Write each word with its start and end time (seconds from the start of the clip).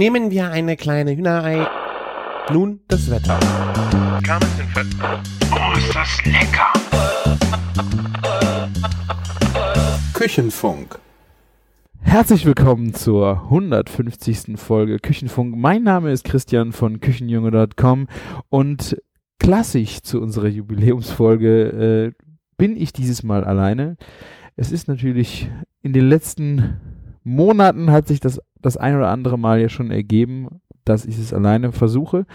Nehmen 0.00 0.30
wir 0.30 0.50
eine 0.50 0.78
kleine 0.78 1.14
Hühnerei. 1.14 1.66
Nun 2.50 2.80
das 2.88 3.10
Wetter. 3.10 3.38
Oh, 5.52 5.76
ist 5.76 5.94
das 5.94 6.24
lecker! 6.24 6.72
Küchenfunk. 10.14 10.98
Herzlich 12.00 12.46
willkommen 12.46 12.94
zur 12.94 13.42
150. 13.42 14.58
Folge 14.58 15.00
Küchenfunk. 15.00 15.54
Mein 15.54 15.82
Name 15.82 16.12
ist 16.12 16.24
Christian 16.24 16.72
von 16.72 17.00
Küchenjunge.com 17.00 18.08
und 18.48 18.96
klassisch 19.38 20.00
zu 20.00 20.22
unserer 20.22 20.48
Jubiläumsfolge 20.48 22.14
äh, 22.16 22.24
bin 22.56 22.74
ich 22.74 22.94
dieses 22.94 23.22
Mal 23.22 23.44
alleine. 23.44 23.98
Es 24.56 24.72
ist 24.72 24.88
natürlich 24.88 25.50
in 25.82 25.92
den 25.92 26.08
letzten 26.08 26.80
Monaten 27.34 27.90
hat 27.90 28.08
sich 28.08 28.20
das 28.20 28.40
das 28.60 28.76
ein 28.76 28.96
oder 28.96 29.08
andere 29.08 29.38
Mal 29.38 29.60
ja 29.60 29.68
schon 29.68 29.90
ergeben, 29.90 30.60
dass 30.84 31.06
ich 31.06 31.18
es 31.18 31.32
alleine 31.32 31.72
versuche 31.72 32.26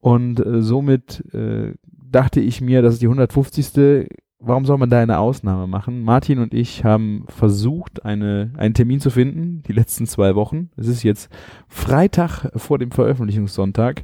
und 0.00 0.44
äh, 0.44 0.62
somit 0.62 1.24
äh, 1.34 1.74
dachte 1.88 2.40
ich 2.40 2.60
mir, 2.60 2.82
das 2.82 2.94
ist 2.94 3.02
die 3.02 3.06
150 3.06 4.08
warum 4.40 4.64
soll 4.64 4.78
man 4.78 4.90
da 4.90 5.00
eine 5.00 5.18
Ausnahme 5.18 5.66
machen? 5.66 6.02
Martin 6.02 6.38
und 6.38 6.54
ich 6.54 6.82
haben 6.82 7.26
versucht, 7.28 8.04
eine, 8.04 8.52
einen 8.56 8.74
Termin 8.74 9.00
zu 9.00 9.10
finden, 9.10 9.62
die 9.68 9.72
letzten 9.72 10.06
zwei 10.06 10.34
Wochen. 10.34 10.70
Es 10.76 10.88
ist 10.88 11.02
jetzt 11.02 11.30
Freitag 11.68 12.50
vor 12.56 12.78
dem 12.78 12.90
Veröffentlichungssonntag 12.90 14.02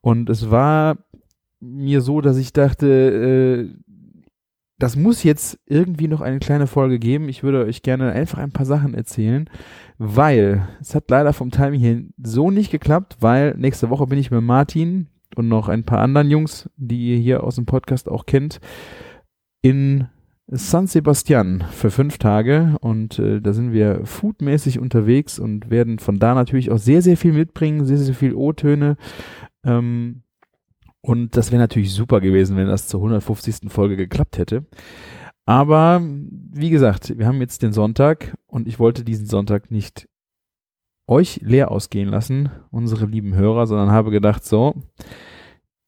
und 0.00 0.30
es 0.30 0.50
war 0.50 0.98
mir 1.60 2.00
so, 2.00 2.20
dass 2.20 2.36
ich 2.36 2.52
dachte, 2.52 3.68
äh, 3.68 3.91
das 4.82 4.96
muss 4.96 5.22
jetzt 5.22 5.60
irgendwie 5.66 6.08
noch 6.08 6.20
eine 6.20 6.40
kleine 6.40 6.66
Folge 6.66 6.98
geben. 6.98 7.28
Ich 7.28 7.44
würde 7.44 7.64
euch 7.64 7.82
gerne 7.82 8.10
einfach 8.10 8.38
ein 8.38 8.50
paar 8.50 8.66
Sachen 8.66 8.94
erzählen, 8.94 9.48
weil 9.96 10.66
es 10.80 10.96
hat 10.96 11.08
leider 11.08 11.32
vom 11.32 11.52
Timing 11.52 11.78
hier 11.78 12.04
so 12.20 12.50
nicht 12.50 12.72
geklappt, 12.72 13.18
weil 13.20 13.54
nächste 13.56 13.90
Woche 13.90 14.08
bin 14.08 14.18
ich 14.18 14.32
mit 14.32 14.42
Martin 14.42 15.06
und 15.36 15.46
noch 15.46 15.68
ein 15.68 15.84
paar 15.84 16.00
anderen 16.00 16.30
Jungs, 16.30 16.68
die 16.76 17.12
ihr 17.12 17.18
hier 17.18 17.44
aus 17.44 17.54
dem 17.54 17.64
Podcast 17.64 18.08
auch 18.08 18.26
kennt, 18.26 18.60
in 19.62 20.08
San 20.48 20.88
Sebastian 20.88 21.62
für 21.70 21.92
fünf 21.92 22.18
Tage 22.18 22.76
und 22.80 23.20
äh, 23.20 23.40
da 23.40 23.52
sind 23.52 23.72
wir 23.72 24.04
foodmäßig 24.04 24.80
unterwegs 24.80 25.38
und 25.38 25.70
werden 25.70 26.00
von 26.00 26.18
da 26.18 26.34
natürlich 26.34 26.72
auch 26.72 26.78
sehr, 26.78 27.02
sehr 27.02 27.16
viel 27.16 27.34
mitbringen, 27.34 27.86
sehr, 27.86 27.98
sehr 27.98 28.16
viel 28.16 28.34
O-Töne. 28.34 28.96
Ähm, 29.64 30.24
und 31.02 31.36
das 31.36 31.50
wäre 31.50 31.60
natürlich 31.60 31.92
super 31.92 32.20
gewesen, 32.20 32.56
wenn 32.56 32.68
das 32.68 32.86
zur 32.86 33.00
150. 33.00 33.70
Folge 33.70 33.96
geklappt 33.96 34.38
hätte. 34.38 34.64
Aber 35.44 36.00
wie 36.00 36.70
gesagt, 36.70 37.18
wir 37.18 37.26
haben 37.26 37.40
jetzt 37.40 37.62
den 37.62 37.72
Sonntag 37.72 38.36
und 38.46 38.68
ich 38.68 38.78
wollte 38.78 39.02
diesen 39.04 39.26
Sonntag 39.26 39.70
nicht 39.72 40.08
euch 41.08 41.40
leer 41.42 41.72
ausgehen 41.72 42.08
lassen, 42.08 42.50
unsere 42.70 43.06
lieben 43.06 43.34
Hörer, 43.34 43.66
sondern 43.66 43.90
habe 43.90 44.12
gedacht, 44.12 44.44
so, 44.44 44.74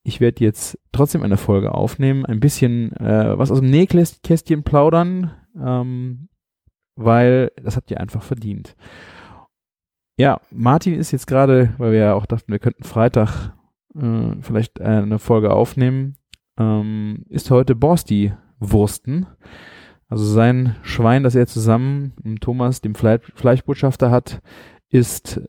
ich 0.02 0.20
werde 0.20 0.44
jetzt 0.44 0.78
trotzdem 0.90 1.22
eine 1.22 1.36
Folge 1.36 1.72
aufnehmen, 1.72 2.26
ein 2.26 2.40
bisschen 2.40 2.92
äh, 2.96 3.38
was 3.38 3.52
aus 3.52 3.60
dem 3.60 3.70
Nähkästchen 3.70 4.64
plaudern, 4.64 5.30
ähm, 5.56 6.28
weil 6.96 7.52
das 7.62 7.76
habt 7.76 7.90
ihr 7.92 8.00
einfach 8.00 8.22
verdient. 8.22 8.74
Ja, 10.18 10.40
Martin 10.50 10.94
ist 10.94 11.12
jetzt 11.12 11.26
gerade, 11.26 11.74
weil 11.78 11.92
wir 11.92 11.98
ja 12.00 12.14
auch 12.14 12.26
dachten, 12.26 12.50
wir 12.52 12.58
könnten 12.58 12.84
Freitag 12.84 13.52
äh, 13.98 14.36
vielleicht 14.40 14.80
eine 14.80 15.18
Folge 15.18 15.52
aufnehmen, 15.52 16.16
ähm, 16.58 17.24
ist 17.28 17.50
heute 17.50 17.74
Borsti 17.74 18.32
Wursten. 18.60 19.26
Also 20.08 20.24
sein 20.24 20.76
Schwein, 20.82 21.22
das 21.22 21.34
er 21.34 21.46
zusammen 21.46 22.12
mit 22.22 22.42
Thomas, 22.42 22.80
dem 22.80 22.94
Fle 22.94 23.20
Fleischbotschafter 23.34 24.10
hat, 24.10 24.40
ist 24.90 25.40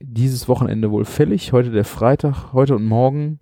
dieses 0.00 0.48
Wochenende 0.48 0.90
wohl 0.90 1.04
fällig. 1.04 1.52
Heute 1.52 1.70
der 1.70 1.84
Freitag, 1.84 2.52
heute 2.52 2.76
und 2.76 2.84
morgen 2.84 3.40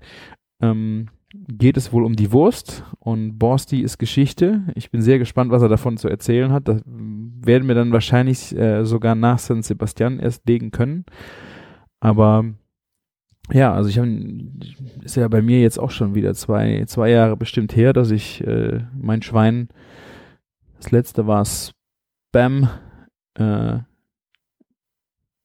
ähm, 0.63 1.09
geht 1.49 1.77
es 1.77 1.93
wohl 1.93 2.05
um 2.05 2.17
die 2.17 2.33
Wurst 2.33 2.85
und 2.99 3.39
Borsti 3.39 3.81
ist 3.81 3.99
Geschichte. 3.99 4.63
Ich 4.75 4.91
bin 4.91 5.03
sehr 5.03 5.19
gespannt, 5.19 5.51
was 5.51 5.63
er 5.63 5.69
davon 5.69 5.97
zu 5.97 6.09
erzählen 6.09 6.53
hat. 6.53 6.69
Das 6.69 6.83
werden 6.87 7.69
wir 7.69 7.75
dann 7.75 7.93
wahrscheinlich 7.93 8.57
äh, 8.57 8.85
sogar 8.85 9.15
nach 9.15 9.39
San 9.39 9.63
Sebastian 9.63 10.19
erst 10.19 10.49
legen 10.49 10.71
können. 10.71 11.05
Aber 12.01 12.45
ja, 13.53 13.73
also 13.73 13.89
ich 13.89 13.99
habe, 13.99 14.09
ist 15.03 15.17
ja 15.17 15.29
bei 15.29 15.43
mir 15.43 15.61
jetzt 15.61 15.79
auch 15.79 15.91
schon 15.91 16.15
wieder 16.15 16.35
zwei, 16.35 16.85
zwei 16.87 17.11
Jahre 17.11 17.37
bestimmt 17.37 17.77
her, 17.77 17.93
dass 17.93 18.11
ich 18.11 18.47
äh, 18.47 18.85
mein 18.99 19.23
Schwein, 19.23 19.69
das 20.79 20.91
letzte 20.91 21.27
war 21.27 21.45
Spam, 21.45 22.69
äh, 23.35 23.79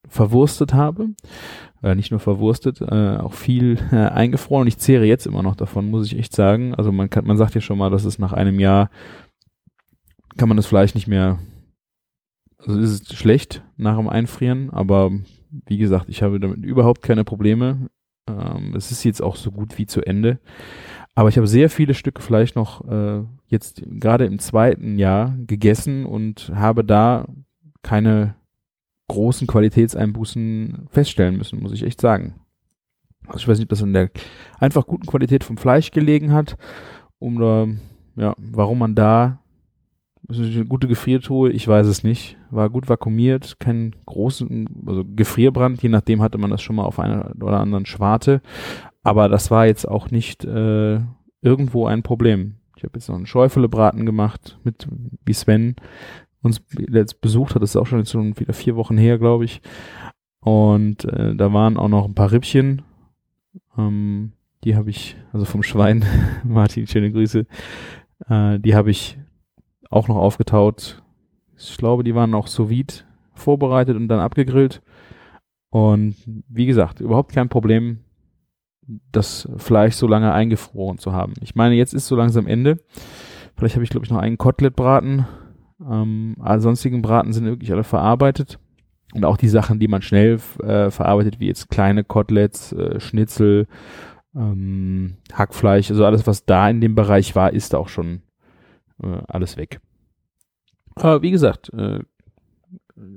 verwurstet 0.07 0.73
habe 0.73 1.09
äh, 1.83 1.95
nicht 1.95 2.11
nur 2.11 2.19
verwurstet, 2.19 2.81
äh, 2.81 3.17
auch 3.17 3.33
viel 3.33 3.77
äh, 3.91 3.95
eingefroren 3.95 4.61
und 4.61 4.67
ich 4.67 4.77
zehre 4.77 5.05
jetzt 5.05 5.25
immer 5.25 5.43
noch 5.43 5.55
davon, 5.55 5.89
muss 5.89 6.05
ich 6.05 6.17
echt 6.17 6.35
sagen. 6.35 6.75
Also 6.75 6.91
man 6.91 7.09
kann, 7.09 7.25
man 7.25 7.37
sagt 7.37 7.55
ja 7.55 7.61
schon 7.61 7.77
mal, 7.77 7.89
dass 7.89 8.05
es 8.05 8.19
nach 8.19 8.33
einem 8.33 8.59
Jahr 8.59 8.89
kann 10.37 10.47
man 10.47 10.57
das 10.57 10.67
Fleisch 10.67 10.95
nicht 10.95 11.07
mehr, 11.07 11.39
also 12.57 12.79
ist 12.79 13.11
es 13.11 13.17
schlecht 13.17 13.63
nach 13.77 13.97
dem 13.97 14.07
Einfrieren, 14.07 14.69
aber 14.69 15.11
wie 15.65 15.77
gesagt, 15.77 16.09
ich 16.09 16.23
habe 16.23 16.39
damit 16.39 16.63
überhaupt 16.65 17.01
keine 17.01 17.23
Probleme. 17.23 17.89
Ähm, 18.27 18.73
es 18.75 18.91
ist 18.91 19.03
jetzt 19.03 19.21
auch 19.21 19.35
so 19.35 19.51
gut 19.51 19.77
wie 19.77 19.85
zu 19.85 20.01
Ende. 20.01 20.39
Aber 21.13 21.29
ich 21.29 21.37
habe 21.37 21.47
sehr 21.47 21.69
viele 21.69 21.93
Stücke 21.93 22.21
Fleisch 22.21 22.55
noch 22.55 22.87
äh, 22.89 23.23
jetzt 23.47 23.83
gerade 23.85 24.25
im 24.25 24.39
zweiten 24.39 24.97
Jahr 24.97 25.35
gegessen 25.45 26.05
und 26.05 26.51
habe 26.55 26.85
da 26.85 27.27
keine 27.83 28.35
großen 29.09 29.45
Qualitätseinbußen 29.45 30.87
feststellen 30.89 31.37
müssen, 31.37 31.61
muss 31.61 31.73
ich 31.73 31.83
echt 31.83 31.99
sagen. 31.99 32.35
Also 33.27 33.39
ich 33.39 33.47
weiß 33.47 33.57
nicht, 33.57 33.65
ob 33.65 33.69
das 33.69 33.83
an 33.83 33.93
der 33.93 34.09
einfach 34.59 34.87
guten 34.87 35.05
Qualität 35.05 35.43
vom 35.43 35.57
Fleisch 35.57 35.91
gelegen 35.91 36.31
hat 36.31 36.57
oder 37.19 37.67
ja, 38.15 38.33
warum 38.37 38.79
man 38.79 38.95
da 38.95 39.40
eine 40.29 40.65
gute 40.65 40.87
Gefriertruhe, 40.87 41.49
ich 41.51 41.67
weiß 41.67 41.87
es 41.87 42.03
nicht. 42.03 42.37
War 42.51 42.69
gut 42.69 42.89
vakuumiert, 42.89 43.59
kein 43.59 43.95
großen, 44.05 44.69
also 44.85 45.03
Gefrierbrand, 45.03 45.81
je 45.81 45.89
nachdem 45.89 46.21
hatte 46.21 46.37
man 46.37 46.49
das 46.49 46.61
schon 46.61 46.75
mal 46.75 46.85
auf 46.85 46.99
einer 46.99 47.31
oder 47.41 47.59
anderen 47.59 47.85
Schwarte. 47.85 48.41
Aber 49.03 49.29
das 49.29 49.51
war 49.51 49.65
jetzt 49.65 49.87
auch 49.87 50.11
nicht 50.11 50.45
äh, 50.45 50.99
irgendwo 51.41 51.87
ein 51.87 52.03
Problem. 52.03 52.55
Ich 52.77 52.83
habe 52.83 52.93
jetzt 52.95 53.09
noch 53.09 53.15
einen 53.15 53.25
Schäufelebraten 53.25 54.05
gemacht 54.05 54.59
mit 54.63 54.87
wie 55.25 55.33
Sven 55.33 55.75
uns 56.41 56.61
jetzt 56.77 57.21
besucht 57.21 57.53
hat. 57.55 57.61
Das 57.61 57.71
ist 57.71 57.75
auch 57.75 57.87
schon 57.87 57.99
jetzt 57.99 58.11
schon 58.11 58.39
wieder 58.39 58.53
vier 58.53 58.75
Wochen 58.75 58.97
her, 58.97 59.17
glaube 59.17 59.45
ich. 59.45 59.61
Und 60.39 61.05
äh, 61.05 61.35
da 61.35 61.53
waren 61.53 61.77
auch 61.77 61.89
noch 61.89 62.05
ein 62.05 62.15
paar 62.15 62.31
Rippchen. 62.31 62.81
Ähm, 63.77 64.33
die 64.63 64.75
habe 64.75 64.89
ich, 64.89 65.15
also 65.33 65.45
vom 65.45 65.63
Schwein, 65.63 66.03
Martin, 66.43 66.87
schöne 66.87 67.11
Grüße. 67.11 67.45
Äh, 68.27 68.59
die 68.59 68.75
habe 68.75 68.91
ich 68.91 69.17
auch 69.91 70.07
noch 70.07 70.15
aufgetaut. 70.15 71.03
Ich 71.57 71.77
glaube, 71.77 72.03
die 72.03 72.15
waren 72.15 72.33
auch 72.33 72.47
sous 72.47 72.69
vide 72.69 72.93
vorbereitet 73.33 73.95
und 73.95 74.07
dann 74.07 74.19
abgegrillt. 74.19 74.81
Und 75.69 76.15
wie 76.49 76.65
gesagt, 76.65 76.99
überhaupt 76.99 77.33
kein 77.33 77.49
Problem, 77.49 77.99
das 79.11 79.47
Fleisch 79.57 79.95
so 79.95 80.07
lange 80.07 80.33
eingefroren 80.33 80.97
zu 80.97 81.13
haben. 81.13 81.33
Ich 81.41 81.55
meine, 81.55 81.75
jetzt 81.75 81.93
ist 81.93 82.07
so 82.07 82.15
langsam 82.15 82.47
Ende. 82.47 82.79
Vielleicht 83.55 83.75
habe 83.75 83.83
ich, 83.83 83.91
glaube 83.91 84.05
ich, 84.05 84.11
noch 84.11 84.19
einen 84.19 84.37
Kotelettbraten 84.39 85.27
ähm, 85.89 86.35
alle 86.39 86.61
sonstigen 86.61 87.01
Braten 87.01 87.33
sind 87.33 87.45
wirklich 87.45 87.71
alle 87.71 87.83
verarbeitet. 87.83 88.59
Und 89.13 89.25
auch 89.25 89.37
die 89.37 89.49
Sachen, 89.49 89.79
die 89.79 89.87
man 89.87 90.01
schnell 90.01 90.39
äh, 90.63 90.89
verarbeitet, 90.89 91.39
wie 91.39 91.47
jetzt 91.47 91.69
kleine 91.69 92.03
Koteletts, 92.03 92.71
äh, 92.71 92.99
Schnitzel, 92.99 93.67
ähm, 94.35 95.17
Hackfleisch, 95.33 95.89
also 95.89 96.05
alles, 96.05 96.25
was 96.27 96.45
da 96.45 96.69
in 96.69 96.79
dem 96.79 96.95
Bereich 96.95 97.35
war, 97.35 97.51
ist 97.51 97.75
auch 97.75 97.89
schon 97.89 98.21
äh, 99.03 99.21
alles 99.27 99.57
weg. 99.57 99.79
Aber 100.95 101.21
wie 101.21 101.31
gesagt, 101.31 101.71
äh, 101.73 101.99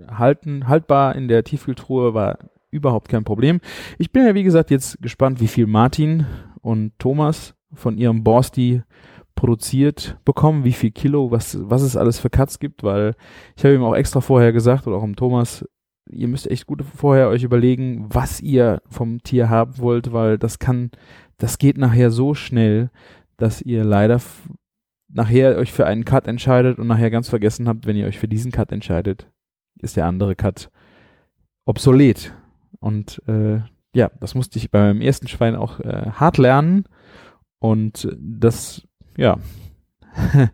halten, 0.08 0.68
haltbar 0.68 1.14
in 1.16 1.28
der 1.28 1.44
Tiefkühltruhe 1.44 2.14
war 2.14 2.38
überhaupt 2.70 3.08
kein 3.08 3.24
Problem. 3.24 3.60
Ich 3.98 4.10
bin 4.10 4.26
ja, 4.26 4.34
wie 4.34 4.42
gesagt, 4.42 4.70
jetzt 4.70 5.00
gespannt, 5.00 5.40
wie 5.40 5.48
viel 5.48 5.66
Martin 5.66 6.26
und 6.60 6.92
Thomas 6.98 7.54
von 7.72 7.98
ihrem 7.98 8.24
Borsti 8.24 8.82
produziert 9.34 10.18
bekommen, 10.24 10.64
wie 10.64 10.72
viel 10.72 10.90
Kilo, 10.90 11.30
was, 11.30 11.58
was 11.68 11.82
es 11.82 11.96
alles 11.96 12.18
für 12.18 12.30
Cuts 12.30 12.58
gibt, 12.58 12.82
weil 12.82 13.14
ich 13.56 13.64
habe 13.64 13.74
ihm 13.74 13.82
auch 13.82 13.94
extra 13.94 14.20
vorher 14.20 14.52
gesagt 14.52 14.86
oder 14.86 14.96
auch 14.96 15.04
im 15.04 15.16
Thomas, 15.16 15.64
ihr 16.08 16.28
müsst 16.28 16.50
echt 16.50 16.66
gut 16.66 16.82
vorher 16.82 17.28
euch 17.28 17.42
überlegen, 17.42 18.06
was 18.08 18.40
ihr 18.40 18.80
vom 18.88 19.22
Tier 19.22 19.48
haben 19.48 19.78
wollt, 19.78 20.12
weil 20.12 20.38
das 20.38 20.58
kann, 20.58 20.90
das 21.36 21.58
geht 21.58 21.78
nachher 21.78 22.10
so 22.10 22.34
schnell, 22.34 22.90
dass 23.36 23.60
ihr 23.60 23.84
leider 23.84 24.20
nachher 25.14 25.56
euch 25.56 25.72
für 25.72 25.86
einen 25.86 26.04
Cut 26.04 26.26
entscheidet 26.26 26.78
und 26.78 26.86
nachher 26.86 27.10
ganz 27.10 27.28
vergessen 27.28 27.68
habt, 27.68 27.86
wenn 27.86 27.96
ihr 27.96 28.06
euch 28.06 28.18
für 28.18 28.28
diesen 28.28 28.52
Cut 28.52 28.72
entscheidet, 28.72 29.30
ist 29.80 29.96
der 29.96 30.06
andere 30.06 30.34
Cut 30.36 30.70
obsolet. 31.64 32.34
Und 32.80 33.22
äh, 33.26 33.60
ja, 33.94 34.10
das 34.20 34.34
musste 34.34 34.58
ich 34.58 34.70
beim 34.70 35.00
ersten 35.00 35.28
Schwein 35.28 35.56
auch 35.56 35.80
äh, 35.80 36.10
hart 36.12 36.36
lernen. 36.36 36.84
Und 37.60 38.08
das 38.18 38.86
ja, 39.16 39.38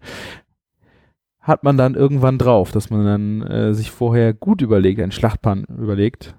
hat 1.41 1.65
man 1.65 1.77
dann 1.77 1.95
irgendwann 1.95 2.39
drauf, 2.39 2.71
dass 2.73 2.91
man 2.91 3.05
dann 3.05 3.43
äh, 3.43 3.75
sich 3.75 3.91
vorher 3.91 4.35
gut 4.35 4.63
überlegt, 4.63 5.01
einen 5.01 5.13
Schlachtplan 5.13 5.65
überlegt, 5.65 6.37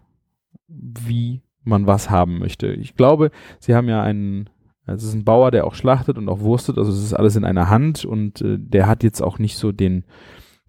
wie 0.68 1.42
man 1.64 1.88
was 1.88 2.10
haben 2.10 2.40
möchte. 2.40 2.68
Ich 2.74 2.96
glaube, 2.96 3.32
sie 3.60 3.76
haben 3.76 3.88
ja 3.88 4.02
einen, 4.02 4.50
es 4.94 5.04
ist 5.04 5.14
ein 5.14 5.26
Bauer, 5.26 5.52
der 5.52 5.66
auch 5.66 5.76
schlachtet 5.76 6.18
und 6.18 6.30
auch 6.30 6.40
wurstet, 6.40 6.78
also 6.78 6.92
es 6.92 7.04
ist 7.04 7.14
alles 7.14 7.36
in 7.36 7.46
einer 7.46 7.70
Hand 7.70 8.06
und 8.06 8.42
äh, 8.42 8.58
der 8.60 8.88
hat 8.88 9.04
jetzt 9.04 9.22
auch 9.22 9.40
nicht 9.40 9.58
so 9.58 9.72
den, 9.72 10.06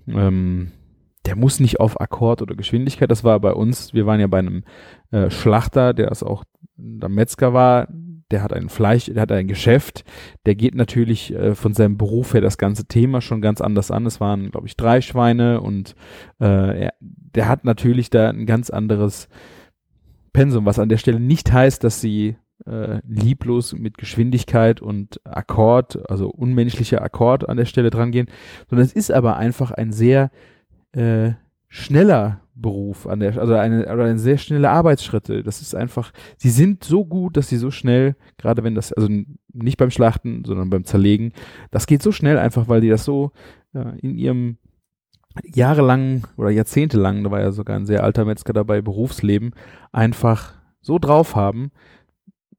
ähm, 0.06 0.72
der 1.26 1.36
muss 1.36 1.60
nicht 1.60 1.80
auf 1.80 2.00
Akkord 2.00 2.42
oder 2.42 2.54
Geschwindigkeit, 2.54 3.10
das 3.10 3.24
war 3.24 3.38
bei 3.40 3.52
uns, 3.52 3.94
wir 3.94 4.06
waren 4.06 4.20
ja 4.20 4.26
bei 4.26 4.38
einem 4.38 4.64
äh, 5.10 5.30
Schlachter, 5.30 5.94
der 5.94 6.08
das 6.08 6.22
auch 6.22 6.44
der 6.76 7.08
Metzger 7.08 7.52
war, 7.52 7.88
der 8.32 8.42
hat 8.42 8.52
ein 8.52 8.68
Fleisch, 8.68 9.06
der 9.06 9.22
hat 9.22 9.30
ein 9.30 9.46
Geschäft, 9.46 10.04
der 10.46 10.54
geht 10.54 10.74
natürlich 10.74 11.32
äh, 11.32 11.54
von 11.54 11.74
seinem 11.74 11.98
Beruf 11.98 12.34
her 12.34 12.40
das 12.40 12.58
ganze 12.58 12.86
Thema 12.86 13.20
schon 13.20 13.42
ganz 13.42 13.60
anders 13.60 13.90
an. 13.90 14.06
Es 14.06 14.20
waren, 14.20 14.50
glaube 14.50 14.66
ich, 14.66 14.76
drei 14.76 15.00
Schweine 15.00 15.60
und 15.60 15.94
äh, 16.40 16.84
er, 16.84 16.94
der 17.00 17.48
hat 17.48 17.64
natürlich 17.64 18.10
da 18.10 18.30
ein 18.30 18.46
ganz 18.46 18.70
anderes 18.70 19.28
Pensum, 20.32 20.64
was 20.64 20.78
an 20.78 20.88
der 20.88 20.96
Stelle 20.96 21.20
nicht 21.20 21.52
heißt, 21.52 21.84
dass 21.84 22.00
sie 22.00 22.36
äh, 22.66 23.00
lieblos 23.06 23.72
mit 23.74 23.98
Geschwindigkeit 23.98 24.80
und 24.80 25.20
Akkord, 25.24 26.08
also 26.10 26.28
unmenschlicher 26.28 27.02
Akkord 27.02 27.48
an 27.48 27.56
der 27.56 27.64
Stelle 27.64 27.90
drangehen, 27.90 28.28
sondern 28.68 28.86
es 28.86 28.92
ist 28.92 29.10
aber 29.10 29.36
einfach 29.36 29.70
ein 29.70 29.92
sehr 29.92 30.30
äh, 30.92 31.32
schneller 31.68 32.40
Beruf 32.54 33.06
an 33.06 33.20
der, 33.20 33.38
also 33.38 33.54
eine, 33.54 33.84
oder 33.92 34.04
eine 34.04 34.18
sehr 34.18 34.36
schnelle 34.36 34.70
Arbeitsschritte. 34.70 35.42
Das 35.42 35.62
ist 35.62 35.74
einfach, 35.74 36.12
sie 36.36 36.50
sind 36.50 36.84
so 36.84 37.04
gut, 37.04 37.36
dass 37.36 37.48
sie 37.48 37.56
so 37.56 37.70
schnell, 37.70 38.14
gerade 38.36 38.62
wenn 38.62 38.74
das, 38.74 38.92
also 38.92 39.08
nicht 39.52 39.78
beim 39.78 39.90
Schlachten, 39.90 40.44
sondern 40.44 40.70
beim 40.70 40.84
Zerlegen, 40.84 41.32
das 41.70 41.86
geht 41.86 42.02
so 42.02 42.12
schnell 42.12 42.38
einfach, 42.38 42.68
weil 42.68 42.82
die 42.82 42.90
das 42.90 43.04
so 43.04 43.32
äh, 43.74 43.98
in 44.00 44.16
ihrem 44.16 44.58
jahrelang 45.44 46.26
oder 46.36 46.50
jahrzehntelang, 46.50 47.24
da 47.24 47.30
war 47.30 47.40
ja 47.40 47.52
sogar 47.52 47.76
ein 47.76 47.86
sehr 47.86 48.04
alter 48.04 48.26
Metzger 48.26 48.52
dabei, 48.52 48.82
Berufsleben, 48.82 49.54
einfach 49.90 50.54
so 50.82 50.98
drauf 50.98 51.36
haben, 51.36 51.70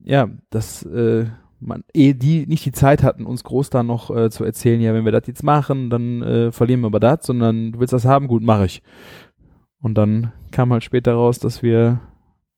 ja, 0.04 0.30
dass 0.50 0.84
äh, 0.84 1.26
man, 1.60 1.84
eh 1.94 2.14
die 2.14 2.46
nicht 2.46 2.66
die 2.66 2.72
Zeit 2.72 3.04
hatten, 3.04 3.26
uns 3.26 3.44
groß 3.44 3.70
da 3.70 3.84
noch 3.84 4.16
äh, 4.16 4.30
zu 4.30 4.44
erzählen, 4.44 4.82
ja, 4.82 4.94
wenn 4.94 5.06
wir 5.06 5.12
das 5.12 5.28
jetzt 5.28 5.44
machen, 5.44 5.90
dann 5.90 6.22
äh, 6.22 6.52
verlieren 6.52 6.82
wir 6.82 6.88
aber 6.88 7.00
das, 7.00 7.26
sondern 7.26 7.72
du 7.72 7.80
willst 7.80 7.94
das 7.94 8.06
haben, 8.06 8.28
gut, 8.28 8.44
mache 8.44 8.66
ich. 8.66 8.82
Und 9.82 9.98
dann 9.98 10.32
kam 10.52 10.72
halt 10.72 10.84
später 10.84 11.14
raus, 11.14 11.40
dass 11.40 11.62
wir 11.64 12.00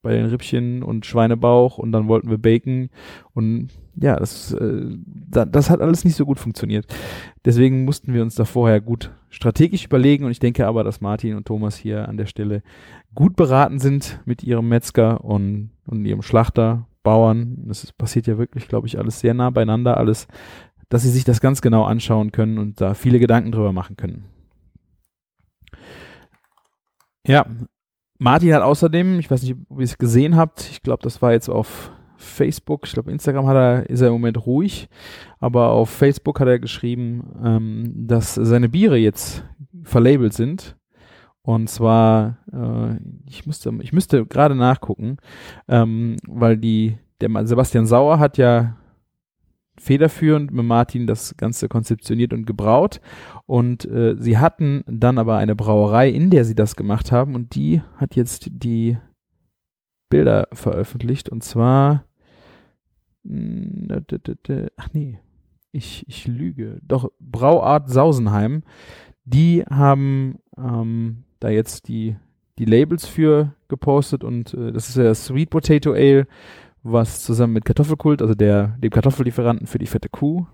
bei 0.05 0.13
den 0.13 0.27
Rippchen 0.27 0.83
und 0.83 1.05
Schweinebauch 1.07 1.79
und 1.79 1.91
dann 1.91 2.07
wollten 2.07 2.29
wir 2.29 2.37
Bacon 2.37 2.89
und 3.33 3.69
ja, 3.95 4.17
das, 4.17 4.53
äh, 4.53 4.85
da, 5.05 5.45
das 5.45 5.71
hat 5.71 5.81
alles 5.81 6.05
nicht 6.05 6.15
so 6.15 6.25
gut 6.25 6.37
funktioniert. 6.37 6.85
Deswegen 7.43 7.85
mussten 7.85 8.13
wir 8.13 8.21
uns 8.21 8.35
da 8.35 8.45
vorher 8.45 8.81
gut 8.81 9.11
strategisch 9.29 9.85
überlegen 9.85 10.25
und 10.25 10.31
ich 10.31 10.39
denke 10.39 10.67
aber, 10.67 10.83
dass 10.83 11.01
Martin 11.01 11.35
und 11.35 11.47
Thomas 11.47 11.75
hier 11.75 12.07
an 12.07 12.17
der 12.17 12.27
Stelle 12.27 12.61
gut 13.15 13.35
beraten 13.35 13.79
sind 13.79 14.19
mit 14.25 14.43
ihrem 14.43 14.69
Metzger 14.69 15.23
und, 15.23 15.71
und 15.87 16.05
ihrem 16.05 16.21
Schlachter, 16.21 16.85
Bauern. 17.05 17.63
Das 17.67 17.93
passiert 17.93 18.27
ja 18.27 18.37
wirklich, 18.37 18.67
glaube 18.67 18.87
ich, 18.87 18.99
alles 18.99 19.21
sehr 19.21 19.33
nah 19.33 19.49
beieinander, 19.49 19.95
alles, 19.95 20.27
dass 20.89 21.03
sie 21.03 21.09
sich 21.09 21.23
das 21.23 21.39
ganz 21.39 21.61
genau 21.61 21.85
anschauen 21.85 22.33
können 22.33 22.57
und 22.57 22.81
da 22.81 22.93
viele 22.93 23.19
Gedanken 23.19 23.53
drüber 23.53 23.71
machen 23.71 23.95
können. 23.95 24.25
Ja, 27.25 27.45
Martin 28.17 28.53
hat 28.53 28.61
außerdem, 28.61 29.19
ich 29.19 29.31
weiß 29.31 29.41
nicht, 29.43 29.55
ob 29.69 29.79
ihr 29.79 29.85
es 29.85 29.97
gesehen 29.97 30.35
habt, 30.35 30.69
ich 30.69 30.83
glaube, 30.83 31.03
das 31.03 31.21
war 31.21 31.31
jetzt 31.31 31.49
auf 31.49 31.91
Facebook, 32.17 32.85
ich 32.85 32.93
glaube, 32.93 33.11
Instagram 33.11 33.47
hat 33.47 33.55
er, 33.55 33.89
ist 33.89 34.01
er 34.01 34.07
im 34.07 34.13
Moment 34.13 34.45
ruhig, 34.45 34.89
aber 35.39 35.69
auf 35.69 35.89
Facebook 35.89 36.39
hat 36.39 36.47
er 36.47 36.59
geschrieben, 36.59 37.23
ähm, 37.43 37.93
dass 38.07 38.35
seine 38.35 38.69
Biere 38.69 38.97
jetzt 38.97 39.43
verlabelt 39.83 40.33
sind. 40.33 40.77
Und 41.45 41.69
zwar, 41.69 42.39
äh, 42.51 42.97
ich 43.27 43.45
musste, 43.45 43.71
ich 43.81 43.93
müsste 43.93 44.25
gerade 44.25 44.55
nachgucken, 44.55 45.17
ähm, 45.67 46.17
weil 46.27 46.57
die, 46.57 46.97
der 47.21 47.45
Sebastian 47.45 47.85
Sauer 47.85 48.17
hat 48.17 48.39
ja 48.39 48.77
federführend 49.77 50.51
mit 50.51 50.65
Martin 50.65 51.05
das 51.05 51.37
Ganze 51.37 51.67
konzeptioniert 51.67 52.33
und 52.33 52.47
gebraut. 52.47 52.99
Und 53.45 53.85
äh, 53.85 54.15
sie 54.17 54.39
hatten 54.39 54.83
dann 54.87 55.19
aber 55.19 55.37
eine 55.37 55.55
Brauerei, 55.55 56.09
in 56.09 56.31
der 56.31 56.45
sie 56.45 56.55
das 56.55 56.75
gemacht 56.75 57.11
haben. 57.11 57.35
Und 57.35 57.53
die 57.53 57.83
hat 57.97 58.15
jetzt 58.15 58.47
die 58.49 58.97
Bilder 60.09 60.47
veröffentlicht. 60.51 61.29
Und 61.29 61.43
zwar. 61.43 62.05
Hm, 63.23 63.87
ach 64.77 64.87
nee, 64.93 65.19
ich, 65.71 66.05
ich 66.07 66.25
lüge. 66.25 66.79
Doch, 66.81 67.11
Brauart 67.19 67.87
Sausenheim. 67.87 68.63
Die 69.25 69.63
haben 69.69 70.39
ähm, 70.57 71.25
da 71.45 71.51
jetzt 71.51 71.87
die, 71.87 72.15
die 72.59 72.65
Labels 72.65 73.05
für 73.05 73.53
gepostet. 73.67 74.23
Und 74.23 74.53
äh, 74.53 74.71
das 74.71 74.89
ist 74.89 74.97
ja 74.97 75.13
Sweet 75.13 75.49
Potato 75.49 75.93
Ale 75.93 76.27
was 76.85 77.23
zusammen 77.23 77.53
mit 77.53 77.65
Kartoffelkult, 77.65 78.21
also 78.21 78.35
der, 78.35 78.77
dem 78.77 78.91
Kartoffellieferanten 78.91 79.65
für 79.65 79.79
die 79.79 79.87
fette 79.87 80.07
Kuh, 80.07 80.45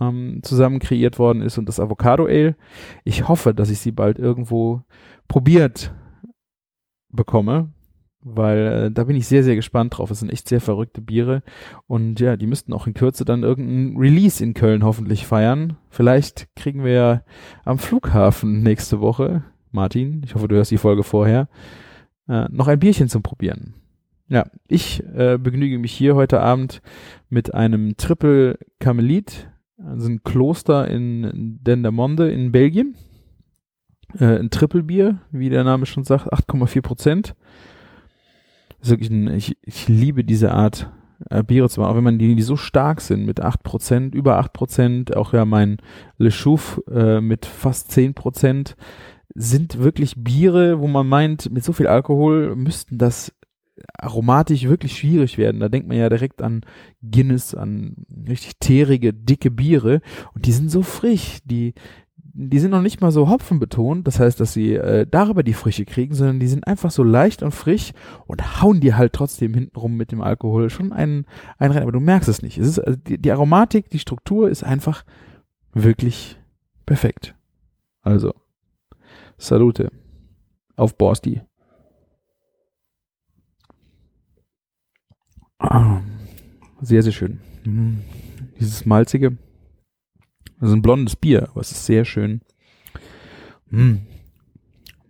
ähm, 0.00 0.40
zusammen 0.42 0.80
kreiert 0.80 1.18
worden 1.20 1.42
ist 1.42 1.58
und 1.58 1.66
das 1.68 1.78
Avocado 1.78 2.26
Ale. 2.26 2.56
Ich 3.04 3.28
hoffe, 3.28 3.54
dass 3.54 3.70
ich 3.70 3.78
sie 3.78 3.92
bald 3.92 4.18
irgendwo 4.18 4.82
probiert 5.28 5.94
bekomme, 7.08 7.72
weil 8.20 8.58
äh, 8.58 8.90
da 8.90 9.04
bin 9.04 9.14
ich 9.14 9.28
sehr, 9.28 9.44
sehr 9.44 9.54
gespannt 9.54 9.96
drauf. 9.96 10.10
Es 10.10 10.18
sind 10.18 10.32
echt 10.32 10.48
sehr 10.48 10.60
verrückte 10.60 11.00
Biere 11.00 11.44
und 11.86 12.18
ja, 12.18 12.36
die 12.36 12.48
müssten 12.48 12.72
auch 12.72 12.88
in 12.88 12.94
Kürze 12.94 13.24
dann 13.24 13.44
irgendein 13.44 13.96
Release 13.96 14.42
in 14.42 14.54
Köln 14.54 14.82
hoffentlich 14.82 15.24
feiern. 15.24 15.76
Vielleicht 15.88 16.48
kriegen 16.56 16.82
wir 16.82 16.92
ja 16.92 17.22
am 17.64 17.78
Flughafen 17.78 18.64
nächste 18.64 19.00
Woche, 19.00 19.44
Martin, 19.72 20.22
ich 20.24 20.34
hoffe, 20.34 20.48
du 20.48 20.56
hörst 20.56 20.70
die 20.70 20.78
Folge 20.78 21.02
vorher, 21.02 21.48
äh, 22.28 22.46
noch 22.50 22.68
ein 22.68 22.78
Bierchen 22.78 23.08
zum 23.08 23.22
Probieren. 23.22 23.74
Ja, 24.28 24.46
ich 24.68 25.02
äh, 25.14 25.38
begnüge 25.38 25.78
mich 25.78 25.92
hier 25.92 26.14
heute 26.14 26.40
Abend 26.40 26.82
mit 27.28 27.52
einem 27.52 27.96
Triple 27.96 28.58
Carmelit, 28.78 29.50
also 29.84 30.08
ein 30.08 30.22
Kloster 30.22 30.88
in 30.88 31.58
Dendermonde 31.62 32.30
in 32.30 32.52
Belgien. 32.52 32.94
Äh, 34.18 34.38
ein 34.38 34.50
Triple 34.50 34.84
Bier, 34.84 35.18
wie 35.32 35.50
der 35.50 35.64
Name 35.64 35.86
schon 35.86 36.04
sagt, 36.04 36.32
8,4 36.32 36.80
Prozent. 36.80 37.34
wirklich 38.82 39.10
ein, 39.10 39.28
ich, 39.34 39.56
ich 39.62 39.88
liebe 39.88 40.22
diese 40.22 40.52
Art 40.52 40.90
äh, 41.28 41.42
Biere 41.42 41.66
machen, 41.66 41.90
auch 41.90 41.96
wenn 41.96 42.04
man 42.04 42.18
die, 42.18 42.34
die 42.34 42.42
so 42.42 42.56
stark 42.56 43.00
sind 43.00 43.26
mit 43.26 43.40
8 43.40 43.62
Prozent, 43.62 44.14
über 44.14 44.38
8 44.38 44.52
Prozent, 44.52 45.16
auch 45.16 45.32
ja 45.32 45.44
mein 45.44 45.78
Le 46.18 46.30
Chouf 46.30 46.80
äh, 46.90 47.20
mit 47.20 47.46
fast 47.46 47.90
10 47.90 48.14
Prozent, 48.14 48.76
sind 49.34 49.78
wirklich 49.78 50.14
Biere, 50.16 50.80
wo 50.80 50.86
man 50.86 51.06
meint, 51.06 51.50
mit 51.50 51.64
so 51.64 51.72
viel 51.72 51.86
Alkohol 51.86 52.56
müssten 52.56 52.98
das 52.98 53.32
aromatisch 53.94 54.64
wirklich 54.64 54.98
schwierig 54.98 55.38
werden. 55.38 55.60
Da 55.60 55.68
denkt 55.68 55.88
man 55.88 55.96
ja 55.96 56.08
direkt 56.08 56.42
an 56.42 56.62
Guinness, 57.02 57.54
an 57.54 58.04
richtig 58.28 58.58
teerige, 58.60 59.14
dicke 59.14 59.50
Biere 59.50 60.02
und 60.34 60.46
die 60.46 60.52
sind 60.52 60.70
so 60.70 60.82
frisch, 60.82 61.38
die 61.44 61.74
die 62.32 62.58
sind 62.58 62.70
noch 62.70 62.82
nicht 62.82 63.00
mal 63.00 63.10
so 63.10 63.28
hopfenbetont, 63.28 64.06
das 64.06 64.20
heißt, 64.20 64.38
dass 64.38 64.52
sie 64.52 64.74
äh, 64.74 65.06
darüber 65.10 65.42
die 65.42 65.52
Frische 65.52 65.84
kriegen, 65.84 66.14
sondern 66.14 66.38
die 66.38 66.46
sind 66.46 66.66
einfach 66.66 66.90
so 66.90 67.02
leicht 67.02 67.42
und 67.42 67.52
frisch 67.52 67.92
und 68.26 68.62
hauen 68.62 68.80
dir 68.80 68.96
halt 68.96 69.12
trotzdem 69.12 69.52
hintenrum 69.52 69.96
mit 69.96 70.12
dem 70.12 70.20
Alkohol 70.20 70.70
schon 70.70 70.92
einen, 70.92 71.26
einen 71.58 71.72
rein, 71.72 71.82
aber 71.82 71.92
du 71.92 72.00
merkst 72.00 72.28
es 72.28 72.42
nicht. 72.42 72.58
Es 72.58 72.68
ist, 72.68 72.78
also 72.78 72.98
die, 72.98 73.18
die 73.18 73.32
Aromatik, 73.32 73.90
die 73.90 73.98
Struktur 73.98 74.48
ist 74.48 74.62
einfach 74.62 75.04
wirklich 75.72 76.38
perfekt. 76.86 77.34
Also, 78.02 78.34
Salute. 79.40 79.90
Auf 80.76 80.98
Borsti. 80.98 81.40
Ah, 85.58 86.02
sehr, 86.82 87.02
sehr 87.02 87.12
schön. 87.12 87.40
Mhm. 87.64 88.02
Dieses 88.60 88.84
malzige. 88.84 89.38
Das 90.58 90.68
ist 90.68 90.74
ein 90.74 90.82
blondes 90.82 91.16
Bier, 91.16 91.48
aber 91.50 91.62
es 91.62 91.72
ist 91.72 91.86
sehr 91.86 92.04
schön. 92.04 92.42
Hm. 93.70 94.02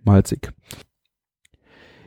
Malzig. 0.05 0.53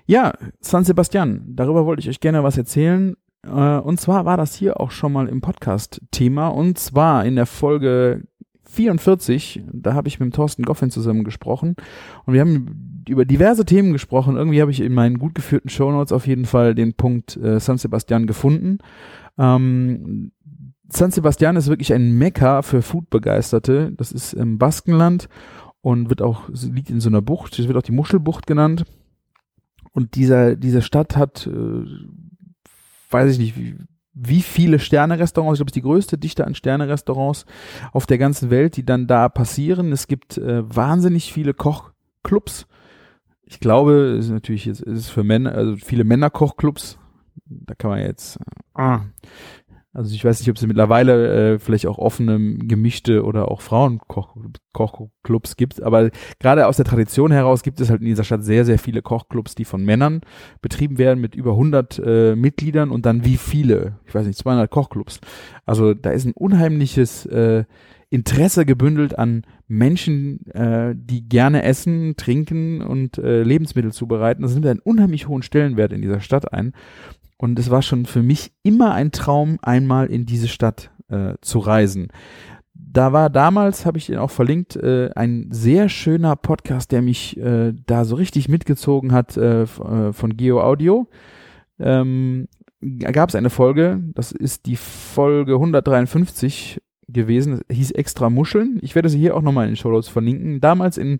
Ja, 0.06 0.34
San 0.62 0.86
Sebastian, 0.86 1.44
darüber 1.48 1.86
wollte 1.86 2.00
ich 2.00 2.10
euch 2.10 2.22
gerne 2.22 2.42
was 2.42 2.58
erzählen. 2.58 3.18
Äh, 3.46 3.50
und 3.50 4.00
zwar 4.00 4.24
war 4.24 4.38
das 4.38 4.56
hier 4.56 4.80
auch 4.80 4.92
schon 4.92 5.12
mal 5.12 5.27
im 5.27 5.42
Podcast 5.42 6.01
Thema. 6.12 6.48
Und 6.48 6.77
zwar 6.77 7.25
in 7.25 7.36
der 7.36 7.46
Folge 7.46 8.24
44, 8.74 9.63
da 9.72 9.94
habe 9.94 10.08
ich 10.08 10.20
mit 10.20 10.34
Thorsten 10.34 10.63
Goffin 10.63 10.89
zusammen 10.89 11.24
gesprochen. 11.24 11.75
Und 12.25 12.34
wir 12.34 12.42
haben 12.42 13.03
über 13.08 13.25
diverse 13.25 13.65
Themen 13.65 13.94
gesprochen. 13.94 14.36
Irgendwie 14.36 14.62
habe 14.62 14.72
ich 14.72 14.82
in 14.82 14.94
meinen 14.94 15.20
gut 15.20 15.36
geführten 15.36 15.70
Shownotes 15.70 16.12
auf 16.12 16.27
jeden 16.27 16.46
Fall 16.46 16.75
den 16.75 16.94
Punkt 16.94 17.38
äh, 17.38 17.60
San 17.60 17.77
Sebastian 17.77 18.27
gefunden. 18.27 18.80
Ähm, 19.38 20.32
San 20.89 21.12
Sebastian 21.12 21.56
ist 21.56 21.68
wirklich 21.68 21.94
ein 21.94 22.18
Mekka 22.18 22.62
für 22.62 22.82
Foodbegeisterte. 22.82 23.94
Das 23.96 24.12
ist 24.12 24.34
im 24.34 24.58
Baskenland 24.58 25.30
und 25.82 26.10
wird 26.10 26.22
auch, 26.22 26.50
liegt 26.50 26.89
in 26.89 27.00
so 27.00 27.10
einer 27.10 27.22
Bucht. 27.22 27.58
Es 27.60 27.68
wird 27.68 27.77
auch 27.77 27.84
die 27.84 27.92
Muschelbucht 27.92 28.48
genannt. 28.48 28.86
Und 29.92 30.15
dieser, 30.15 30.56
diese 30.56 30.82
Stadt 30.82 31.15
hat, 31.15 31.48
äh, 31.48 31.86
weiß 33.12 33.32
ich 33.34 33.39
nicht, 33.39 33.58
wie, 33.58 33.75
wie 34.13 34.41
viele 34.41 34.79
Sterne-Restaurants, 34.79 35.55
ich 35.55 35.60
glaube, 35.60 35.70
es 35.70 35.72
ist 35.72 35.75
die 35.75 35.82
größte 35.82 36.17
Dichte 36.17 36.46
an 36.46 36.55
Sterne-Restaurants 36.55 37.46
auf 37.91 38.05
der 38.05 38.17
ganzen 38.17 38.50
Welt, 38.50 38.77
die 38.77 38.86
dann 38.86 39.08
da 39.08 39.29
passieren. 39.29 39.91
Es 39.91 40.08
gibt 40.08 40.38
äh, 40.38 40.63
wahnsinnig 40.75 41.34
viele 41.34 41.53
Kochclubs. 41.53 42.67
Ich 43.46 43.60
glaube, 43.60 44.15
es 44.17 44.25
ist 44.25 44.32
natürlich 44.32 44.65
jetzt 44.65 44.82
ist 44.82 45.10
für 45.10 45.24
Männer, 45.24 45.53
also 45.53 45.75
viele 45.77 46.03
Männerkochclubs, 46.03 46.98
da 47.46 47.75
kann 47.75 47.91
man 47.91 48.00
jetzt, 48.00 48.39
ah, 48.74 49.01
also 49.94 50.14
ich 50.16 50.26
weiß 50.26 50.40
nicht, 50.40 50.50
ob 50.50 50.58
es 50.58 50.66
mittlerweile 50.66 51.54
äh, 51.54 51.60
vielleicht 51.60 51.86
auch 51.86 52.00
offene, 52.00 52.58
gemischte 52.58 53.24
oder 53.24 53.50
auch 53.50 53.62
Frauenkochclubs 53.62 55.56
gibt, 55.56 55.84
aber 55.84 56.10
gerade 56.40 56.68
aus 56.68 56.78
der 56.78 56.86
Tradition 56.86 57.32
heraus 57.32 57.62
gibt 57.62 57.80
es 57.80 57.92
halt 57.92 58.02
in 58.02 58.08
dieser 58.08 58.24
Stadt 58.24 58.44
sehr, 58.44 58.66
sehr 58.66 58.80
viele 58.80 59.04
Kochclubs, 59.04 59.54
die 59.54 59.66
von 59.66 59.86
Männern 59.86 60.22
betrieben 60.62 60.98
werden 60.98 61.22
mit 61.22 61.36
über 61.36 61.52
100 61.52 62.02
äh, 62.04 62.36
Mitgliedern 62.36 62.90
und 62.90 63.06
dann 63.06 63.24
wie 63.24 63.38
viele, 63.38 64.00
ich 64.08 64.16
weiß 64.16 64.26
nicht, 64.26 64.40
200 64.40 64.70
Kochclubs. 64.72 65.20
Also 65.66 65.94
da 65.94 66.10
ist 66.10 66.26
ein 66.26 66.34
unheimliches 66.34 67.28
äh, 67.28 67.66
Interesse 68.10 68.66
gebündelt 68.66 69.18
an 69.18 69.44
Menschen, 69.68 70.46
äh, 70.48 70.94
die 70.96 71.28
gerne 71.28 71.64
essen, 71.64 72.16
trinken 72.16 72.82
und 72.82 73.18
äh, 73.18 73.44
Lebensmittel 73.44 73.92
zubereiten. 73.92 74.42
Das 74.42 74.54
nimmt 74.54 74.66
einen 74.66 74.80
unheimlich 74.80 75.28
hohen 75.28 75.42
Stellenwert 75.44 75.94
in 75.94 76.02
dieser 76.02 76.20
Stadt 76.20 76.52
ein. 76.54 76.74
Und 77.38 77.60
es 77.60 77.70
war 77.70 77.82
schon 77.82 78.06
für 78.06 78.24
mich 78.24 78.54
immer 78.63 78.94
ein 78.94 79.12
Traum, 79.12 79.58
einmal 79.62 80.08
in 80.08 80.25
diese 80.25 80.48
Stadt 80.48 80.92
äh, 81.10 81.34
zu 81.42 81.60
reisen. 81.60 82.08
Da 82.74 83.12
war 83.12 83.30
damals, 83.30 83.86
habe 83.86 83.98
ich 83.98 84.08
den 84.08 84.18
auch 84.18 84.32
verlinkt, 84.32 84.75
äh, 84.75 85.10
ein 85.16 85.48
sehr 85.52 85.90
schöner 85.90 86.36
Podcast, 86.36 86.92
der 86.92 87.02
mich 87.02 87.38
äh, 87.38 87.74
da 87.86 88.06
so 88.06 88.16
richtig 88.16 88.50
mitgezogen 88.50 89.12
hat 89.12 89.36
äh, 89.38 89.63
äh 89.63 90.13
von 90.13 90.38
Geo 90.38 90.62
Audio. 90.62 91.08
Ähm, 91.80 92.48
gab 93.00 93.30
es 93.30 93.36
eine 93.36 93.50
Folge, 93.50 94.00
das 94.13 94.32
ist 94.32 94.66
die 94.66 94.75
Folge 94.75 95.54
153 95.54 96.82
gewesen, 97.08 97.62
hieß 97.70 97.92
extra 97.92 98.30
Muscheln. 98.30 98.80
Ich 98.82 98.96
werde 98.96 99.10
sie 99.10 99.20
hier 99.20 99.36
auch 99.36 99.42
nochmal 99.42 99.66
in 99.66 99.72
den 99.72 99.78
Show 99.78 99.92
Notes 99.92 100.10
verlinken. 100.10 100.62
Damals 100.62 100.98
in 100.98 101.20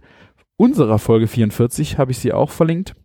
unserer 0.58 1.00
Folge 1.00 1.27
44 1.27 1.98
habe 1.98 2.12
ich 2.12 2.20
sie 2.20 2.34
auch 2.34 2.50
verlinkt. 2.50 2.96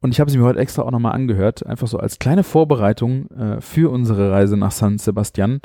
Und 0.00 0.12
ich 0.12 0.20
habe 0.20 0.30
sie 0.30 0.38
mir 0.38 0.44
heute 0.44 0.58
extra 0.58 0.82
auch 0.82 0.90
nochmal 0.90 1.12
angehört, 1.12 1.64
einfach 1.66 1.86
so 1.86 1.98
als 1.98 2.18
kleine 2.18 2.42
Vorbereitung 2.44 3.30
äh, 3.30 3.60
für 3.60 3.90
unsere 3.90 4.30
Reise 4.30 4.56
nach 4.56 4.70
San 4.70 4.98
Sebastian. 4.98 5.60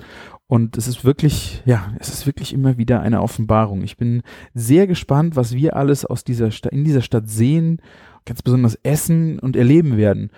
Und 0.48 0.78
es 0.78 0.88
ist 0.88 1.06
wirklich, 1.06 1.62
ja, 1.66 1.94
es 2.00 2.10
ist 2.10 2.26
wirklich 2.26 2.54
immer 2.54 2.78
wieder 2.78 3.02
eine 3.02 3.22
Offenbarung. 3.22 3.84
Ich 3.84 3.98
bin 3.98 4.24
sehr 4.54 4.88
gespannt, 4.88 5.36
was 5.36 5.54
wir 5.54 5.76
alles 5.76 6.06
aus 6.06 6.24
dieser 6.24 6.52
Stadt, 6.52 6.72
in 6.72 6.84
dieser 6.84 7.02
Stadt 7.02 7.28
sehen, 7.28 7.82
ganz 8.26 8.42
besonders 8.42 8.76
essen 8.84 9.40
und 9.40 9.56
erleben 9.56 9.98
werden. 9.98 10.32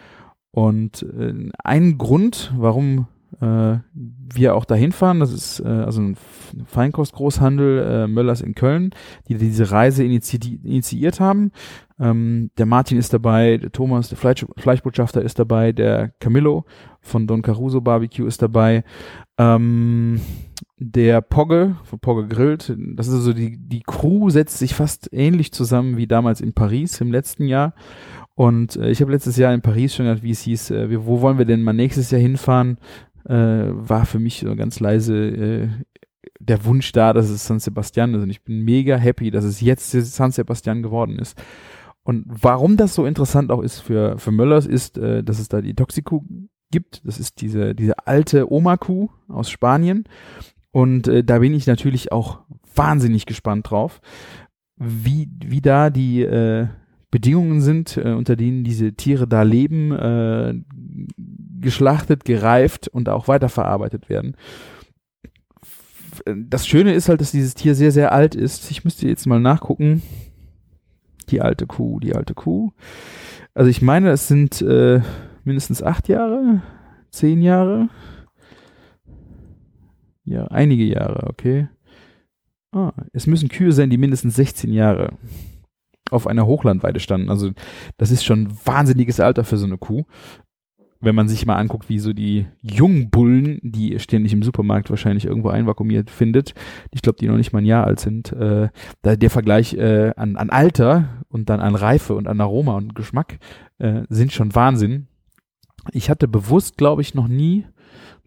Und 0.52 1.04
äh, 1.04 1.50
ein 1.64 1.98
Grund, 1.98 2.54
warum 2.58 3.08
äh, 3.40 3.78
wir 3.94 4.56
auch 4.56 4.66
dahin 4.66 4.92
fahren. 4.92 5.20
Das 5.20 5.32
ist 5.32 5.60
äh, 5.62 5.68
also 5.68 6.02
ein 6.02 6.18
Feinkostgroßhandel 6.66 7.80
äh, 7.80 8.08
Möllers 8.08 8.42
in 8.42 8.56
Köln, 8.56 8.92
die 9.28 9.36
diese 9.36 9.72
Reise 9.72 10.04
initi 10.04 10.60
initiiert 10.64 11.20
haben. 11.20 11.52
Ähm, 12.02 12.52
der 12.58 12.66
Martin 12.66 12.98
ist 12.98 13.14
dabei, 13.14 13.58
der 13.58 13.72
Thomas, 13.72 14.10
der 14.10 14.18
Fleisch 14.18 14.46
Fleischbotschafter 14.58 15.22
ist 15.22 15.40
dabei, 15.40 15.72
der 15.72 16.10
Camillo 16.20 16.66
von 17.00 17.28
Don 17.28 17.42
Caruso 17.42 17.80
Barbecue 17.80 18.26
ist 18.26 18.42
dabei. 18.42 18.84
Ähm, 19.38 20.20
der 20.78 21.22
Pogge 21.22 21.76
von 21.84 22.00
Pogge 22.00 22.28
Grillt, 22.28 22.76
das 22.96 23.08
ist 23.08 23.14
also 23.14 23.34
die, 23.34 23.58
die 23.58 23.84
Crew 23.86 24.30
setzt 24.30 24.58
sich 24.58 24.74
fast 24.74 25.10
ähnlich 25.14 25.54
zusammen 25.54 25.96
wie 25.96 26.08
damals 26.08 26.42
in 26.42 26.54
Paris 26.54 27.00
im 27.00 27.12
letzten 27.12 27.48
Jahr. 27.48 27.74
Und 28.34 28.76
äh, 28.76 28.90
ich 28.90 29.02
habe 29.02 29.12
letztes 29.12 29.38
Jahr 29.38 29.54
in 29.54 29.62
Paris 29.62 29.96
schon 29.96 30.06
gehört, 30.06 30.24
wie 30.24 30.32
es 30.32 30.42
hieß, 30.42 30.72
äh, 30.72 31.06
wo 31.06 31.22
wollen 31.22 31.38
wir 31.38 31.46
denn 31.46 31.62
mal 31.62 31.74
nächstes 31.74 32.12
Jahr 32.12 32.22
hinfahren? 32.22 32.78
äh, 33.26 33.34
war 33.34 34.06
für 34.06 34.20
mich 34.20 34.40
so 34.40 34.56
ganz 34.56 34.80
leise 34.80 35.16
äh, 35.16 35.70
der 36.40 36.66
Wunsch 36.66 36.92
da, 36.92 37.14
dass 37.14 37.30
es 37.30 37.46
San 37.46 37.60
Sebastian 37.60 38.14
ist. 38.16 38.24
Und 38.24 38.30
ich 38.30 38.44
bin 38.44 38.62
mega 38.62 38.98
happy, 38.98 39.32
dass 39.32 39.44
es 39.44 39.62
jetzt 39.62 39.92
San 39.92 40.32
Sebastian 40.32 40.82
geworden 40.82 41.20
ist. 41.20 41.42
Und 42.04 42.26
warum 42.28 42.78
das 42.78 42.96
so 42.96 43.06
interessant 43.06 43.52
auch 43.52 43.62
ist 43.62 43.80
für, 43.80 44.18
für 44.18 44.32
Möllers, 44.32 44.66
ist, 44.66 44.98
äh, 44.98 45.24
dass 45.24 45.40
es 45.40 45.50
da 45.50 45.62
die 45.62 45.76
Toxico 45.76 46.26
gibt. 46.72 47.06
Das 47.06 47.20
ist 47.20 47.42
diese, 47.42 47.76
diese 47.76 48.08
alte 48.08 48.52
Oma-Kuh 48.52 49.10
aus 49.28 49.50
Spanien. 49.50 50.06
Und 50.72 51.08
äh, 51.08 51.24
da 51.24 51.40
bin 51.40 51.54
ich 51.54 51.68
natürlich 51.68 52.12
auch 52.12 52.40
wahnsinnig 52.76 53.26
gespannt 53.26 53.70
drauf, 53.70 54.02
wie, 54.78 55.30
wie 55.46 55.62
da 55.62 55.90
die 55.90 56.22
äh, 56.24 56.68
Bedingungen 57.12 57.62
sind, 57.62 57.98
äh, 57.98 58.14
unter 58.14 58.36
denen 58.36 58.64
diese 58.64 58.94
Tiere 58.94 59.28
da 59.28 59.44
leben, 59.44 59.92
äh, 59.92 60.56
geschlachtet, 61.60 62.26
gereift 62.26 62.88
und 62.88 63.10
auch 63.10 63.28
weiterverarbeitet 63.28 64.10
werden. 64.10 64.36
Das 66.26 66.68
Schöne 66.68 66.94
ist 66.94 67.10
halt, 67.10 67.22
dass 67.22 67.32
dieses 67.32 67.54
Tier 67.54 67.76
sehr, 67.76 67.92
sehr 67.92 68.12
alt 68.12 68.36
ist. 68.36 68.72
Ich 68.72 68.84
müsste 68.84 69.08
jetzt 69.08 69.28
mal 69.28 69.40
nachgucken. 69.40 70.02
Die 71.32 71.42
alte 71.42 71.66
Kuh, 71.66 72.00
die 72.00 72.16
alte 72.16 72.34
Kuh. 72.34 72.72
Also 73.54 73.70
ich 73.70 73.82
meine, 73.82 74.12
es 74.12 74.28
sind 74.28 74.62
äh, 74.62 75.02
mindestens 75.44 75.82
acht 75.82 76.08
Jahre, 76.08 76.62
zehn 77.10 77.42
Jahre. 77.42 77.90
Ja, 80.24 80.46
einige 80.46 80.84
Jahre, 80.84 81.28
okay. 81.28 81.68
Ah, 82.74 82.94
es 83.12 83.28
müssen 83.28 83.50
Kühe 83.50 83.72
sein, 83.72 83.90
die 83.90 83.98
mindestens 83.98 84.36
16 84.36 84.72
Jahre 84.72 85.18
auf 86.10 86.28
einer 86.28 86.46
Hochlandweide 86.46 87.00
standen. 87.00 87.30
Also 87.30 87.52
das 87.98 88.12
ist 88.12 88.24
schon 88.24 88.44
ein 88.44 88.58
wahnsinniges 88.66 89.20
Alter 89.20 89.44
für 89.44 89.58
so 89.58 89.66
eine 89.66 89.78
Kuh 89.78 90.06
wenn 91.02 91.16
man 91.16 91.28
sich 91.28 91.46
mal 91.46 91.56
anguckt, 91.56 91.90
wie 91.90 92.00
so 92.00 92.14
die 92.14 92.48
jungen 92.62 93.10
Bullen, 93.10 93.60
die 93.64 94.00
ständig 94.00 94.34
im 94.34 94.44
Supermarkt 94.44 94.90
wahrscheinlich 94.90 95.26
irgendwo 95.26 95.50
einvakuumiert 95.50 96.10
findet, 96.10 96.54
ich 96.92 97.02
glaube, 97.02 97.18
die 97.20 97.28
noch 97.28 97.38
nicht 97.38 97.54
mal 97.54 97.60
ein 97.60 97.66
Jahr 97.66 97.86
alt 97.86 98.00
sind, 98.00 98.32
äh, 98.32 98.70
da 99.02 99.16
der 99.16 99.30
Vergleich 99.30 99.74
äh, 99.74 100.14
an, 100.16 100.38
an 100.38 100.50
Alter 100.50 101.24
und 101.28 101.50
dann 101.50 101.60
an 101.60 101.76
Reife 101.76 102.16
und 102.16 102.28
an 102.28 102.40
Aroma 102.40 102.76
und 102.76 102.96
Geschmack 102.96 103.40
äh, 103.80 104.04
sind 104.10 104.32
schon 104.32 104.56
Wahnsinn. 104.56 105.08
Ich 105.92 106.10
hatte 106.10 106.28
bewusst, 106.28 106.78
glaube 106.78 107.02
ich, 107.02 107.16
noch 107.16 107.28
nie 107.28 107.66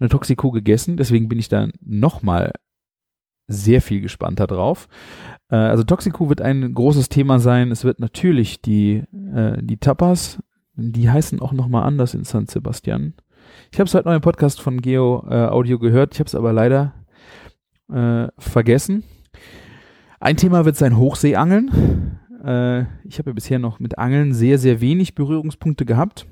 eine 0.01 0.09
Toxico 0.09 0.51
gegessen, 0.51 0.97
deswegen 0.97 1.29
bin 1.29 1.39
ich 1.39 1.49
da 1.49 1.69
nochmal 1.81 2.53
sehr 3.47 3.83
viel 3.83 4.01
gespannter 4.01 4.47
drauf. 4.47 4.89
Äh, 5.51 5.57
also 5.57 5.85
Toxico 5.85 6.29
wird 6.29 6.41
ein 6.41 6.75
großes 6.75 7.09
Thema 7.09 7.39
sein. 7.39 7.71
Es 7.71 7.85
wird 7.85 8.01
natürlich 8.01 8.61
die, 8.61 9.05
äh, 9.35 9.63
die 9.63 9.77
Tapas 9.77 10.43
die 10.77 11.11
heißen 11.11 11.41
auch 11.41 11.53
nochmal 11.53 11.85
anders 11.85 12.15
in 12.15 12.25
San 12.25 12.47
Sebastian. 12.47 13.15
Ich 13.73 13.79
habe 13.79 13.89
es 13.89 13.95
heute 13.95 14.09
noch 14.09 14.15
im 14.15 14.21
Podcast 14.21 14.61
von 14.61 14.81
Geo 14.81 15.25
äh, 15.29 15.47
Audio 15.47 15.79
gehört, 15.79 16.15
ich 16.15 16.21
habe 16.21 16.29
es 16.29 16.35
aber 16.35 16.53
leider 16.53 16.95
äh, 17.93 18.29
vergessen. 18.39 19.05
Ein 20.21 20.37
Thema 20.37 20.65
wird 20.65 20.77
sein 20.77 20.97
Hochseeangeln. 20.97 22.19
Äh, 22.45 22.83
ich 23.05 23.19
habe 23.19 23.31
ja 23.31 23.35
bisher 23.35 23.59
noch 23.59 23.79
mit 23.79 23.99
Angeln 23.99 24.33
sehr, 24.33 24.59
sehr 24.59 24.81
wenig 24.81 25.15
Berührungspunkte 25.15 25.85
gehabt. 25.85 26.27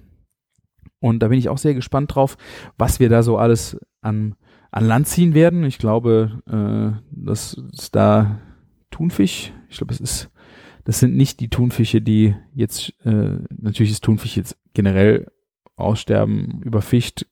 Und 0.99 1.21
da 1.21 1.29
bin 1.29 1.39
ich 1.39 1.49
auch 1.49 1.59
sehr 1.59 1.75
gespannt 1.75 2.15
drauf, 2.15 2.37
was 2.79 3.01
wir 3.01 3.09
da 3.09 3.23
so 3.23 3.37
alles 3.37 3.77
an, 4.01 4.37
an 4.71 4.87
Land 4.87 5.09
ziehen 5.09 5.35
werden. 5.35 5.65
Ich 5.65 5.79
glaube, 5.79 6.43
äh, 6.47 6.99
dass 7.11 7.61
es 7.77 7.91
da 7.91 8.39
Thunfisch, 8.91 9.53
ich 9.69 9.79
glaube, 9.79 9.93
es 9.93 10.01
ist 10.01 10.31
das 10.85 10.99
sind 10.99 11.17
nicht 11.17 11.41
die 11.41 11.49
Thunfische, 11.49 12.01
die 12.01 12.35
jetzt, 12.55 12.93
äh, 13.05 13.39
natürlich 13.57 13.93
ist 13.93 14.05
Thunfisch 14.05 14.37
jetzt 14.37 14.57
generell 14.75 15.31
aussterben, 15.77 16.61
überfischt. 16.65 17.27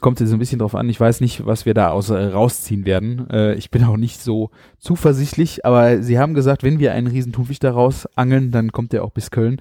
Kommt 0.00 0.18
jetzt 0.18 0.32
ein 0.32 0.40
bisschen 0.40 0.58
drauf 0.58 0.74
an. 0.74 0.88
Ich 0.88 0.98
weiß 0.98 1.20
nicht, 1.20 1.46
was 1.46 1.64
wir 1.64 1.72
da 1.72 1.90
aus, 1.90 2.10
äh, 2.10 2.16
rausziehen 2.16 2.86
werden. 2.86 3.30
Äh, 3.30 3.54
ich 3.54 3.70
bin 3.70 3.84
auch 3.84 3.96
nicht 3.96 4.20
so 4.20 4.50
zuversichtlich, 4.78 5.64
aber 5.64 6.02
sie 6.02 6.18
haben 6.18 6.34
gesagt, 6.34 6.64
wenn 6.64 6.80
wir 6.80 6.92
einen 6.92 7.06
riesen 7.06 7.32
Thunfisch 7.32 7.60
daraus 7.60 8.06
angeln, 8.16 8.50
dann 8.50 8.72
kommt 8.72 8.92
der 8.92 9.04
auch 9.04 9.12
bis 9.12 9.30
Köln. 9.30 9.60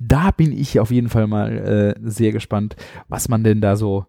Da 0.00 0.30
bin 0.30 0.52
ich 0.52 0.80
auf 0.80 0.90
jeden 0.90 1.10
Fall 1.10 1.26
mal 1.26 1.58
äh, 1.58 1.94
sehr 2.02 2.32
gespannt, 2.32 2.76
was 3.08 3.28
man 3.28 3.44
denn 3.44 3.60
da 3.60 3.76
so 3.76 4.06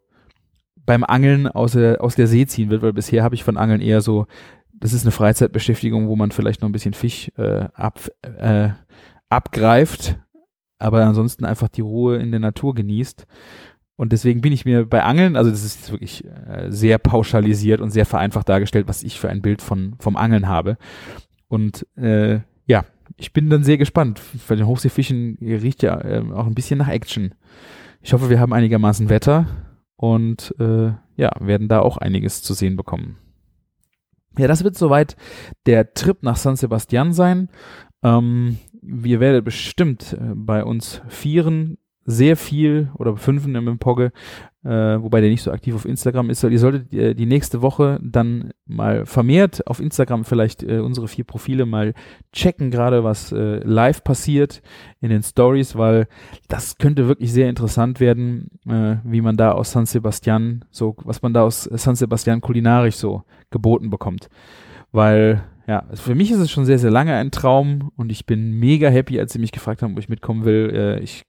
beim 0.88 1.04
Angeln 1.04 1.48
aus 1.48 1.74
der, 1.74 2.01
aus 2.01 2.16
der 2.16 2.27
See 2.27 2.46
ziehen 2.46 2.70
wird, 2.70 2.82
weil 2.82 2.94
bisher 2.94 3.22
habe 3.22 3.36
ich 3.36 3.44
von 3.44 3.58
Angeln 3.58 3.82
eher 3.82 4.00
so 4.00 4.25
das 4.79 4.93
ist 4.93 5.03
eine 5.03 5.12
Freizeitbeschäftigung, 5.12 6.07
wo 6.07 6.15
man 6.15 6.31
vielleicht 6.31 6.62
noch 6.62 6.69
ein 6.69 6.74
bisschen 6.74 6.93
Fisch 6.93 7.31
äh, 7.38 7.67
ab, 7.74 8.10
äh, 8.22 8.69
abgreift, 9.29 10.19
aber 10.79 11.05
ansonsten 11.05 11.46
einfach 11.46 11.67
die 11.67 11.81
Ruhe 11.81 12.17
in 12.17 12.31
der 12.31 12.39
Natur 12.39 12.75
genießt. 12.75 13.25
Und 13.96 14.12
deswegen 14.12 14.41
bin 14.41 14.53
ich 14.53 14.63
mir 14.63 14.86
bei 14.86 15.03
Angeln, 15.03 15.36
also 15.36 15.50
das 15.50 15.63
ist 15.63 15.91
wirklich 15.91 16.24
äh, 16.25 16.67
sehr 16.69 17.00
pauschalisiert 17.00 17.81
und 17.81 17.89
sehr 17.89 18.05
vereinfacht 18.05 18.48
dargestellt, 18.48 18.88
was 18.88 19.01
ich 19.01 19.19
für 19.19 19.29
ein 19.29 19.41
Bild 19.41 19.62
von 19.62 19.96
vom 20.00 20.15
Angeln 20.15 20.48
habe. 20.48 20.77
Und 21.48 21.88
äh, 21.98 22.41
ja, 22.67 22.86
ich 23.15 23.34
bin 23.34 23.50
dann 23.50 23.63
sehr 23.63 23.77
gespannt. 23.77 24.22
Bei 24.48 24.55
den 24.55 24.67
Hochseefischen 24.67 25.38
riecht 25.41 25.81
ja 25.81 26.00
äh, 26.00 26.24
auch 26.31 26.46
ein 26.46 26.53
bisschen 26.53 26.77
nach 26.77 26.89
Action. 26.89 27.34
Ich 28.01 28.13
hoffe, 28.13 28.29
wir 28.29 28.39
haben 28.39 28.53
einigermaßen 28.53 29.10
Wetter 29.10 29.48
und 29.96 30.53
äh, 30.60 30.91
ja, 31.15 31.31
werden 31.39 31.67
da 31.67 31.79
auch 31.79 31.98
einiges 31.98 32.43
zu 32.43 32.53
sehen 32.53 32.75
bekommen. 32.75 33.17
Ja, 34.38 34.48
das 34.48 34.63
wird 34.63 34.77
soweit 34.77 35.15
der 35.65 35.94
Trip 35.94 36.22
nach 36.24 36.38
San 36.38 36.56
Sebastian 36.56 37.13
sein. 37.13 37.50
Ähm, 38.03 38.60
wir 38.82 39.20
werden 39.20 39.44
bestimmt 39.44 40.13
äh, 40.13 40.34
bei 40.36 40.63
uns 40.63 41.01
vieren 41.08 41.77
sehr 42.08 42.38
viel 42.38 42.90
oder 42.96 43.18
fünfen 43.18 43.54
im 43.54 43.80
Pogge, 43.80 44.14
äh, 44.64 44.70
wobei 44.70 45.20
der 45.20 45.30
nicht 45.30 45.44
so 45.44 45.52
aktiv 45.52 45.76
auf 45.76 45.86
Instagram 45.86 46.30
ist. 46.30 46.42
Ihr 46.42 46.58
solltet 46.58 46.94
äh, 46.94 47.14
die 47.14 47.26
nächste 47.26 47.62
Woche 47.62 48.00
dann 48.02 48.52
mal 48.66 49.06
vermehrt 49.06 49.68
auf 49.68 49.82
Instagram 49.82 50.24
vielleicht 50.24 50.64
äh, 50.64 50.80
unsere 50.80 51.10
vier 51.10 51.26
Profile 51.26 51.66
mal 51.66 51.94
checken, 52.32 52.72
gerade 52.72 53.04
was 53.04 53.34
äh, 53.34 53.60
live 53.64 54.06
passiert 54.06 54.62
in 55.02 55.10
den 55.10 55.22
Stories, 55.22 55.76
weil 55.76 56.08
das 56.48 56.78
könnte 56.78 57.10
wirklich 57.10 57.34
sehr 57.34 57.50
interessant 57.50 58.00
werden, 58.00 58.52
äh, 58.66 58.96
wie 59.04 59.22
man 59.22 59.36
da 59.36 59.52
aus 59.52 59.74
San 59.74 59.86
Sebastian 59.86 60.64
so, 60.72 60.96
was 61.04 61.22
man 61.22 61.34
da 61.34 61.44
aus 61.44 61.64
San 61.64 61.96
Sebastian 61.96 62.40
kulinarisch 62.40 62.96
so 62.96 63.24
geboten 63.50 63.90
bekommt. 63.90 64.30
Weil 64.94 65.44
ja, 65.68 65.84
für 65.94 66.16
mich 66.16 66.32
ist 66.32 66.40
es 66.40 66.50
schon 66.50 66.66
sehr, 66.66 66.80
sehr 66.80 66.92
lange 66.92 67.14
ein 67.14 67.32
Traum 67.32 67.92
und 67.98 68.14
ich 68.14 68.26
bin 68.26 68.54
mega 68.54 68.88
happy, 68.88 69.20
als 69.20 69.34
sie 69.34 69.40
mich 69.40 69.52
gefragt 69.52 69.82
haben, 69.82 69.92
ob 69.92 70.00
ich 70.00 70.08
mitkommen 70.08 70.46
will. 70.46 70.72
Äh, 70.74 71.00
ich 71.02 71.26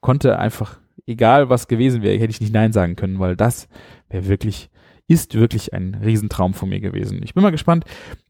konnte 0.00 0.38
einfach, 0.38 0.78
egal 1.06 1.48
was 1.48 1.68
gewesen 1.68 2.02
wäre, 2.02 2.18
hätte 2.18 2.30
ich 2.30 2.40
nicht 2.40 2.52
Nein 2.52 2.72
sagen 2.72 2.96
können, 2.96 3.18
weil 3.18 3.36
das 3.36 3.68
wäre 4.08 4.28
wirklich, 4.28 4.70
ist 5.06 5.34
wirklich 5.34 5.72
ein 5.72 5.94
Riesentraum 6.02 6.54
von 6.54 6.68
mir 6.68 6.80
gewesen. 6.80 7.20
Ich 7.22 7.34
bin 7.34 7.42
mal 7.42 7.50
gespannt, 7.50 7.84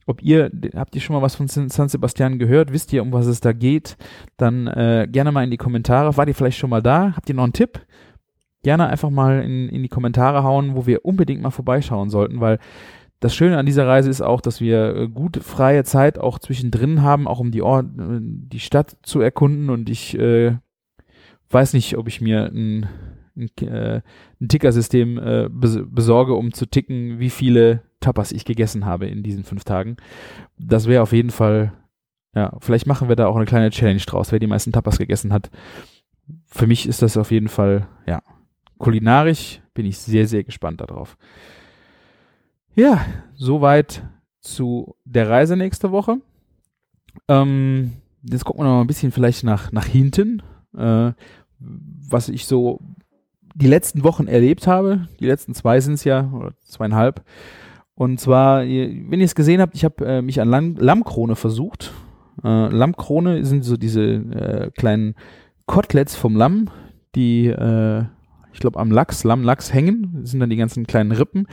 ob 0.06 0.22
ihr, 0.22 0.50
habt 0.74 0.94
ihr 0.94 1.00
schon 1.00 1.14
mal 1.14 1.22
was 1.22 1.36
von 1.36 1.48
San 1.48 1.88
Sebastian 1.88 2.38
gehört? 2.38 2.72
Wisst 2.72 2.92
ihr, 2.92 3.02
um 3.02 3.12
was 3.12 3.26
es 3.26 3.40
da 3.40 3.52
geht? 3.52 3.96
Dann 4.36 4.66
äh, 4.66 5.06
gerne 5.10 5.32
mal 5.32 5.44
in 5.44 5.50
die 5.50 5.56
Kommentare. 5.56 6.16
Wart 6.16 6.28
ihr 6.28 6.34
vielleicht 6.34 6.58
schon 6.58 6.70
mal 6.70 6.82
da? 6.82 7.12
Habt 7.14 7.28
ihr 7.28 7.34
noch 7.34 7.44
einen 7.44 7.52
Tipp? 7.52 7.84
Gerne 8.62 8.88
einfach 8.88 9.10
mal 9.10 9.42
in, 9.42 9.68
in 9.68 9.82
die 9.82 9.88
Kommentare 9.88 10.42
hauen, 10.42 10.74
wo 10.74 10.86
wir 10.86 11.04
unbedingt 11.04 11.42
mal 11.42 11.50
vorbeischauen 11.50 12.10
sollten, 12.10 12.40
weil 12.40 12.58
das 13.20 13.34
Schöne 13.34 13.58
an 13.58 13.66
dieser 13.66 13.86
Reise 13.86 14.10
ist 14.10 14.20
auch, 14.20 14.40
dass 14.40 14.60
wir 14.60 14.94
äh, 14.94 15.08
gut 15.08 15.38
freie 15.42 15.84
Zeit 15.84 16.18
auch 16.18 16.38
zwischendrin 16.38 17.02
haben, 17.02 17.26
auch 17.26 17.40
um 17.40 17.50
die 17.50 17.62
Ort, 17.62 17.86
äh, 17.98 18.20
die 18.20 18.60
Stadt 18.60 18.96
zu 19.02 19.20
erkunden 19.20 19.70
und 19.70 19.90
ich 19.90 20.16
äh, 20.18 20.56
weiß 21.50 21.72
nicht, 21.74 21.96
ob 21.96 22.08
ich 22.08 22.20
mir 22.20 22.46
ein, 22.46 22.88
ein, 23.36 23.50
äh, 23.66 24.02
ein 24.40 24.48
Tickersystem 24.48 25.18
äh, 25.18 25.48
besorge, 25.50 26.34
um 26.34 26.52
zu 26.52 26.66
ticken, 26.66 27.18
wie 27.18 27.30
viele 27.30 27.82
Tapas 28.00 28.32
ich 28.32 28.44
gegessen 28.44 28.86
habe 28.86 29.06
in 29.06 29.22
diesen 29.22 29.44
fünf 29.44 29.64
Tagen. 29.64 29.96
Das 30.58 30.86
wäre 30.86 31.02
auf 31.02 31.12
jeden 31.12 31.30
Fall, 31.30 31.72
ja, 32.34 32.56
vielleicht 32.60 32.86
machen 32.86 33.08
wir 33.08 33.16
da 33.16 33.26
auch 33.26 33.36
eine 33.36 33.46
kleine 33.46 33.70
Challenge 33.70 34.00
draus, 34.00 34.32
wer 34.32 34.38
die 34.38 34.46
meisten 34.46 34.72
Tapas 34.72 34.98
gegessen 34.98 35.32
hat. 35.32 35.50
Für 36.46 36.66
mich 36.66 36.86
ist 36.86 37.02
das 37.02 37.16
auf 37.16 37.30
jeden 37.30 37.48
Fall, 37.48 37.88
ja, 38.06 38.22
kulinarisch 38.78 39.60
bin 39.74 39.86
ich 39.86 39.98
sehr, 39.98 40.26
sehr 40.26 40.44
gespannt 40.44 40.80
darauf. 40.80 41.16
Ja, 42.74 43.04
soweit 43.34 44.04
zu 44.40 44.94
der 45.04 45.28
Reise 45.28 45.56
nächste 45.56 45.90
Woche. 45.90 46.18
Ähm, 47.26 47.94
jetzt 48.22 48.44
gucken 48.44 48.60
wir 48.60 48.64
noch 48.64 48.76
mal 48.76 48.80
ein 48.82 48.86
bisschen 48.86 49.10
vielleicht 49.10 49.42
nach, 49.42 49.72
nach 49.72 49.86
hinten. 49.86 50.42
Äh, 50.76 51.12
was 51.60 52.28
ich 52.28 52.46
so 52.46 52.80
die 53.54 53.66
letzten 53.66 54.04
Wochen 54.04 54.28
erlebt 54.28 54.66
habe. 54.66 55.08
Die 55.20 55.26
letzten 55.26 55.54
zwei 55.54 55.80
sind 55.80 55.94
es 55.94 56.04
ja, 56.04 56.30
oder 56.32 56.52
zweieinhalb. 56.64 57.24
Und 57.94 58.20
zwar, 58.20 58.60
wenn 58.60 59.12
ihr 59.12 59.24
es 59.24 59.34
gesehen 59.34 59.60
habt, 59.60 59.74
ich 59.74 59.84
habe 59.84 60.06
äh, 60.06 60.22
mich 60.22 60.40
an 60.40 60.48
Lamm, 60.48 60.76
Lammkrone 60.76 61.34
versucht. 61.34 61.92
Äh, 62.44 62.68
Lammkrone 62.68 63.44
sind 63.44 63.64
so 63.64 63.76
diese 63.76 64.02
äh, 64.02 64.70
kleinen 64.76 65.14
Koteletts 65.66 66.14
vom 66.14 66.36
Lamm, 66.36 66.70
die, 67.16 67.46
äh, 67.46 68.04
ich 68.52 68.60
glaube, 68.60 68.78
am 68.78 68.92
Lachs, 68.92 69.24
Lammlachs 69.24 69.74
hängen. 69.74 70.20
Das 70.20 70.30
sind 70.30 70.38
dann 70.38 70.50
die 70.50 70.56
ganzen 70.56 70.86
kleinen 70.86 71.10
Rippen. 71.10 71.48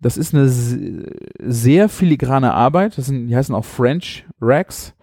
Das 0.00 0.16
ist 0.16 0.34
eine 0.34 0.48
sehr 0.48 1.90
filigrane 1.90 2.54
Arbeit. 2.54 2.96
Das 2.96 3.06
sind, 3.06 3.28
die 3.28 3.36
heißen 3.36 3.54
auch 3.54 3.66
French 3.66 4.24
Racks. 4.40 4.94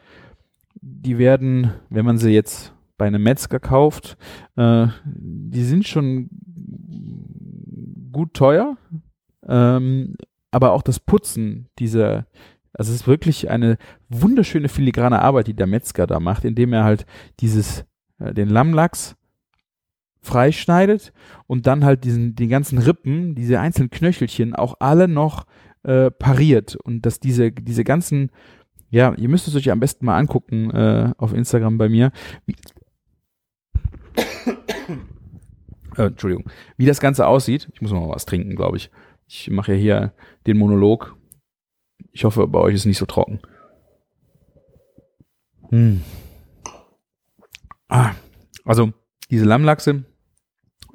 Die 0.82 1.20
werden, 1.20 1.72
wenn 1.90 2.06
man 2.06 2.18
sie 2.18 2.32
jetzt 2.32 2.74
bei 3.00 3.08
einem 3.08 3.24
Metzger 3.24 3.60
kauft, 3.60 4.16
äh, 4.56 4.86
die 5.06 5.64
sind 5.64 5.88
schon 5.88 6.30
gut 8.12 8.36
teuer, 8.36 8.78
ähm, 9.48 10.16
aber 10.52 10.74
auch 10.74 10.84
das 10.84 11.00
Putzen 11.00 11.70
dieser, 11.80 12.28
also 12.74 12.92
es 12.92 13.02
ist 13.02 13.08
wirklich 13.08 13.50
eine 13.50 13.78
wunderschöne 14.10 14.70
filigrane 14.70 15.22
Arbeit, 15.22 15.48
die 15.48 15.56
der 15.56 15.68
Metzger 15.68 16.06
da 16.06 16.20
macht, 16.20 16.46
indem 16.46 16.74
er 16.74 16.84
halt 16.84 17.08
dieses, 17.40 17.86
äh, 18.20 18.34
den 18.34 18.50
Lammlachs 18.50 19.16
freischneidet 20.22 21.14
und 21.48 21.66
dann 21.66 21.86
halt 21.86 22.04
diesen, 22.04 22.36
die 22.36 22.48
ganzen 22.48 22.78
Rippen, 22.78 23.36
diese 23.36 23.60
einzelnen 23.60 23.90
Knöchelchen 23.90 24.54
auch 24.54 24.76
alle 24.80 25.08
noch 25.08 25.46
äh, 25.84 26.12
pariert. 26.12 26.76
Und 26.76 27.06
dass 27.06 27.20
diese, 27.20 27.52
diese 27.52 27.84
ganzen, 27.84 28.32
ja, 28.90 29.14
ihr 29.16 29.30
müsst 29.30 29.48
es 29.48 29.56
euch 29.56 29.72
am 29.72 29.80
besten 29.80 30.06
mal 30.06 30.18
angucken 30.18 30.72
äh, 30.72 31.14
auf 31.18 31.34
Instagram 31.34 31.78
bei 31.78 31.90
mir, 31.90 32.12
wie, 32.46 32.56
äh, 35.98 36.04
Entschuldigung, 36.04 36.50
wie 36.78 36.86
das 36.86 37.00
Ganze 37.00 37.28
aussieht. 37.28 37.70
Ich 37.74 37.82
muss 37.82 37.92
mal 37.92 38.10
was 38.10 38.26
trinken, 38.26 38.56
glaube 38.56 38.78
ich. 38.78 38.90
Ich 39.28 39.50
mache 39.50 39.74
ja 39.74 39.78
hier 39.78 40.14
den 40.48 40.58
Monolog. 40.58 41.16
Ich 42.12 42.24
hoffe, 42.24 42.48
bei 42.48 42.60
euch 42.60 42.76
ist 42.76 42.86
nicht 42.86 42.98
so 42.98 43.06
trocken. 43.06 43.40
Hm. 45.70 46.02
Ah, 47.88 48.14
also 48.66 48.92
diese 49.30 49.46
Lammlachse, 49.46 50.04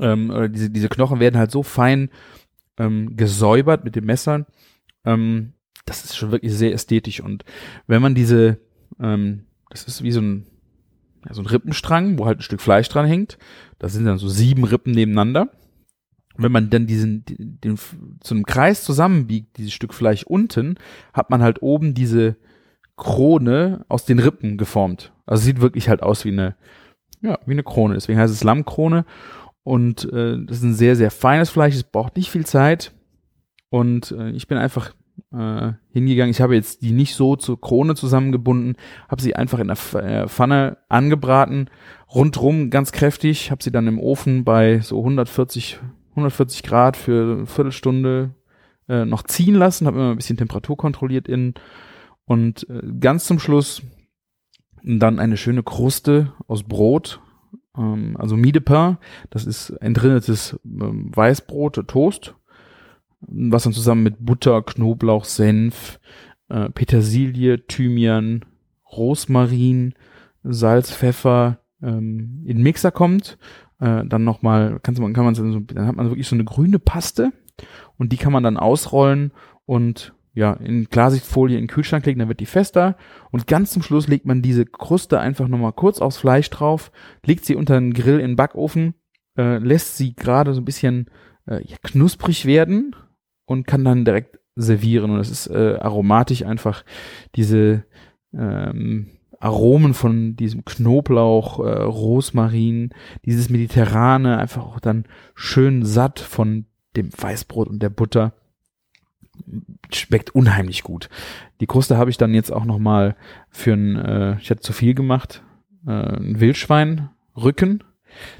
ähm, 0.00 0.50
diese, 0.52 0.70
diese 0.70 0.88
Knochen 0.88 1.20
werden 1.20 1.38
halt 1.38 1.50
so 1.50 1.62
fein 1.62 2.10
ähm, 2.78 3.16
gesäubert 3.16 3.84
mit 3.84 3.96
den 3.96 4.04
Messern. 4.04 4.46
Ähm, 5.04 5.54
das 5.86 6.04
ist 6.04 6.16
schon 6.16 6.32
wirklich 6.32 6.52
sehr 6.52 6.72
ästhetisch. 6.72 7.20
Und 7.20 7.44
wenn 7.86 8.02
man 8.02 8.14
diese, 8.14 8.58
ähm, 9.00 9.46
das 9.70 9.84
ist 9.84 10.02
wie 10.02 10.12
so 10.12 10.20
ein 10.20 10.46
ja, 11.26 11.34
so 11.34 11.42
ein 11.42 11.46
Rippenstrang, 11.46 12.18
wo 12.18 12.26
halt 12.26 12.38
ein 12.38 12.42
Stück 12.42 12.60
Fleisch 12.60 12.88
dran 12.88 13.06
hängt. 13.06 13.38
Das 13.78 13.92
sind 13.92 14.04
dann 14.04 14.18
so 14.18 14.28
sieben 14.28 14.64
Rippen 14.64 14.92
nebeneinander. 14.92 15.50
Und 16.36 16.42
wenn 16.42 16.52
man 16.52 16.70
dann 16.70 16.86
diesen, 16.86 17.24
den, 17.24 17.60
den 17.60 17.76
zu 18.20 18.34
einem 18.34 18.44
Kreis 18.44 18.82
zusammenbiegt, 18.82 19.56
dieses 19.56 19.72
Stück 19.72 19.94
Fleisch 19.94 20.24
unten, 20.24 20.76
hat 21.12 21.30
man 21.30 21.42
halt 21.42 21.62
oben 21.62 21.94
diese 21.94 22.36
Krone 22.96 23.84
aus 23.88 24.04
den 24.04 24.18
Rippen 24.18 24.56
geformt. 24.56 25.12
Also 25.26 25.44
sieht 25.44 25.60
wirklich 25.60 25.88
halt 25.88 26.02
aus 26.02 26.24
wie 26.24 26.32
eine, 26.32 26.56
ja, 27.20 27.38
wie 27.46 27.52
eine 27.52 27.62
Krone. 27.62 27.94
Deswegen 27.94 28.18
heißt 28.18 28.32
es 28.32 28.44
Lammkrone. 28.44 29.04
Und 29.62 30.04
äh, 30.12 30.44
das 30.44 30.58
ist 30.58 30.64
ein 30.64 30.74
sehr, 30.74 30.96
sehr 30.96 31.10
feines 31.10 31.50
Fleisch. 31.50 31.74
Es 31.74 31.84
braucht 31.84 32.16
nicht 32.16 32.30
viel 32.30 32.44
Zeit. 32.44 32.92
Und 33.70 34.12
äh, 34.12 34.30
ich 34.30 34.46
bin 34.46 34.58
einfach 34.58 34.92
äh, 35.32 35.72
hingegangen. 35.90 36.30
Ich 36.30 36.40
habe 36.40 36.54
jetzt 36.54 36.82
die 36.82 36.92
nicht 36.92 37.14
so 37.14 37.36
zur 37.36 37.60
Krone 37.60 37.94
zusammengebunden, 37.94 38.76
habe 39.08 39.22
sie 39.22 39.36
einfach 39.36 39.58
in 39.58 39.68
der 39.68 39.94
äh, 39.94 40.28
Pfanne 40.28 40.78
angebraten, 40.88 41.70
rundrum 42.12 42.70
ganz 42.70 42.92
kräftig, 42.92 43.50
habe 43.50 43.62
sie 43.62 43.72
dann 43.72 43.86
im 43.86 43.98
Ofen 43.98 44.44
bei 44.44 44.80
so 44.80 44.98
140, 44.98 45.80
140 46.10 46.62
Grad 46.62 46.96
für 46.96 47.36
eine 47.36 47.46
Viertelstunde 47.46 48.34
äh, 48.88 49.04
noch 49.04 49.22
ziehen 49.22 49.54
lassen, 49.54 49.86
habe 49.86 49.98
immer 49.98 50.10
ein 50.10 50.16
bisschen 50.16 50.36
Temperatur 50.36 50.76
kontrolliert 50.76 51.28
innen 51.28 51.54
und 52.24 52.68
äh, 52.68 52.82
ganz 53.00 53.24
zum 53.24 53.38
Schluss 53.38 53.82
dann 54.82 55.18
eine 55.18 55.36
schöne 55.36 55.62
Kruste 55.62 56.32
aus 56.46 56.62
Brot, 56.62 57.20
ähm, 57.76 58.16
also 58.18 58.36
Mie 58.36 58.52
de 58.52 58.62
Pain, 58.62 58.98
das 59.30 59.46
ist 59.46 59.70
entrinnetes 59.70 60.58
ähm, 60.64 61.10
Weißbrot, 61.14 61.88
Toast 61.88 62.34
was 63.28 63.64
dann 63.64 63.72
zusammen 63.72 64.02
mit 64.02 64.16
Butter, 64.18 64.62
Knoblauch, 64.62 65.24
Senf, 65.24 66.00
äh, 66.48 66.70
Petersilie, 66.70 67.66
Thymian, 67.66 68.44
Rosmarin, 68.90 69.94
Salz, 70.42 70.92
Pfeffer 70.92 71.58
ähm, 71.82 72.42
in 72.44 72.58
den 72.58 72.62
Mixer 72.62 72.90
kommt. 72.90 73.38
Äh, 73.80 74.04
dann 74.06 74.24
nochmal, 74.24 74.78
kann 74.82 74.94
man, 74.98 75.12
kann 75.12 75.24
man 75.24 75.34
so, 75.34 75.60
dann 75.60 75.86
hat 75.86 75.96
man 75.96 76.08
wirklich 76.08 76.28
so 76.28 76.36
eine 76.36 76.44
grüne 76.44 76.78
Paste 76.78 77.32
und 77.98 78.12
die 78.12 78.16
kann 78.16 78.32
man 78.32 78.42
dann 78.42 78.56
ausrollen 78.56 79.32
und 79.64 80.14
ja, 80.36 80.52
in 80.54 80.90
Klarsichtfolie 80.90 81.56
in 81.56 81.64
den 81.64 81.68
Kühlschrank 81.68 82.04
legen, 82.06 82.18
dann 82.18 82.28
wird 82.28 82.40
die 82.40 82.46
fester. 82.46 82.96
Und 83.30 83.46
ganz 83.46 83.70
zum 83.70 83.82
Schluss 83.82 84.08
legt 84.08 84.26
man 84.26 84.42
diese 84.42 84.66
Kruste 84.66 85.20
einfach 85.20 85.46
nochmal 85.46 85.72
kurz 85.72 86.00
aufs 86.00 86.16
Fleisch 86.16 86.50
drauf, 86.50 86.90
legt 87.24 87.44
sie 87.44 87.54
unter 87.54 87.78
den 87.78 87.94
Grill 87.94 88.18
in 88.18 88.32
den 88.32 88.36
Backofen, 88.36 88.94
äh, 89.38 89.58
lässt 89.58 89.96
sie 89.96 90.14
gerade 90.14 90.52
so 90.52 90.60
ein 90.60 90.64
bisschen 90.64 91.08
äh, 91.46 91.64
ja, 91.64 91.76
knusprig 91.82 92.46
werden 92.46 92.96
und 93.46 93.66
kann 93.66 93.84
dann 93.84 94.04
direkt 94.04 94.38
servieren. 94.56 95.10
Und 95.10 95.20
es 95.20 95.30
ist 95.30 95.46
äh, 95.48 95.78
aromatisch 95.80 96.44
einfach 96.44 96.84
diese 97.34 97.84
ähm, 98.32 99.10
Aromen 99.40 99.94
von 99.94 100.36
diesem 100.36 100.64
Knoblauch, 100.64 101.58
äh, 101.58 101.82
Rosmarin, 101.82 102.90
dieses 103.24 103.50
Mediterrane, 103.50 104.38
einfach 104.38 104.64
auch 104.64 104.80
dann 104.80 105.04
schön 105.34 105.84
satt 105.84 106.20
von 106.20 106.66
dem 106.96 107.10
Weißbrot 107.16 107.68
und 107.68 107.82
der 107.82 107.90
Butter. 107.90 108.32
Schmeckt 109.92 110.34
unheimlich 110.34 110.84
gut. 110.84 111.08
Die 111.60 111.66
Kruste 111.66 111.98
habe 111.98 112.08
ich 112.08 112.16
dann 112.16 112.34
jetzt 112.34 112.52
auch 112.52 112.64
nochmal 112.64 113.16
für 113.50 113.72
ein, 113.72 113.96
äh, 113.96 114.38
ich 114.38 114.50
hatte 114.50 114.60
zu 114.60 114.72
viel 114.72 114.94
gemacht, 114.94 115.42
äh, 115.86 115.90
ein 115.90 116.40
Wildschweinrücken. 116.40 117.82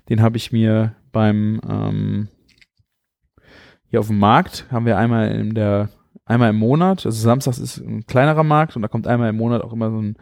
Den 0.09 0.23
habe 0.23 0.37
ich 0.37 0.53
mir 0.53 0.95
beim 1.13 1.61
ähm, 1.69 2.29
hier 3.95 4.01
auf 4.01 4.09
dem 4.09 4.19
Markt 4.19 4.67
haben 4.73 4.87
wir 4.87 4.99
einmal 4.99 5.31
in 5.31 5.55
der, 5.55 5.89
einmal 6.25 6.51
im 6.51 6.57
Monat, 6.57 7.07
also 7.07 7.17
samstags 7.17 7.59
ist 7.59 7.79
ein 7.79 8.07
kleinerer 8.07 8.43
Markt 8.43 8.75
und 8.75 8.83
da 8.83 8.89
kommt 8.89 9.07
einmal 9.07 9.31
im 9.31 9.37
Monat 9.37 9.63
auch 9.63 9.73
immer 9.73 9.91
so 9.93 10.03
ein 10.03 10.17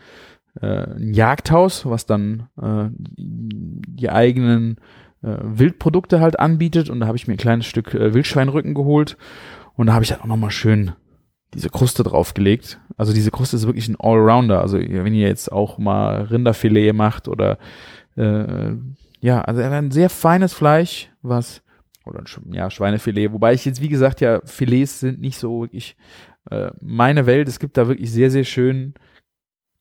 äh, 0.61 0.67
ein 0.67 1.15
Jagdhaus, 1.15 1.87
was 1.87 2.05
dann 2.05 2.49
äh, 2.61 2.91
die 3.17 4.11
eigenen 4.11 4.77
äh, 5.23 5.39
Wildprodukte 5.43 6.21
halt 6.21 6.39
anbietet. 6.39 6.91
Und 6.91 7.01
da 7.01 7.07
habe 7.07 7.17
ich 7.17 7.27
mir 7.27 7.33
ein 7.33 7.39
kleines 7.39 7.65
Stück 7.65 7.95
äh, 7.95 8.13
Wildschweinrücken 8.13 8.75
geholt. 8.75 9.17
Und 9.75 9.87
da 9.87 9.95
habe 9.95 10.05
ich 10.05 10.11
dann 10.11 10.21
auch 10.21 10.27
nochmal 10.27 10.51
schön 10.51 10.93
diese 11.55 11.71
Kruste 11.71 12.03
draufgelegt. 12.03 12.79
Also 12.99 13.15
diese 13.15 13.31
Kruste 13.31 13.57
ist 13.57 13.65
wirklich 13.65 13.89
ein 13.89 13.99
Allrounder. 13.99 14.61
Also 14.61 14.79
wenn 14.79 15.15
ihr 15.15 15.27
jetzt 15.27 15.51
auch 15.51 15.79
mal 15.79 16.25
Rinderfilet 16.25 16.93
macht 16.93 17.29
oder 17.29 17.57
äh, 18.17 18.75
ja, 19.21 19.41
also 19.41 19.63
ein 19.63 19.91
sehr 19.91 20.11
feines 20.11 20.53
Fleisch, 20.53 21.11
was 21.23 21.63
oder 22.07 22.25
ja 22.51 22.71
Schweinefilet. 22.71 23.33
Wobei 23.33 23.55
ich 23.55 23.65
jetzt 23.65 23.81
wie 23.81 23.89
gesagt 23.89 24.21
ja 24.21 24.41
Filets 24.45 25.01
sind 25.01 25.21
nicht 25.21 25.39
so 25.39 25.63
wirklich 25.63 25.97
äh, 26.51 26.71
meine 26.81 27.27
Welt. 27.27 27.49
Es 27.49 27.59
gibt 27.59 27.77
da 27.77 27.89
wirklich 27.89 28.11
sehr 28.11 28.31
sehr 28.31 28.45
schön. 28.45 28.95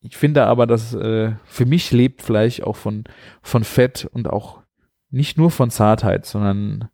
Ich 0.00 0.16
finde 0.16 0.46
aber, 0.46 0.66
dass 0.66 0.94
äh, 0.94 1.32
für 1.44 1.66
mich 1.66 1.92
lebt 1.92 2.22
Fleisch 2.22 2.60
auch 2.60 2.76
von 2.76 3.04
von 3.42 3.64
Fett 3.64 4.08
und 4.12 4.28
auch 4.28 4.62
nicht 5.10 5.38
nur 5.38 5.50
von 5.50 5.70
Zartheit, 5.70 6.26
sondern 6.26 6.88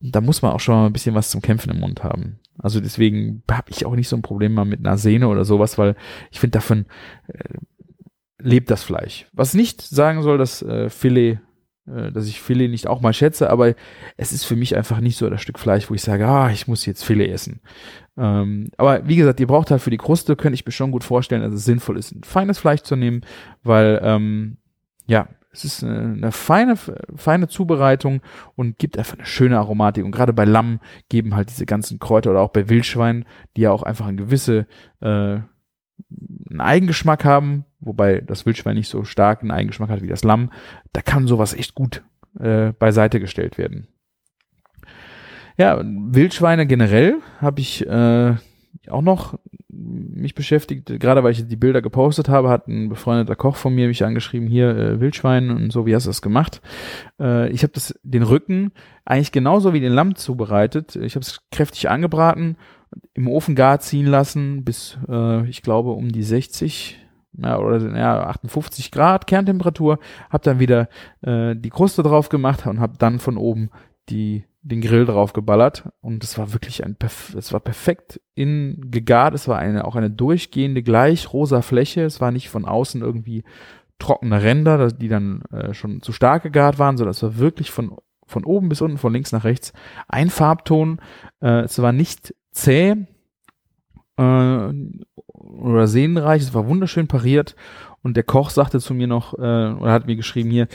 da 0.00 0.20
muss 0.20 0.42
man 0.42 0.52
auch 0.52 0.60
schon 0.60 0.74
mal 0.74 0.86
ein 0.86 0.92
bisschen 0.92 1.14
was 1.14 1.30
zum 1.30 1.42
Kämpfen 1.42 1.70
im 1.70 1.80
Mund 1.80 2.04
haben. 2.04 2.38
Also 2.58 2.80
deswegen 2.80 3.42
habe 3.50 3.70
ich 3.70 3.84
auch 3.84 3.96
nicht 3.96 4.08
so 4.08 4.16
ein 4.16 4.22
Problem 4.22 4.54
mal 4.54 4.64
mit 4.64 4.80
einer 4.80 4.98
Sehne 4.98 5.28
oder 5.28 5.44
sowas, 5.44 5.78
weil 5.78 5.96
ich 6.30 6.40
finde, 6.40 6.58
davon 6.58 6.86
äh, 7.28 7.54
lebt 8.38 8.70
das 8.70 8.82
Fleisch. 8.82 9.26
Was 9.32 9.54
nicht 9.54 9.82
sagen 9.82 10.22
soll, 10.22 10.38
dass 10.38 10.62
äh, 10.62 10.88
Filet, 10.88 11.38
dass 11.86 12.26
ich 12.26 12.40
Filet 12.40 12.68
nicht 12.68 12.86
auch 12.86 13.00
mal 13.00 13.12
schätze, 13.12 13.50
aber 13.50 13.74
es 14.16 14.32
ist 14.32 14.44
für 14.44 14.56
mich 14.56 14.76
einfach 14.76 15.00
nicht 15.00 15.16
so 15.16 15.30
das 15.30 15.40
Stück 15.40 15.58
Fleisch, 15.58 15.88
wo 15.88 15.94
ich 15.94 16.02
sage, 16.02 16.26
ah, 16.26 16.50
ich 16.50 16.66
muss 16.66 16.86
jetzt 16.86 17.04
Filet 17.04 17.30
essen. 17.30 17.60
Ähm, 18.16 18.70
aber 18.76 19.06
wie 19.06 19.16
gesagt, 19.16 19.40
ihr 19.40 19.46
braucht 19.46 19.70
halt 19.70 19.82
für 19.82 19.90
die 19.90 19.96
Kruste, 19.96 20.36
könnte 20.36 20.54
ich 20.54 20.66
mir 20.66 20.72
schon 20.72 20.90
gut 20.90 21.04
vorstellen, 21.04 21.42
dass 21.42 21.52
es 21.52 21.64
sinnvoll 21.64 21.98
ist, 21.98 22.12
ein 22.12 22.24
feines 22.24 22.58
Fleisch 22.58 22.82
zu 22.82 22.96
nehmen, 22.96 23.22
weil 23.62 24.00
ähm, 24.02 24.56
ja, 25.06 25.28
es 25.52 25.64
ist 25.64 25.84
eine, 25.84 26.12
eine 26.12 26.32
feine, 26.32 26.76
feine 27.14 27.48
Zubereitung 27.48 28.20
und 28.56 28.78
gibt 28.78 28.98
einfach 28.98 29.16
eine 29.16 29.26
schöne 29.26 29.58
Aromatik. 29.58 30.04
Und 30.04 30.10
gerade 30.10 30.32
bei 30.32 30.44
Lamm 30.44 30.80
geben 31.08 31.34
halt 31.34 31.50
diese 31.50 31.66
ganzen 31.66 31.98
Kräuter 31.98 32.30
oder 32.30 32.40
auch 32.40 32.50
bei 32.50 32.68
Wildschwein, 32.68 33.24
die 33.56 33.62
ja 33.62 33.70
auch 33.70 33.82
einfach 33.82 34.06
ein 34.06 34.16
gewisse 34.16 34.66
äh, 35.00 35.38
einen 36.50 36.60
Eigengeschmack 36.60 37.24
haben, 37.24 37.64
wobei 37.86 38.20
das 38.20 38.46
Wildschwein 38.46 38.76
nicht 38.76 38.88
so 38.88 39.04
stark 39.04 39.42
einen 39.42 39.50
Eigengeschmack 39.50 39.90
hat 39.90 40.02
wie 40.02 40.08
das 40.08 40.24
Lamm, 40.24 40.50
da 40.92 41.02
kann 41.02 41.26
sowas 41.26 41.54
echt 41.54 41.74
gut 41.74 42.02
äh, 42.38 42.72
beiseite 42.72 43.20
gestellt 43.20 43.58
werden. 43.58 43.88
Ja, 45.56 45.80
Wildschweine 45.82 46.66
generell 46.66 47.16
habe 47.40 47.60
ich 47.60 47.86
äh, 47.86 48.34
auch 48.88 49.02
noch 49.02 49.38
mich 49.68 50.34
beschäftigt, 50.34 50.86
gerade 51.00 51.22
weil 51.22 51.32
ich 51.32 51.46
die 51.46 51.56
Bilder 51.56 51.82
gepostet 51.82 52.28
habe, 52.28 52.48
hat 52.48 52.68
ein 52.68 52.88
befreundeter 52.88 53.36
Koch 53.36 53.56
von 53.56 53.74
mir 53.74 53.88
mich 53.88 54.04
angeschrieben, 54.04 54.48
hier 54.48 54.70
äh, 54.76 55.00
Wildschwein 55.00 55.50
und 55.50 55.72
so, 55.72 55.86
wie 55.86 55.94
hast 55.94 56.06
du 56.06 56.10
das 56.10 56.22
gemacht? 56.22 56.60
Äh, 57.20 57.50
ich 57.50 57.62
habe 57.62 57.72
den 58.02 58.22
Rücken 58.22 58.72
eigentlich 59.04 59.32
genauso 59.32 59.72
wie 59.72 59.80
den 59.80 59.92
Lamm 59.92 60.14
zubereitet. 60.14 60.96
Ich 60.96 61.14
habe 61.14 61.22
es 61.24 61.40
kräftig 61.50 61.88
angebraten, 61.90 62.56
im 63.14 63.28
Ofen 63.28 63.54
gar 63.54 63.80
ziehen 63.80 64.06
lassen 64.06 64.64
bis 64.64 64.98
äh, 65.08 65.46
ich 65.48 65.62
glaube 65.62 65.90
um 65.90 66.10
die 66.10 66.22
60 66.22 67.05
ja, 67.38 67.58
oder 67.58 67.78
ja, 67.96 68.26
58 68.26 68.90
Grad 68.90 69.26
Kerntemperatur, 69.26 69.98
habe 70.30 70.44
dann 70.44 70.58
wieder 70.58 70.88
äh, 71.22 71.54
die 71.56 71.70
Kruste 71.70 72.02
drauf 72.02 72.28
gemacht 72.28 72.66
und 72.66 72.80
habe 72.80 72.94
dann 72.98 73.18
von 73.18 73.36
oben 73.36 73.70
die 74.08 74.44
den 74.62 74.80
Grill 74.80 75.04
drauf 75.04 75.32
geballert. 75.32 75.88
Und 76.00 76.24
es 76.24 76.38
war 76.38 76.52
wirklich 76.52 76.84
ein 76.84 76.96
es 77.36 77.52
war 77.52 77.60
perfekt 77.60 78.20
in 78.34 78.90
gegart, 78.90 79.34
es 79.34 79.46
war 79.46 79.58
eine 79.58 79.84
auch 79.84 79.94
eine 79.94 80.10
durchgehende 80.10 80.82
gleich 80.82 81.32
rosa 81.32 81.62
Fläche, 81.62 82.02
es 82.02 82.20
war 82.20 82.32
nicht 82.32 82.48
von 82.48 82.64
außen 82.64 83.00
irgendwie 83.00 83.44
trockene 83.98 84.42
Ränder, 84.42 84.88
die 84.88 85.08
dann 85.08 85.42
äh, 85.52 85.72
schon 85.72 86.02
zu 86.02 86.12
stark 86.12 86.42
gegart 86.42 86.78
waren, 86.78 86.96
sondern 86.96 87.12
es 87.12 87.22
war 87.22 87.38
wirklich 87.38 87.70
von 87.70 87.96
von 88.28 88.44
oben 88.44 88.68
bis 88.68 88.80
unten, 88.80 88.98
von 88.98 89.12
links 89.12 89.30
nach 89.30 89.44
rechts 89.44 89.72
ein 90.08 90.30
Farbton, 90.30 91.00
äh, 91.40 91.60
es 91.60 91.80
war 91.80 91.92
nicht 91.92 92.34
zäh 92.50 93.06
äh, 94.16 94.72
oder 95.32 95.86
sehnenreich, 95.86 96.42
es 96.42 96.54
war 96.54 96.66
wunderschön 96.66 97.08
pariert 97.08 97.56
und 98.02 98.16
der 98.16 98.24
Koch 98.24 98.50
sagte 98.50 98.80
zu 98.80 98.94
mir 98.94 99.06
noch 99.06 99.34
äh, 99.34 99.72
oder 99.72 99.92
hat 99.92 100.06
mir 100.06 100.16
geschrieben 100.16 100.50
hier, 100.50 100.68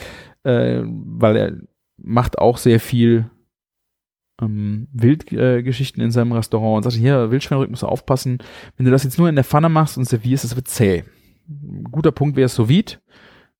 äh, 0.44 0.82
weil 0.84 1.36
er 1.36 1.52
macht 1.96 2.38
auch 2.38 2.58
sehr 2.58 2.80
viel 2.80 3.30
ähm, 4.40 4.88
Wildgeschichten 4.92 6.00
äh, 6.00 6.04
in 6.04 6.10
seinem 6.10 6.32
Restaurant 6.32 6.78
und 6.78 6.82
sagte, 6.82 6.98
hier, 6.98 7.30
Wildschweinrücken 7.30 7.72
musst 7.72 7.82
du 7.82 7.86
aufpassen. 7.86 8.38
Wenn 8.76 8.86
du 8.86 8.92
das 8.92 9.04
jetzt 9.04 9.18
nur 9.18 9.28
in 9.28 9.34
der 9.34 9.44
Pfanne 9.44 9.68
machst 9.68 9.98
und 9.98 10.04
servierst, 10.04 10.44
das 10.44 10.56
wird 10.56 10.68
zäh. 10.68 11.04
guter 11.90 12.12
Punkt 12.12 12.36
wäre 12.36 12.48
sous 12.48 12.68
vide. 12.68 12.94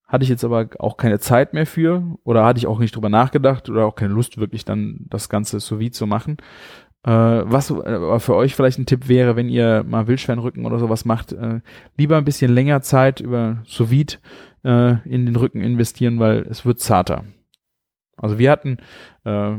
Hatte 0.07 0.25
ich 0.25 0.31
jetzt 0.31 0.45
aber 0.45 0.69
auch 0.79 0.99
keine 0.99 1.19
Zeit 1.21 1.55
mehr 1.55 1.65
für 1.65 2.03
oder 2.25 2.45
hatte 2.45 2.59
ich 2.59 2.67
auch 2.67 2.79
nicht 2.79 2.95
drüber 2.95 3.09
nachgedacht 3.09 3.71
oder 3.71 3.87
auch 3.87 3.95
keine 3.95 4.13
Lust 4.13 4.37
wirklich 4.37 4.67
dann 4.67 5.07
das 5.09 5.31
Ganze 5.31 5.59
sous 5.59 5.79
vide 5.79 5.93
zu 5.93 6.07
machen. 6.07 6.37
Äh, 7.05 7.11
was 7.11 7.71
äh, 7.71 8.19
für 8.21 8.37
euch 8.37 8.55
vielleicht 8.55 8.79
ein 8.79 8.87
Tipp 8.87 9.09
wäre, 9.09 9.35
wenn 9.35 9.49
ihr 9.49 9.85
mal 9.85 10.07
Wildschweinrücken 10.07 10.65
oder 10.65 10.79
sowas 10.79 11.05
macht, 11.05 11.33
äh, 11.33 11.61
lieber 11.97 12.17
ein 12.17 12.25
bisschen 12.25 12.53
länger 12.55 12.81
Zeit 12.83 13.21
über 13.21 13.63
sous 13.67 13.91
äh, 13.91 15.09
in 15.09 15.27
den 15.27 15.35
Rücken 15.37 15.61
investieren, 15.61 16.21
weil 16.21 16.47
es 16.49 16.65
wird 16.65 16.79
zarter. 16.79 17.25
Also 18.17 18.39
wir 18.39 18.53
hatten, 18.53 18.79
äh, 19.25 19.57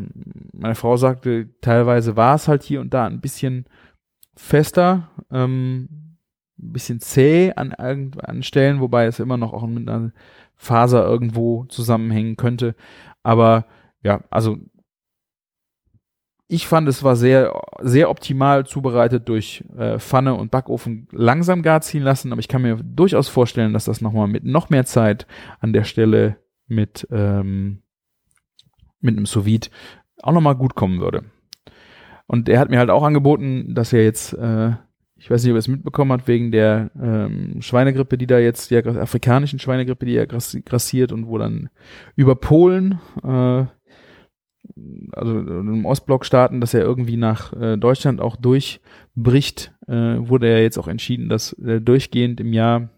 meine 0.53 0.75
Frau 0.75 0.95
sagte, 0.95 1.49
teilweise 1.59 2.15
war 2.15 2.35
es 2.35 2.47
halt 2.47 2.63
hier 2.63 2.79
und 2.79 2.93
da 2.93 3.05
ein 3.05 3.19
bisschen 3.19 3.65
fester, 4.35 5.09
ähm, 5.29 6.17
ein 6.57 6.71
bisschen 6.71 7.01
zäh 7.01 7.51
an, 7.55 7.73
an 7.73 8.43
Stellen, 8.43 8.79
wobei 8.79 9.05
es 9.05 9.19
immer 9.19 9.35
noch 9.35 9.51
auch 9.51 9.67
mit 9.67 9.89
einer 9.89 10.11
Faser 10.55 11.05
irgendwo 11.05 11.65
zusammenhängen 11.65 12.37
könnte. 12.37 12.75
Aber 13.21 13.65
ja, 14.01 14.21
also 14.29 14.57
ich 16.53 16.67
fand, 16.67 16.87
es 16.87 17.03
war 17.03 17.15
sehr, 17.15 17.59
sehr 17.81 18.11
optimal 18.11 18.65
zubereitet 18.65 19.27
durch 19.27 19.63
äh, 19.75 19.97
Pfanne 19.97 20.35
und 20.35 20.51
Backofen 20.51 21.07
langsam 21.11 21.63
gar 21.63 21.81
ziehen 21.81 22.03
lassen, 22.03 22.31
aber 22.31 22.39
ich 22.39 22.47
kann 22.47 22.61
mir 22.61 22.75
durchaus 22.75 23.27
vorstellen, 23.27 23.73
dass 23.73 23.85
das 23.85 24.01
nochmal 24.01 24.27
mit 24.27 24.45
noch 24.45 24.69
mehr 24.69 24.85
Zeit 24.85 25.25
an 25.59 25.73
der 25.73 25.83
Stelle 25.83 26.37
mit 26.67 27.07
ähm, 27.11 27.81
mit 29.01 29.17
einem 29.17 29.25
sous 29.25 29.45
auch 30.21 30.31
nochmal 30.31 30.55
gut 30.55 30.75
kommen 30.75 31.01
würde. 31.01 31.23
Und 32.27 32.47
er 32.47 32.59
hat 32.59 32.69
mir 32.69 32.77
halt 32.77 32.91
auch 32.91 33.03
angeboten, 33.03 33.73
dass 33.73 33.91
er 33.91 34.03
jetzt, 34.03 34.33
äh, 34.33 34.71
ich 35.15 35.29
weiß 35.29 35.43
nicht, 35.43 35.51
ob 35.51 35.55
er 35.55 35.59
es 35.59 35.67
mitbekommen 35.67 36.11
hat, 36.11 36.27
wegen 36.27 36.51
der 36.51 36.91
ähm, 36.99 37.61
Schweinegrippe, 37.61 38.17
die 38.17 38.27
da 38.27 38.37
jetzt, 38.37 38.69
der 38.69 38.85
afrikanischen 38.85 39.59
Schweinegrippe, 39.59 40.05
die 40.05 40.13
ja 40.13 40.25
grassiert 40.25 41.11
und 41.11 41.27
wo 41.27 41.37
dann 41.37 41.69
über 42.15 42.35
Polen, 42.35 42.99
äh, 43.23 43.65
also 45.11 45.39
im 45.39 45.85
Ostblock-Staaten, 45.85 46.61
dass 46.61 46.73
er 46.73 46.81
irgendwie 46.81 47.17
nach 47.17 47.53
äh, 47.53 47.77
Deutschland 47.77 48.21
auch 48.21 48.35
durchbricht, 48.35 49.73
äh, 49.87 50.17
wurde 50.17 50.47
er 50.47 50.61
jetzt 50.61 50.77
auch 50.77 50.87
entschieden, 50.87 51.29
dass 51.29 51.53
äh, 51.53 51.79
durchgehend 51.79 52.39
im 52.39 52.53
Jahr 52.53 52.89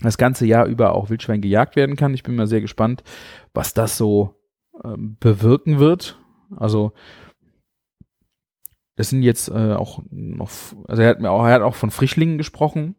das 0.00 0.16
ganze 0.16 0.46
Jahr 0.46 0.66
über 0.66 0.94
auch 0.94 1.10
Wildschwein 1.10 1.42
gejagt 1.42 1.76
werden 1.76 1.96
kann. 1.96 2.14
Ich 2.14 2.22
bin 2.22 2.36
mal 2.36 2.46
sehr 2.46 2.60
gespannt, 2.60 3.02
was 3.52 3.74
das 3.74 3.96
so 3.96 4.34
ähm, 4.82 5.16
bewirken 5.20 5.78
wird. 5.78 6.18
Also 6.56 6.92
das 8.96 9.10
sind 9.10 9.22
jetzt 9.22 9.48
äh, 9.48 9.74
auch 9.74 10.02
noch, 10.10 10.50
also 10.88 11.02
er 11.02 11.08
hat 11.08 11.20
mir 11.20 11.30
auch, 11.30 11.44
er 11.44 11.54
hat 11.54 11.62
auch 11.62 11.74
von 11.74 11.90
Frischlingen 11.90 12.38
gesprochen, 12.38 12.96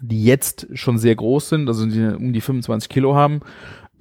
die 0.00 0.24
jetzt 0.24 0.66
schon 0.74 0.98
sehr 0.98 1.14
groß 1.14 1.48
sind, 1.48 1.68
also 1.68 1.86
die 1.86 2.04
um 2.04 2.32
die 2.32 2.40
25 2.40 2.88
Kilo 2.88 3.14
haben. 3.14 3.40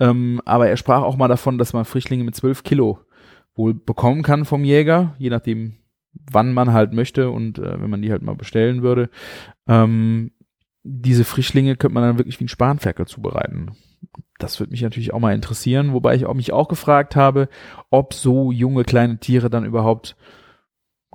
Ähm, 0.03 0.41
aber 0.45 0.67
er 0.67 0.77
sprach 0.77 1.01
auch 1.03 1.17
mal 1.17 1.27
davon, 1.27 1.57
dass 1.57 1.73
man 1.73 1.85
Frischlinge 1.85 2.23
mit 2.23 2.35
12 2.35 2.63
Kilo 2.63 2.99
wohl 3.55 3.73
bekommen 3.73 4.23
kann 4.23 4.45
vom 4.45 4.63
Jäger, 4.63 5.15
je 5.17 5.29
nachdem, 5.29 5.77
wann 6.31 6.53
man 6.53 6.73
halt 6.73 6.93
möchte 6.93 7.29
und 7.29 7.59
äh, 7.59 7.81
wenn 7.81 7.89
man 7.89 8.01
die 8.01 8.11
halt 8.11 8.21
mal 8.21 8.35
bestellen 8.35 8.81
würde. 8.81 9.09
Ähm, 9.67 10.31
diese 10.83 11.23
Frischlinge 11.23 11.75
könnte 11.75 11.93
man 11.93 12.03
dann 12.03 12.17
wirklich 12.17 12.39
wie 12.39 12.45
ein 12.45 12.49
Spanferkel 12.49 13.05
zubereiten 13.07 13.71
das 14.43 14.59
würde 14.59 14.71
mich 14.71 14.81
natürlich 14.81 15.13
auch 15.13 15.19
mal 15.19 15.33
interessieren, 15.33 15.93
wobei 15.93 16.15
ich 16.15 16.25
auch 16.25 16.33
mich 16.33 16.51
auch 16.51 16.67
gefragt 16.67 17.15
habe, 17.15 17.47
ob 17.89 18.13
so 18.13 18.51
junge 18.51 18.83
kleine 18.83 19.17
Tiere 19.17 19.49
dann 19.49 19.65
überhaupt 19.65 20.15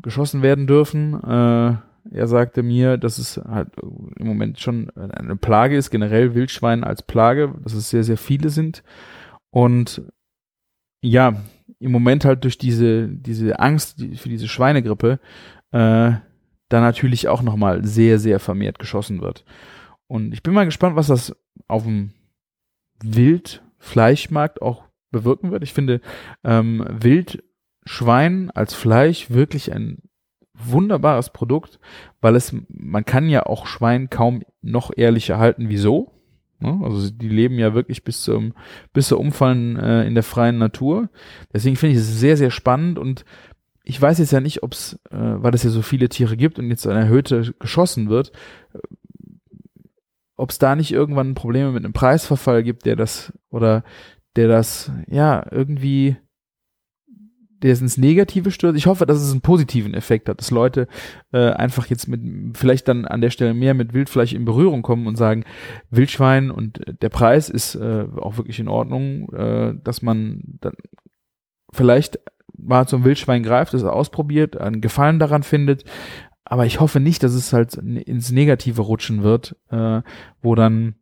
geschossen 0.02 0.42
werden 0.42 0.66
dürfen. 0.66 1.14
Äh, 1.14 1.76
er 2.10 2.26
sagte 2.26 2.62
mir, 2.62 2.96
dass 2.96 3.18
es 3.18 3.36
halt 3.36 3.68
im 3.80 4.26
Moment 4.26 4.60
schon 4.60 4.90
eine 4.90 5.36
Plage 5.36 5.76
ist, 5.76 5.90
generell 5.90 6.34
Wildschwein 6.34 6.84
als 6.84 7.02
Plage, 7.02 7.54
dass 7.62 7.74
es 7.74 7.90
sehr, 7.90 8.04
sehr 8.04 8.16
viele 8.16 8.50
sind. 8.50 8.82
Und 9.50 10.02
ja, 11.00 11.42
im 11.78 11.92
Moment 11.92 12.24
halt 12.24 12.44
durch 12.44 12.58
diese, 12.58 13.08
diese 13.08 13.60
Angst 13.60 14.04
für 14.16 14.28
diese 14.28 14.48
Schweinegrippe, 14.48 15.20
äh, 15.70 16.12
da 16.70 16.80
natürlich 16.80 17.28
auch 17.28 17.42
nochmal 17.42 17.84
sehr, 17.84 18.18
sehr 18.18 18.40
vermehrt 18.40 18.78
geschossen 18.78 19.20
wird. 19.20 19.44
Und 20.06 20.32
ich 20.32 20.42
bin 20.42 20.54
mal 20.54 20.64
gespannt, 20.64 20.96
was 20.96 21.06
das 21.06 21.36
auf 21.66 21.84
dem 21.84 22.12
Wildfleischmarkt 23.02 24.60
auch 24.62 24.84
bewirken 25.10 25.50
wird. 25.50 25.62
Ich 25.62 25.72
finde 25.72 26.00
ähm, 26.44 26.84
Wildschwein 26.88 28.50
als 28.50 28.74
Fleisch 28.74 29.30
wirklich 29.30 29.72
ein 29.72 30.02
wunderbares 30.62 31.30
Produkt, 31.30 31.78
weil 32.20 32.36
es, 32.36 32.54
man 32.68 33.04
kann 33.04 33.28
ja 33.28 33.46
auch 33.46 33.66
Schwein 33.66 34.10
kaum 34.10 34.42
noch 34.62 34.90
ehrlicher 34.96 35.38
halten. 35.38 35.68
Wieso? 35.68 36.12
Ne? 36.60 36.80
Also 36.82 37.10
die 37.10 37.28
leben 37.28 37.58
ja 37.58 37.74
wirklich 37.74 38.04
bis 38.04 38.22
zum, 38.22 38.54
bis 38.92 39.08
zur 39.08 39.20
Umfallen 39.20 39.76
äh, 39.76 40.04
in 40.04 40.14
der 40.14 40.24
freien 40.24 40.58
Natur. 40.58 41.08
Deswegen 41.52 41.76
finde 41.76 41.94
ich 41.94 42.00
es 42.00 42.18
sehr, 42.18 42.36
sehr 42.36 42.50
spannend 42.50 42.98
und 42.98 43.24
ich 43.84 44.00
weiß 44.00 44.18
jetzt 44.18 44.32
ja 44.32 44.40
nicht, 44.40 44.62
ob 44.62 44.72
es, 44.72 44.98
äh, 45.10 45.16
weil 45.16 45.54
es 45.54 45.62
ja 45.62 45.70
so 45.70 45.80
viele 45.80 46.08
Tiere 46.08 46.36
gibt 46.36 46.58
und 46.58 46.68
jetzt 46.68 46.86
eine 46.86 47.00
erhöhte 47.00 47.54
geschossen 47.58 48.10
wird, 48.10 48.32
äh, 48.74 48.78
ob 50.36 50.50
es 50.50 50.58
da 50.58 50.76
nicht 50.76 50.92
irgendwann 50.92 51.34
Probleme 51.34 51.72
mit 51.72 51.84
einem 51.84 51.94
Preisverfall 51.94 52.62
gibt, 52.62 52.86
der 52.86 52.96
das 52.96 53.32
oder 53.50 53.82
der 54.36 54.48
das 54.48 54.92
ja 55.08 55.44
irgendwie 55.50 56.16
der 57.62 57.72
es 57.72 57.80
ins 57.80 57.96
Negative 57.98 58.50
stürzt. 58.50 58.78
Ich 58.78 58.86
hoffe, 58.86 59.06
dass 59.06 59.20
es 59.20 59.30
einen 59.30 59.40
positiven 59.40 59.94
Effekt 59.94 60.28
hat, 60.28 60.40
dass 60.40 60.50
Leute 60.50 60.86
äh, 61.32 61.50
einfach 61.50 61.86
jetzt 61.86 62.08
mit 62.08 62.56
vielleicht 62.56 62.88
dann 62.88 63.04
an 63.04 63.20
der 63.20 63.30
Stelle 63.30 63.54
mehr 63.54 63.74
mit 63.74 63.94
Wildfleisch 63.94 64.32
in 64.32 64.44
Berührung 64.44 64.82
kommen 64.82 65.06
und 65.06 65.16
sagen, 65.16 65.44
Wildschwein 65.90 66.50
und 66.50 66.80
der 67.02 67.08
Preis 67.08 67.48
ist 67.48 67.74
äh, 67.74 68.06
auch 68.16 68.36
wirklich 68.36 68.60
in 68.60 68.68
Ordnung, 68.68 69.32
äh, 69.32 69.74
dass 69.82 70.02
man 70.02 70.42
dann 70.60 70.74
vielleicht 71.72 72.18
mal 72.56 72.86
zum 72.86 73.04
Wildschwein 73.04 73.42
greift, 73.42 73.74
es 73.74 73.84
ausprobiert, 73.84 74.56
einen 74.56 74.80
Gefallen 74.80 75.18
daran 75.18 75.42
findet. 75.42 75.84
Aber 76.44 76.64
ich 76.64 76.80
hoffe 76.80 76.98
nicht, 76.98 77.22
dass 77.22 77.34
es 77.34 77.52
halt 77.52 77.74
ins 77.74 78.32
Negative 78.32 78.80
rutschen 78.80 79.22
wird, 79.22 79.56
äh, 79.70 80.00
wo 80.40 80.54
dann 80.54 80.94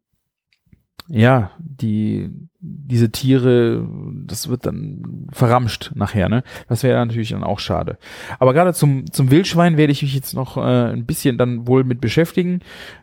ja, 1.08 1.52
die, 1.58 2.30
diese 2.58 3.10
Tiere, 3.12 3.86
das 4.26 4.48
wird 4.48 4.66
dann 4.66 5.28
verramscht 5.30 5.92
nachher, 5.94 6.28
ne? 6.28 6.42
Das 6.68 6.82
wäre 6.82 7.04
natürlich 7.04 7.30
dann 7.30 7.44
auch 7.44 7.60
schade. 7.60 7.96
Aber 8.38 8.52
gerade 8.52 8.74
zum, 8.74 9.10
zum 9.12 9.30
Wildschwein 9.30 9.76
werde 9.76 9.92
ich 9.92 10.02
mich 10.02 10.14
jetzt 10.14 10.34
noch 10.34 10.56
äh, 10.56 10.60
ein 10.92 11.06
bisschen 11.06 11.38
dann 11.38 11.68
wohl 11.68 11.84
mit 11.84 12.00
beschäftigen, 12.00 12.60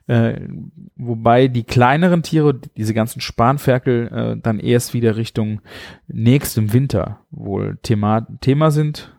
äh, 0.07 0.39
wobei 0.95 1.47
die 1.47 1.63
kleineren 1.63 2.23
Tiere, 2.23 2.59
diese 2.77 2.93
ganzen 2.93 3.21
Spanferkel, 3.21 4.07
äh, 4.07 4.41
dann 4.41 4.59
erst 4.59 4.93
wieder 4.93 5.15
Richtung 5.15 5.61
nächstem 6.07 6.73
Winter 6.73 7.19
wohl 7.31 7.77
Thema, 7.83 8.27
Thema 8.41 8.69
sind. 8.71 9.15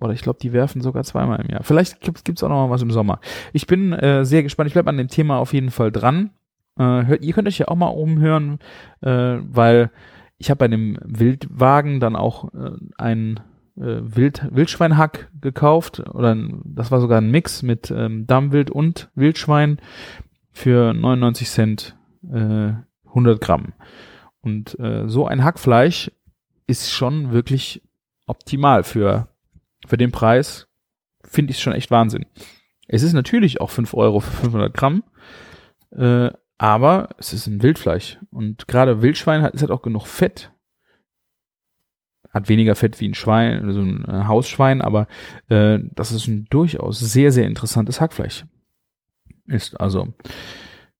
Oder 0.00 0.12
ich 0.12 0.22
glaube, 0.22 0.40
die 0.42 0.52
werfen 0.52 0.82
sogar 0.82 1.04
zweimal 1.04 1.40
im 1.40 1.48
Jahr. 1.48 1.62
Vielleicht 1.62 2.00
gibt 2.00 2.28
es 2.28 2.42
auch 2.42 2.48
noch 2.48 2.66
mal 2.66 2.70
was 2.70 2.82
im 2.82 2.90
Sommer. 2.90 3.20
Ich 3.52 3.66
bin 3.66 3.92
äh, 3.92 4.24
sehr 4.24 4.42
gespannt. 4.42 4.66
Ich 4.66 4.74
bleibe 4.74 4.90
an 4.90 4.98
dem 4.98 5.08
Thema 5.08 5.38
auf 5.38 5.54
jeden 5.54 5.70
Fall 5.70 5.92
dran. 5.92 6.30
Äh, 6.78 7.16
ihr 7.16 7.32
könnt 7.32 7.48
euch 7.48 7.58
ja 7.58 7.68
auch 7.68 7.76
mal 7.76 7.88
umhören, 7.88 8.58
äh, 9.00 9.38
weil 9.40 9.90
ich 10.38 10.50
habe 10.50 10.58
bei 10.58 10.68
dem 10.68 10.98
Wildwagen 11.04 12.00
dann 12.00 12.16
auch 12.16 12.52
äh, 12.54 12.72
ein 12.98 13.40
äh, 13.76 14.00
Wild, 14.02 14.48
Wildschweinhack 14.50 15.30
gekauft 15.40 16.00
oder 16.00 16.36
das 16.64 16.90
war 16.90 17.00
sogar 17.00 17.20
ein 17.20 17.30
Mix 17.30 17.62
mit 17.62 17.90
ähm, 17.90 18.26
Dammwild 18.26 18.70
und 18.70 19.10
Wildschwein 19.14 19.78
für 20.52 20.92
99 20.94 21.48
Cent 21.48 21.96
äh, 22.32 22.72
100 23.06 23.40
Gramm. 23.40 23.72
Und 24.40 24.78
äh, 24.78 25.08
so 25.08 25.26
ein 25.26 25.42
Hackfleisch 25.42 26.10
ist 26.66 26.90
schon 26.90 27.32
wirklich 27.32 27.82
optimal 28.26 28.84
für, 28.84 29.28
für 29.86 29.96
den 29.96 30.12
Preis. 30.12 30.68
Finde 31.24 31.52
ich 31.52 31.60
schon 31.60 31.72
echt 31.72 31.90
Wahnsinn. 31.90 32.26
Es 32.86 33.02
ist 33.02 33.14
natürlich 33.14 33.60
auch 33.60 33.70
5 33.70 33.94
Euro 33.94 34.20
für 34.20 34.30
500 34.30 34.74
Gramm, 34.74 35.04
äh, 35.92 36.30
aber 36.58 37.10
es 37.18 37.32
ist 37.32 37.46
ein 37.46 37.62
Wildfleisch. 37.62 38.18
Und 38.30 38.68
gerade 38.68 39.02
Wildschwein 39.02 39.42
hat, 39.42 39.54
ist 39.54 39.62
halt 39.62 39.70
auch 39.70 39.82
genug 39.82 40.06
Fett. 40.06 40.52
Hat 42.30 42.48
weniger 42.48 42.74
Fett 42.74 43.00
wie 43.00 43.08
ein 43.08 43.14
Schwein, 43.14 43.64
also 43.64 43.80
ein 43.80 44.04
äh, 44.06 44.24
Hausschwein, 44.26 44.82
aber 44.82 45.06
äh, 45.48 45.78
das 45.94 46.10
ist 46.10 46.26
ein 46.26 46.46
durchaus 46.50 46.98
sehr, 46.98 47.30
sehr 47.30 47.46
interessantes 47.46 48.00
Hackfleisch. 48.00 48.44
Ist 49.46 49.80
also. 49.80 50.14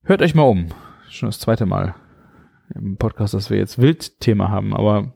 Hört 0.03 0.23
euch 0.23 0.35
mal 0.35 0.43
um. 0.43 0.69
Schon 1.09 1.29
das 1.29 1.40
zweite 1.40 1.67
Mal 1.67 1.95
im 2.75 2.97
Podcast, 2.97 3.35
dass 3.35 3.51
wir 3.51 3.59
jetzt 3.59 3.81
Wildthema 3.81 4.49
haben, 4.49 4.75
aber 4.75 5.14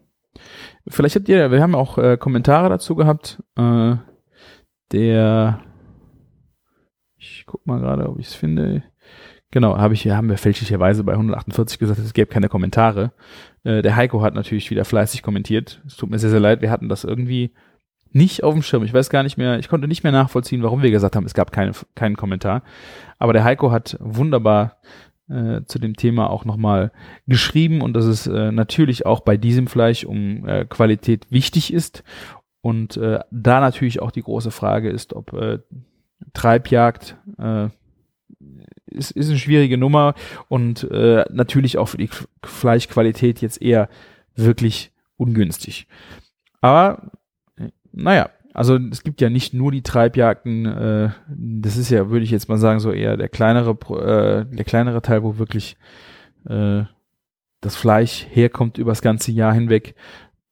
vielleicht 0.87 1.16
habt 1.16 1.29
ihr, 1.29 1.51
wir 1.51 1.62
haben 1.62 1.74
auch 1.74 1.98
äh, 1.98 2.16
Kommentare 2.16 2.68
dazu 2.68 2.94
gehabt. 2.94 3.42
Äh, 3.57 3.96
der, 4.92 5.61
ich 7.16 7.44
guck 7.46 7.66
mal 7.66 7.81
gerade, 7.81 8.09
ob 8.09 8.18
ich 8.18 8.29
es 8.29 8.35
finde. 8.35 8.83
Genau, 9.50 9.78
habe 9.78 9.94
ich, 9.94 10.06
haben 10.08 10.28
wir 10.28 10.37
fälschlicherweise 10.37 11.04
bei 11.04 11.12
148 11.12 11.78
gesagt, 11.78 11.98
es 11.98 12.12
gäbe 12.12 12.30
keine 12.30 12.48
Kommentare. 12.48 13.12
Äh, 13.64 13.80
der 13.82 13.96
Heiko 13.96 14.22
hat 14.22 14.34
natürlich 14.34 14.70
wieder 14.70 14.84
fleißig 14.84 15.22
kommentiert. 15.22 15.82
Es 15.87 15.96
tut 15.96 16.11
mir 16.11 16.18
sehr, 16.18 16.30
sehr 16.30 16.40
leid, 16.40 16.61
wir 16.61 16.70
hatten 16.70 16.88
das 16.88 17.04
irgendwie 17.04 17.52
nicht 18.12 18.42
auf 18.42 18.54
dem 18.54 18.62
Schirm. 18.62 18.84
Ich 18.84 18.92
weiß 18.92 19.11
gar 19.11 19.22
nicht 19.22 19.38
mehr, 19.38 19.58
ich 19.58 19.68
konnte 19.68 19.88
nicht 19.88 20.02
mehr 20.02 20.12
nachvollziehen, 20.12 20.62
warum 20.62 20.82
wir 20.82 20.90
gesagt 20.90 21.16
haben, 21.16 21.24
es 21.24 21.34
gab 21.34 21.52
keine, 21.52 21.72
keinen 21.94 22.16
Kommentar. 22.16 22.62
Aber 23.18 23.32
der 23.32 23.44
Heiko 23.44 23.70
hat 23.70 23.96
wunderbar 24.00 24.76
äh, 25.28 25.62
zu 25.64 25.78
dem 25.78 25.94
Thema 25.94 26.30
auch 26.30 26.44
nochmal 26.44 26.92
geschrieben 27.26 27.80
und 27.80 27.94
dass 27.94 28.04
es 28.04 28.26
äh, 28.26 28.52
natürlich 28.52 29.06
auch 29.06 29.20
bei 29.20 29.37
diesem 29.37 29.66
Fleisch 29.66 30.04
um 30.04 30.46
äh, 30.46 30.64
Qualität 30.64 31.26
wichtig 31.30 31.72
ist. 31.72 32.04
Und 32.61 32.96
äh, 32.96 33.20
da 33.30 33.61
natürlich 33.61 34.00
auch 34.02 34.11
die 34.11 34.22
große 34.22 34.50
Frage 34.50 34.90
ist, 34.90 35.14
ob 35.14 35.32
äh, 35.32 35.58
Treibjagd 36.32 37.16
äh, 37.38 37.68
ist, 38.87 39.11
ist 39.12 39.29
eine 39.29 39.38
schwierige 39.38 39.79
Nummer 39.79 40.14
und 40.48 40.85
äh, 40.90 41.24
natürlich 41.31 41.79
auch 41.79 41.87
für 41.87 41.98
die 41.98 42.11
Fleischqualität 42.44 43.40
jetzt 43.40 43.61
eher 43.61 43.88
wirklich 44.35 44.92
ungünstig. 45.16 45.87
Aber 46.61 47.11
naja, 47.92 48.31
also 48.55 48.77
es 48.77 49.03
gibt 49.03 49.20
ja 49.20 49.31
nicht 49.31 49.55
nur 49.55 49.72
die 49.72 49.83
Treibjagden, 49.83 50.66
äh, 50.66 51.11
das 51.29 51.77
ist 51.77 51.90
ja, 51.90 52.11
würde 52.11 52.24
ich 52.24 52.31
jetzt 52.31 52.48
mal 52.48 52.59
sagen, 52.59 52.81
so 52.81 52.92
eher 52.92 53.16
der 53.16 53.29
kleinere, 53.29 53.70
äh, 53.70 54.44
der 54.44 54.64
kleinere 54.64 55.03
Teil, 55.03 55.22
wo 55.22 55.38
wirklich 55.38 55.77
äh, 56.48 56.83
das 57.61 57.77
Fleisch 57.77 58.27
herkommt 58.31 58.79
übers 58.79 59.03
ganze 59.03 59.33
Jahr 59.33 59.53
hinweg, 59.53 59.94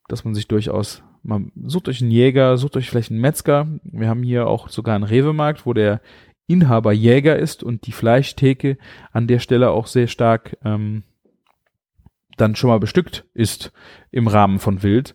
dass 0.09 0.25
man 0.25 0.35
sich 0.35 0.49
durchaus 0.49 1.03
man 1.27 1.51
sucht 1.65 1.89
euch 1.89 2.01
einen 2.01 2.13
Jäger, 2.13 2.57
sucht 2.57 2.77
euch 2.77 2.89
vielleicht 2.89 3.11
einen 3.11 3.21
Metzger. 3.21 3.67
Wir 3.83 4.09
haben 4.09 4.23
hier 4.23 4.47
auch 4.47 4.69
sogar 4.69 4.95
einen 4.95 5.05
Rewe-Markt, 5.05 5.67
wo 5.67 5.73
der 5.73 6.01
Inhaber 6.47 6.93
Jäger 6.93 7.37
ist 7.39 7.63
und 7.63 7.87
die 7.87 7.93
Fleischtheke 7.93 8.79
an 9.13 9.27
der 9.27 9.39
Stelle 9.39 9.71
auch 9.71 9.87
sehr 9.87 10.07
stark 10.07 10.57
ähm, 10.65 11.03
dann 12.37 12.55
schon 12.55 12.71
mal 12.71 12.81
bestückt 12.81 13.25
ist 13.35 13.73
im 14.11 14.29
Rahmen 14.29 14.59
von 14.59 14.83
Wild. 14.83 15.15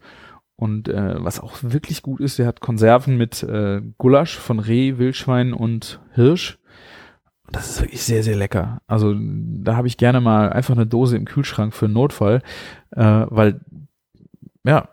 Und 0.55 0.89
äh, 0.89 1.15
was 1.23 1.39
auch 1.39 1.57
wirklich 1.61 2.01
gut 2.03 2.19
ist, 2.19 2.37
der 2.37 2.45
hat 2.45 2.59
Konserven 2.59 3.17
mit 3.17 3.41
äh, 3.43 3.81
Gulasch 3.97 4.37
von 4.37 4.59
Reh, 4.59 4.97
Wildschwein 4.97 5.53
und 5.53 5.99
Hirsch. 6.13 6.59
Das 7.51 7.69
ist 7.69 7.81
wirklich 7.81 8.03
sehr, 8.03 8.23
sehr 8.23 8.35
lecker. 8.35 8.81
Also 8.87 9.15
da 9.17 9.75
habe 9.75 9.87
ich 9.87 9.97
gerne 9.97 10.21
mal 10.21 10.51
einfach 10.51 10.75
eine 10.75 10.85
Dose 10.85 11.17
im 11.17 11.25
Kühlschrank 11.25 11.73
für 11.73 11.85
einen 11.85 11.95
Notfall, 11.95 12.41
äh, 12.91 13.25
weil 13.29 13.61
ja, 14.63 14.89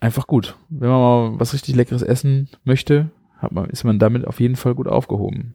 einfach 0.00 0.26
gut. 0.26 0.56
Wenn 0.70 0.88
man 0.88 1.00
mal 1.00 1.40
was 1.40 1.52
richtig 1.52 1.76
Leckeres 1.76 2.02
essen 2.02 2.48
möchte, 2.64 3.10
hat 3.36 3.52
man, 3.52 3.66
ist 3.70 3.84
man 3.84 3.98
damit 3.98 4.26
auf 4.26 4.40
jeden 4.40 4.56
Fall 4.56 4.74
gut 4.74 4.88
aufgehoben. 4.88 5.54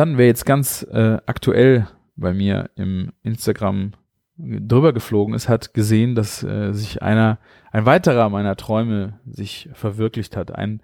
Dann, 0.00 0.16
wer 0.16 0.28
jetzt 0.28 0.46
ganz 0.46 0.82
äh, 0.90 1.18
aktuell 1.26 1.86
bei 2.16 2.32
mir 2.32 2.70
im 2.74 3.12
Instagram 3.22 3.92
drüber 4.38 4.94
geflogen 4.94 5.34
ist, 5.34 5.50
hat 5.50 5.74
gesehen, 5.74 6.14
dass 6.14 6.42
äh, 6.42 6.72
sich 6.72 7.02
einer, 7.02 7.36
ein 7.70 7.84
weiterer 7.84 8.30
meiner 8.30 8.56
Träume 8.56 9.20
sich 9.30 9.68
verwirklicht 9.74 10.38
hat. 10.38 10.54
Ein, 10.54 10.80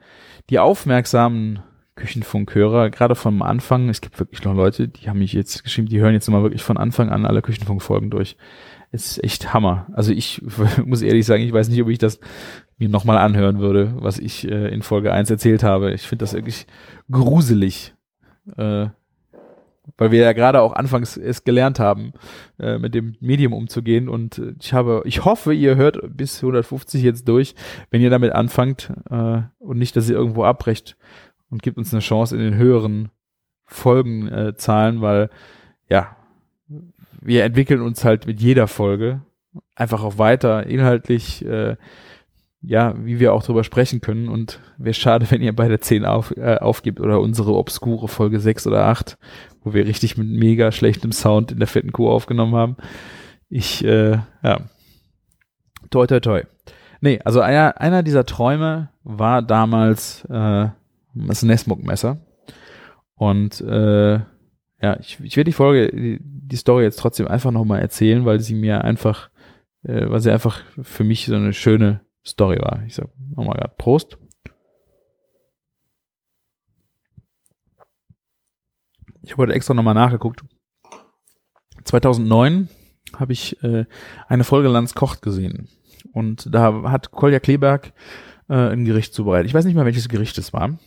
die 0.51 0.59
aufmerksamen 0.59 1.61
Küchenfunkhörer, 1.95 2.91
gerade 2.91 3.15
vom 3.15 3.41
Anfang, 3.41 3.89
es 3.89 4.03
gibt 4.03 4.19
wirklich 4.19 4.45
noch 4.45 4.53
Leute, 4.53 4.87
die 4.89 5.09
haben 5.09 5.21
mich 5.21 5.33
jetzt 5.33 5.65
geschrieben, 5.65 5.89
die 5.89 6.01
hören 6.01 6.13
jetzt 6.13 6.29
immer 6.29 6.43
wirklich 6.43 6.63
von 6.63 6.77
Anfang 6.77 7.09
an 7.09 7.25
alle 7.25 7.41
Küchenfunkfolgen 7.41 8.11
durch. 8.11 8.37
Es 8.93 9.13
ist 9.13 9.25
echt 9.25 9.55
Hammer. 9.55 9.87
Also 9.95 10.13
ich 10.13 10.43
muss 10.85 11.01
ehrlich 11.01 11.25
sagen, 11.25 11.43
ich 11.43 11.55
weiß 11.55 11.71
nicht, 11.71 11.81
ob 11.81 11.89
ich 11.89 11.97
das 11.97 12.21
mir 12.77 12.91
nochmal 12.91 13.17
anhören 13.17 13.61
würde, 13.61 13.95
was 13.97 14.19
ich 14.19 14.47
äh, 14.47 14.69
in 14.69 14.83
Folge 14.83 15.15
1 15.15 15.31
erzählt 15.31 15.63
habe. 15.63 15.95
Ich 15.95 16.03
finde 16.03 16.25
das 16.25 16.35
wirklich 16.35 16.67
gruselig, 17.11 17.95
äh, 18.59 18.89
weil 19.99 20.11
wir 20.11 20.21
ja 20.21 20.33
gerade 20.33 20.61
auch 20.61 20.73
anfangs 20.73 21.17
es 21.17 21.45
gelernt 21.45 21.79
haben, 21.79 22.13
äh, 22.59 22.79
mit 22.79 22.95
dem 22.95 23.17
Medium 23.21 23.53
umzugehen. 23.53 24.09
Und 24.09 24.39
äh, 24.39 24.55
ich 24.61 24.73
habe, 24.73 25.03
ich 25.05 25.25
hoffe, 25.25 25.53
ihr 25.53 25.77
hört 25.77 25.99
bis 26.17 26.39
150 26.39 27.03
jetzt 27.03 27.29
durch, 27.29 27.55
wenn 27.91 28.03
ihr 28.03 28.11
damit 28.11 28.33
anfangt 28.33 28.93
äh, 29.11 29.43
und 29.59 29.79
nicht, 29.79 29.97
dass 29.97 30.09
ihr 30.09 30.17
irgendwo 30.17 30.45
abbrecht 30.45 30.97
und 31.51 31.63
gibt 31.63 31.79
uns 31.79 31.93
eine 31.93 32.01
Chance 32.01 32.37
in 32.37 32.43
den 32.43 32.57
höheren 32.57 33.11
Folgenzahlen, 33.65 34.99
äh, 34.99 35.01
weil 35.01 35.31
ja, 35.89 36.17
wir 37.21 37.45
entwickeln 37.45 37.81
uns 37.81 38.05
halt 38.05 38.27
mit 38.27 38.41
jeder 38.41 38.69
Folge 38.69 39.23
einfach 39.75 40.03
auch 40.03 40.19
weiter 40.19 40.67
inhaltlich. 40.67 41.45
Äh, 41.45 41.77
ja, 42.67 42.95
wie 42.99 43.21
wir 43.21 43.33
auch 43.33 43.45
drüber 43.45 43.65
sprechen 43.65 44.01
können. 44.01 44.29
Und 44.29 44.61
wäre 44.77 44.95
schade, 44.95 45.27
wenn 45.31 45.43
ihr 45.43 45.55
bei 45.55 45.69
der 45.69 45.81
10 45.81 46.05
auf, 46.05 46.37
äh, 46.37 46.57
aufgibt 46.57 47.01
oder 47.01 47.21
unsere 47.21 47.55
obskure 47.55 48.09
Folge 48.09 48.41
6 48.41 48.67
oder 48.67 48.87
8, 48.87 49.17
wo 49.67 49.75
wir 49.75 49.85
richtig 49.85 50.17
mit 50.17 50.29
mega 50.29 50.71
schlechtem 50.71 51.11
Sound 51.11 51.51
in 51.51 51.59
der 51.59 51.67
fetten 51.67 51.91
Kuh 51.91 52.09
aufgenommen 52.09 52.55
haben. 52.55 52.77
Ich, 53.49 53.85
äh, 53.85 54.13
ja, 54.45 54.61
toi, 55.91 56.07
toi, 56.07 56.21
toi. 56.21 56.43
Nee, 57.01 57.19
also 57.25 57.41
einer, 57.41 57.81
einer 57.81 58.05
dieser 58.05 58.25
Träume 58.25 58.91
war 59.03 59.43
damals 59.43 60.25
äh, 60.27 60.69
das 61.15 61.43
Nesmuk-Messer. 61.43 62.19
Und 63.17 63.61
äh, 63.61 64.13
ja, 64.15 65.01
ich, 65.01 65.19
ich 65.21 65.37
werde 65.37 65.51
die 65.51 65.53
Folge, 65.53 65.91
die, 65.91 66.21
die 66.23 66.57
Story 66.57 66.85
jetzt 66.85 67.01
trotzdem 67.01 67.27
einfach 67.27 67.51
nochmal 67.51 67.81
erzählen, 67.81 68.25
weil 68.25 68.39
sie 68.39 68.55
mir 68.55 68.85
einfach, 68.85 69.31
äh, 69.83 70.09
weil 70.09 70.21
sie 70.21 70.31
einfach 70.31 70.63
für 70.81 71.03
mich 71.03 71.27
so 71.27 71.35
eine 71.35 71.53
schöne 71.53 72.03
Story 72.25 72.59
war. 72.61 72.85
Ich 72.87 72.95
sag 72.95 73.09
nochmal 73.35 73.57
gerade 73.57 73.75
Prost. 73.77 74.17
Ich 79.27 79.33
habe 79.33 79.43
heute 79.43 79.55
extra 79.55 79.75
nochmal 79.75 79.95
nachgeguckt. 79.95 80.45
2009 81.83 82.69
habe 83.17 83.33
ich 83.33 83.61
äh, 83.65 83.85
eine 84.29 84.45
Folge 84.45 84.69
Lanz 84.69 84.95
kocht 84.95 85.21
gesehen. 85.21 85.69
Und 86.13 86.55
da 86.55 86.85
hat 86.85 87.11
Kolja 87.11 87.41
Kleberg 87.41 87.93
äh, 88.49 88.55
ein 88.55 88.85
Gericht 88.85 89.13
zubereitet. 89.13 89.49
Ich 89.49 89.55
weiß 89.55 89.65
nicht 89.65 89.75
mal, 89.75 89.85
welches 89.85 90.09
Gericht 90.09 90.39
es 90.39 90.53
war. 90.53 90.79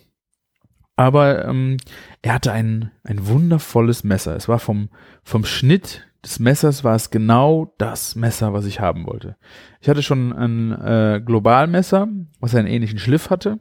Aber 0.95 1.45
ähm, 1.45 1.78
er 2.21 2.34
hatte 2.34 2.54
ein, 2.54 2.91
ein 3.04 3.28
wundervolles 3.28 4.06
Messer. 4.06 4.38
Es 4.38 4.47
war 4.47 4.60
vom, 4.60 4.89
vom 5.23 5.43
Schnitt 5.43 6.08
des 6.23 6.39
Messers 6.39 6.86
war 6.86 6.95
es 6.95 7.10
genau 7.10 7.73
das 7.78 8.15
Messer, 8.15 8.54
was 8.54 8.63
ich 8.63 8.80
haben 8.80 9.06
wollte. 9.06 9.36
Ich 9.82 9.89
hatte 9.89 10.02
schon 10.02 10.32
ein 10.32 10.71
äh, 10.71 11.21
Globalmesser, 11.25 12.08
was 12.39 12.56
einen 12.56 12.67
ähnlichen 12.67 12.99
Schliff 12.99 13.30
hatte, 13.30 13.60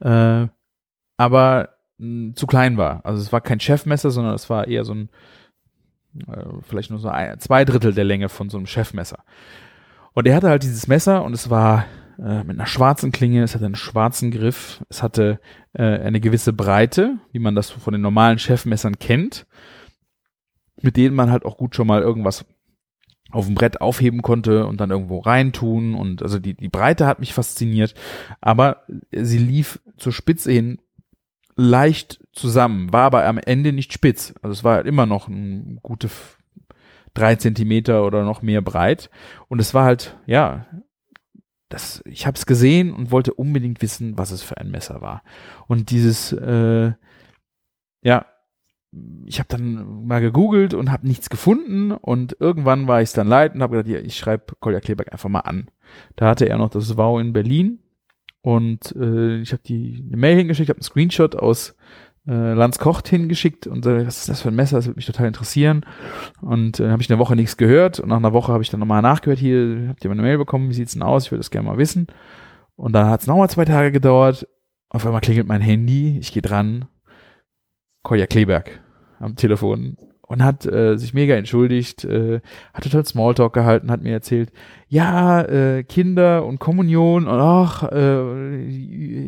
äh, 0.00 0.48
aber 1.16 1.71
zu 2.34 2.46
klein 2.46 2.76
war. 2.76 3.04
Also 3.04 3.20
es 3.20 3.32
war 3.32 3.40
kein 3.40 3.60
Chefmesser, 3.60 4.10
sondern 4.10 4.34
es 4.34 4.50
war 4.50 4.68
eher 4.68 4.84
so 4.84 4.94
ein, 4.94 5.08
äh, 6.28 6.44
vielleicht 6.62 6.90
nur 6.90 6.98
so 6.98 7.08
ein, 7.08 7.38
zwei 7.38 7.64
Drittel 7.64 7.94
der 7.94 8.04
Länge 8.04 8.28
von 8.28 8.48
so 8.48 8.56
einem 8.56 8.66
Chefmesser. 8.66 9.24
Und 10.14 10.26
er 10.26 10.36
hatte 10.36 10.48
halt 10.48 10.62
dieses 10.62 10.88
Messer 10.88 11.24
und 11.24 11.32
es 11.32 11.48
war 11.48 11.86
äh, 12.18 12.44
mit 12.44 12.58
einer 12.58 12.66
schwarzen 12.66 13.12
Klinge, 13.12 13.42
es 13.42 13.54
hatte 13.54 13.66
einen 13.66 13.74
schwarzen 13.74 14.30
Griff, 14.30 14.84
es 14.88 15.02
hatte 15.02 15.40
äh, 15.72 15.82
eine 15.82 16.20
gewisse 16.20 16.52
Breite, 16.52 17.18
wie 17.32 17.38
man 17.38 17.54
das 17.54 17.70
von 17.70 17.92
den 17.92 18.02
normalen 18.02 18.38
Chefmessern 18.38 18.98
kennt, 18.98 19.46
mit 20.80 20.96
denen 20.96 21.14
man 21.14 21.30
halt 21.30 21.44
auch 21.44 21.56
gut 21.56 21.74
schon 21.74 21.86
mal 21.86 22.02
irgendwas 22.02 22.44
auf 23.30 23.46
dem 23.46 23.54
Brett 23.54 23.80
aufheben 23.80 24.20
konnte 24.20 24.66
und 24.66 24.80
dann 24.80 24.90
irgendwo 24.90 25.20
reintun 25.20 25.94
und 25.94 26.22
also 26.22 26.38
die, 26.38 26.54
die 26.54 26.68
Breite 26.68 27.06
hat 27.06 27.18
mich 27.18 27.32
fasziniert, 27.32 27.94
aber 28.42 28.82
sie 29.10 29.38
lief 29.38 29.80
zur 29.96 30.12
Spitze 30.12 30.52
hin 30.52 30.78
leicht 31.56 32.20
zusammen, 32.32 32.92
war 32.92 33.04
aber 33.04 33.26
am 33.26 33.38
Ende 33.38 33.72
nicht 33.72 33.92
spitz. 33.92 34.34
Also 34.42 34.52
es 34.52 34.64
war 34.64 34.76
halt 34.76 34.86
immer 34.86 35.06
noch 35.06 35.28
ein 35.28 35.78
gute 35.82 36.08
drei 37.14 37.36
Zentimeter 37.36 38.06
oder 38.06 38.24
noch 38.24 38.42
mehr 38.42 38.62
breit. 38.62 39.10
Und 39.48 39.60
es 39.60 39.74
war 39.74 39.84
halt, 39.84 40.16
ja, 40.26 40.66
das, 41.68 42.02
ich 42.06 42.26
habe 42.26 42.36
es 42.36 42.46
gesehen 42.46 42.92
und 42.92 43.10
wollte 43.10 43.34
unbedingt 43.34 43.82
wissen, 43.82 44.18
was 44.18 44.30
es 44.30 44.42
für 44.42 44.58
ein 44.58 44.70
Messer 44.70 45.00
war. 45.00 45.22
Und 45.68 45.90
dieses, 45.90 46.32
äh, 46.32 46.92
ja, 48.02 48.26
ich 49.24 49.38
habe 49.38 49.48
dann 49.48 50.06
mal 50.06 50.20
gegoogelt 50.20 50.74
und 50.74 50.90
habe 50.90 51.06
nichts 51.06 51.30
gefunden 51.30 51.92
und 51.92 52.36
irgendwann 52.40 52.88
war 52.88 53.00
ich 53.00 53.12
dann 53.12 53.26
leid 53.26 53.54
und 53.54 53.62
habe 53.62 53.76
gedacht, 53.76 53.90
ja, 53.90 54.00
ich 54.00 54.18
schreibe 54.18 54.54
Kolja 54.60 54.80
Kleberg 54.80 55.10
einfach 55.12 55.30
mal 55.30 55.40
an. 55.40 55.70
Da 56.16 56.28
hatte 56.28 56.46
er 56.46 56.58
noch 56.58 56.68
das 56.68 56.96
Wow 56.98 57.18
in 57.18 57.32
Berlin 57.32 57.81
und 58.42 58.94
äh, 58.96 59.40
ich 59.40 59.52
habe 59.52 59.62
die 59.64 60.04
eine 60.06 60.16
Mail 60.16 60.36
hingeschickt, 60.36 60.68
habe 60.68 60.78
einen 60.78 60.84
Screenshot 60.84 61.36
aus 61.36 61.76
äh, 62.26 62.52
Lanz 62.52 62.78
Kocht 62.78 63.08
hingeschickt 63.08 63.66
und 63.66 63.86
äh, 63.86 64.06
was 64.06 64.18
ist 64.18 64.28
das 64.28 64.42
für 64.42 64.48
ein 64.48 64.54
Messer, 64.54 64.76
das 64.76 64.86
würde 64.86 64.96
mich 64.96 65.06
total 65.06 65.28
interessieren. 65.28 65.86
Und 66.40 66.80
äh, 66.80 66.90
habe 66.90 67.02
ich 67.02 67.10
eine 67.10 67.18
Woche 67.18 67.36
nichts 67.36 67.56
gehört 67.56 68.00
und 68.00 68.08
nach 68.08 68.16
einer 68.16 68.32
Woche 68.32 68.52
habe 68.52 68.62
ich 68.62 68.70
dann 68.70 68.80
nochmal 68.80 69.02
nachgehört, 69.02 69.38
hier 69.38 69.86
habt 69.88 70.04
ihr 70.04 70.10
mal 70.10 70.14
eine 70.14 70.22
Mail 70.22 70.38
bekommen, 70.38 70.68
wie 70.70 70.74
sieht's 70.74 70.92
denn 70.92 71.02
aus, 71.02 71.26
ich 71.26 71.32
würde 71.32 71.40
das 71.40 71.50
gerne 71.50 71.68
mal 71.68 71.78
wissen. 71.78 72.08
Und 72.74 72.92
dann 72.92 73.08
hat 73.08 73.20
es 73.20 73.26
nochmal 73.26 73.50
zwei 73.50 73.64
Tage 73.64 73.92
gedauert, 73.92 74.48
auf 74.88 75.06
einmal 75.06 75.20
klingelt 75.20 75.46
mein 75.46 75.60
Handy, 75.60 76.18
ich 76.18 76.32
gehe 76.32 76.42
dran, 76.42 76.86
Kolja 78.02 78.26
Kleberg 78.26 78.80
am 79.20 79.36
Telefon 79.36 79.96
und 80.32 80.42
hat 80.42 80.64
äh, 80.64 80.96
sich 80.96 81.12
mega 81.12 81.34
entschuldigt, 81.34 82.04
äh, 82.04 82.40
hat 82.72 82.84
total 82.84 83.04
Smalltalk 83.04 83.52
gehalten, 83.52 83.90
hat 83.90 84.00
mir 84.00 84.14
erzählt, 84.14 84.50
ja, 84.88 85.42
äh, 85.42 85.84
Kinder 85.84 86.46
und 86.46 86.58
Kommunion 86.58 87.28
und 87.28 87.38
ach, 87.38 87.82
äh, 87.92 88.66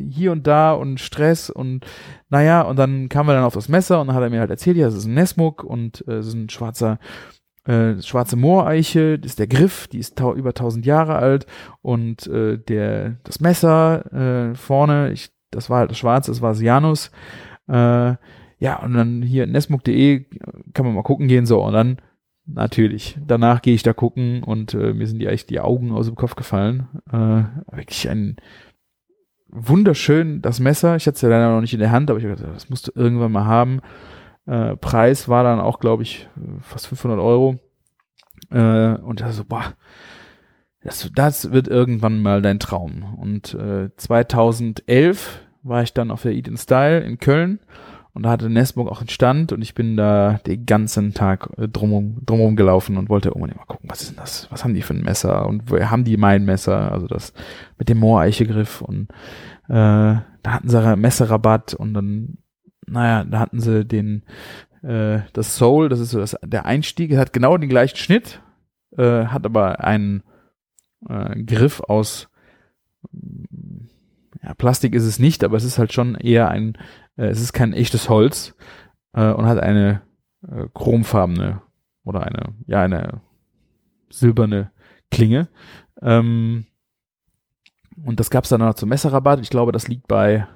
hier 0.08 0.32
und 0.32 0.46
da 0.46 0.72
und 0.72 1.00
Stress 1.00 1.50
und 1.50 1.84
naja, 2.30 2.62
und 2.62 2.78
dann 2.78 3.10
kamen 3.10 3.28
wir 3.28 3.34
dann 3.34 3.44
auf 3.44 3.52
das 3.52 3.68
Messer 3.68 4.00
und 4.00 4.06
dann 4.06 4.16
hat 4.16 4.22
er 4.22 4.30
mir 4.30 4.40
halt 4.40 4.48
erzählt, 4.48 4.78
ja, 4.78 4.86
das 4.86 4.94
ist 4.94 5.04
ein 5.04 5.12
Nesmuk 5.12 5.62
und 5.62 6.08
äh, 6.08 6.14
es 6.14 6.28
ist 6.28 6.34
ein 6.34 6.48
schwarzer 6.48 6.98
äh, 7.66 8.00
schwarze 8.00 8.36
Mooreiche, 8.36 9.18
das 9.18 9.32
ist 9.32 9.38
der 9.38 9.46
Griff, 9.46 9.88
die 9.88 9.98
ist 9.98 10.18
über 10.18 10.50
1000 10.50 10.86
Jahre 10.86 11.16
alt 11.16 11.44
und 11.82 12.26
äh, 12.28 12.56
der 12.56 13.16
das 13.24 13.40
Messer 13.40 14.50
äh, 14.50 14.54
vorne, 14.54 15.12
ich, 15.12 15.28
das 15.50 15.68
war 15.68 15.80
halt 15.80 15.90
das 15.90 15.98
Schwarze, 15.98 16.30
das 16.30 16.40
war 16.40 16.54
Sianus, 16.54 17.10
äh, 17.68 18.14
ja, 18.64 18.76
und 18.76 18.94
dann 18.94 19.20
hier 19.20 19.46
nesmuk.de 19.46 20.24
kann 20.72 20.86
man 20.86 20.94
mal 20.94 21.02
gucken 21.02 21.28
gehen, 21.28 21.44
so, 21.44 21.62
und 21.62 21.74
dann 21.74 21.98
natürlich, 22.46 23.18
danach 23.26 23.60
gehe 23.60 23.74
ich 23.74 23.82
da 23.82 23.92
gucken 23.92 24.42
und 24.42 24.72
äh, 24.72 24.94
mir 24.94 25.06
sind 25.06 25.18
die 25.18 25.26
echt 25.26 25.50
die 25.50 25.60
Augen 25.60 25.92
aus 25.92 26.06
dem 26.06 26.14
Kopf 26.14 26.34
gefallen. 26.34 26.88
Äh, 27.12 27.76
wirklich 27.76 28.08
ein 28.08 28.36
wunderschön, 29.48 30.40
das 30.40 30.60
Messer, 30.60 30.96
ich 30.96 31.06
hatte 31.06 31.16
es 31.16 31.20
ja 31.20 31.28
leider 31.28 31.50
noch 31.50 31.60
nicht 31.60 31.74
in 31.74 31.80
der 31.80 31.90
Hand, 31.90 32.08
aber 32.08 32.18
ich 32.18 32.24
dachte, 32.24 32.46
das 32.54 32.70
musst 32.70 32.88
du 32.88 32.92
irgendwann 32.94 33.32
mal 33.32 33.44
haben. 33.44 33.82
Äh, 34.46 34.76
Preis 34.76 35.28
war 35.28 35.44
dann 35.44 35.60
auch, 35.60 35.78
glaube 35.78 36.02
ich, 36.02 36.26
fast 36.62 36.86
500 36.86 37.20
Euro. 37.20 37.58
Äh, 38.50 38.94
und 38.94 39.20
da 39.20 39.30
so, 39.30 39.44
boah, 39.44 39.74
das, 40.80 41.10
das 41.14 41.52
wird 41.52 41.68
irgendwann 41.68 42.22
mal 42.22 42.40
dein 42.40 42.60
Traum. 42.60 43.14
Und 43.18 43.52
äh, 43.52 43.90
2011 43.94 45.42
war 45.62 45.82
ich 45.82 45.92
dann 45.92 46.10
auf 46.10 46.22
der 46.22 46.32
Eat 46.32 46.48
in 46.48 46.56
Style 46.56 47.00
in 47.00 47.18
Köln 47.18 47.60
und 48.14 48.22
da 48.22 48.30
hatte 48.30 48.48
Nesburg 48.48 48.88
auch 48.88 49.00
einen 49.00 49.08
Stand 49.08 49.52
und 49.52 49.60
ich 49.60 49.74
bin 49.74 49.96
da 49.96 50.40
den 50.46 50.66
ganzen 50.66 51.14
Tag 51.14 51.50
äh, 51.58 51.68
drumherum, 51.68 52.24
drumherum 52.24 52.54
gelaufen 52.54 52.96
und 52.96 53.08
wollte 53.08 53.28
irgendwann 53.28 53.56
mal 53.56 53.64
gucken, 53.66 53.90
was 53.90 54.02
ist 54.02 54.10
denn 54.10 54.18
das? 54.18 54.46
Was 54.52 54.62
haben 54.62 54.72
die 54.72 54.82
für 54.82 54.94
ein 54.94 55.02
Messer? 55.02 55.46
Und 55.46 55.68
woher 55.68 55.90
haben 55.90 56.04
die 56.04 56.16
mein 56.16 56.44
Messer? 56.44 56.92
Also 56.92 57.08
das 57.08 57.32
mit 57.76 57.88
dem 57.88 57.98
Mooreichegriff 57.98 58.82
und 58.82 59.08
äh, 59.68 59.68
da 59.68 60.22
hatten 60.46 60.68
sie 60.68 60.96
Messerrabatt 60.96 61.74
und 61.74 61.92
dann, 61.92 62.38
naja, 62.86 63.24
da 63.24 63.40
hatten 63.40 63.60
sie 63.60 63.84
den, 63.84 64.22
äh, 64.82 65.20
das 65.32 65.56
Soul, 65.56 65.88
das 65.88 65.98
ist 65.98 66.10
so 66.10 66.20
das, 66.20 66.36
der 66.44 66.66
Einstieg, 66.66 67.16
hat 67.16 67.32
genau 67.32 67.56
den 67.58 67.68
gleichen 67.68 67.96
Schnitt, 67.96 68.40
äh, 68.96 69.26
hat 69.26 69.44
aber 69.44 69.82
einen 69.82 70.22
äh, 71.08 71.42
Griff 71.42 71.80
aus 71.80 72.28
ja, 74.42 74.54
Plastik 74.54 74.94
ist 74.94 75.04
es 75.04 75.18
nicht, 75.18 75.42
aber 75.42 75.56
es 75.56 75.64
ist 75.64 75.78
halt 75.78 75.92
schon 75.92 76.14
eher 76.16 76.48
ein 76.48 76.76
es 77.16 77.40
ist 77.40 77.52
kein 77.52 77.72
echtes 77.72 78.08
Holz 78.08 78.54
äh, 79.12 79.30
und 79.30 79.46
hat 79.46 79.58
eine 79.58 80.02
äh, 80.42 80.66
chromfarbene 80.74 81.62
oder 82.04 82.22
eine, 82.22 82.54
ja, 82.66 82.82
eine 82.82 83.20
silberne 84.10 84.70
Klinge. 85.10 85.48
Ähm, 86.02 86.66
und 88.04 88.20
das 88.20 88.30
gab 88.30 88.44
es 88.44 88.50
dann 88.50 88.60
noch 88.60 88.74
zum 88.74 88.88
Messerrabatt. 88.88 89.40
Ich 89.40 89.50
glaube, 89.50 89.72
das 89.72 89.88
liegt 89.88 90.08
bei 90.08 90.46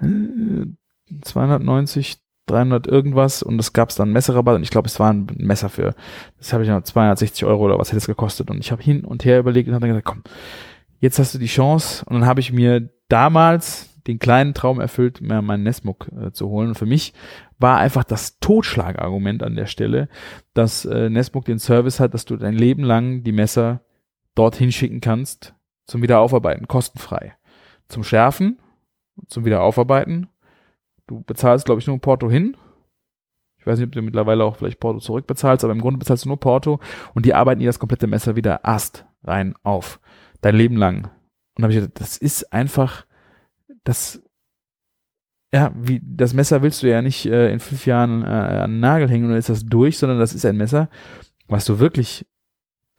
290, 0.00 2.18
300 2.46 2.86
irgendwas 2.86 3.42
und 3.42 3.58
es 3.58 3.72
gab 3.72 3.90
es 3.90 3.94
dann 3.94 4.12
Messerrabatt 4.12 4.56
und 4.56 4.62
ich 4.62 4.70
glaube, 4.70 4.88
es 4.88 5.00
war 5.00 5.12
ein 5.12 5.26
Messer 5.38 5.68
für, 5.68 5.94
das 6.38 6.52
habe 6.52 6.62
ich 6.62 6.68
noch 6.68 6.82
260 6.82 7.44
Euro 7.46 7.64
oder 7.64 7.78
was 7.78 7.88
hätte 7.88 7.98
es 7.98 8.06
gekostet 8.06 8.50
und 8.50 8.58
ich 8.58 8.70
habe 8.70 8.82
hin 8.82 9.04
und 9.04 9.24
her 9.24 9.38
überlegt 9.38 9.68
und 9.68 9.74
habe 9.74 9.86
dann 9.86 9.90
gesagt, 9.90 10.06
komm, 10.06 10.22
jetzt 11.00 11.18
hast 11.18 11.34
du 11.34 11.38
die 11.38 11.46
Chance 11.46 12.04
und 12.04 12.14
dann 12.14 12.26
habe 12.26 12.40
ich 12.40 12.52
mir 12.52 12.90
damals 13.08 13.93
den 14.06 14.18
kleinen 14.18 14.54
Traum 14.54 14.80
erfüllt, 14.80 15.20
mir 15.20 15.42
meinen 15.42 15.62
Nesmuk 15.62 16.08
äh, 16.12 16.32
zu 16.32 16.48
holen. 16.48 16.68
Und 16.68 16.74
für 16.74 16.86
mich 16.86 17.14
war 17.58 17.78
einfach 17.78 18.04
das 18.04 18.38
Totschlagargument 18.38 19.42
an 19.42 19.56
der 19.56 19.66
Stelle, 19.66 20.08
dass 20.52 20.84
äh, 20.84 21.08
Nesmuk 21.08 21.44
den 21.44 21.58
Service 21.58 22.00
hat, 22.00 22.14
dass 22.14 22.24
du 22.24 22.36
dein 22.36 22.54
Leben 22.54 22.82
lang 22.82 23.22
die 23.22 23.32
Messer 23.32 23.80
dorthin 24.34 24.72
schicken 24.72 25.00
kannst 25.00 25.54
zum 25.86 26.02
Wiederaufarbeiten, 26.02 26.68
kostenfrei. 26.68 27.34
Zum 27.88 28.04
Schärfen, 28.04 28.58
zum 29.26 29.44
Wiederaufarbeiten. 29.44 30.28
Du 31.06 31.22
bezahlst, 31.22 31.66
glaube 31.66 31.80
ich, 31.80 31.86
nur 31.86 32.00
Porto 32.00 32.30
hin. 32.30 32.56
Ich 33.58 33.66
weiß 33.66 33.78
nicht, 33.78 33.86
ob 33.86 33.92
du 33.92 34.02
mittlerweile 34.02 34.44
auch 34.44 34.56
vielleicht 34.56 34.80
Porto 34.80 35.00
zurückbezahlst, 35.00 35.64
aber 35.64 35.72
im 35.72 35.80
Grunde 35.80 35.98
bezahlst 35.98 36.24
du 36.24 36.28
nur 36.28 36.40
Porto 36.40 36.80
und 37.14 37.24
die 37.24 37.34
arbeiten 37.34 37.60
dir 37.60 37.68
das 37.68 37.78
komplette 37.78 38.06
Messer 38.06 38.36
wieder 38.36 38.66
ast 38.66 39.06
rein 39.22 39.54
auf. 39.62 40.00
Dein 40.42 40.56
Leben 40.56 40.76
lang. 40.76 41.04
Und 41.54 41.62
da 41.62 41.62
habe 41.64 41.72
ich 41.72 41.80
gedacht, 41.80 42.00
das 42.00 42.18
ist 42.18 42.52
einfach 42.52 43.06
das, 43.84 44.22
ja, 45.52 45.72
wie, 45.76 46.00
das 46.04 46.34
Messer 46.34 46.62
willst 46.62 46.82
du 46.82 46.88
ja 46.88 47.02
nicht 47.02 47.26
äh, 47.26 47.52
in 47.52 47.60
fünf 47.60 47.86
Jahren 47.86 48.22
äh, 48.22 48.26
an 48.26 48.72
den 48.72 48.80
Nagel 48.80 49.08
hängen 49.08 49.24
und 49.24 49.30
dann 49.30 49.38
ist 49.38 49.50
das 49.50 49.66
durch, 49.66 49.98
sondern 49.98 50.18
das 50.18 50.34
ist 50.34 50.44
ein 50.44 50.56
Messer, 50.56 50.88
was 51.46 51.64
du 51.64 51.78
wirklich 51.78 52.26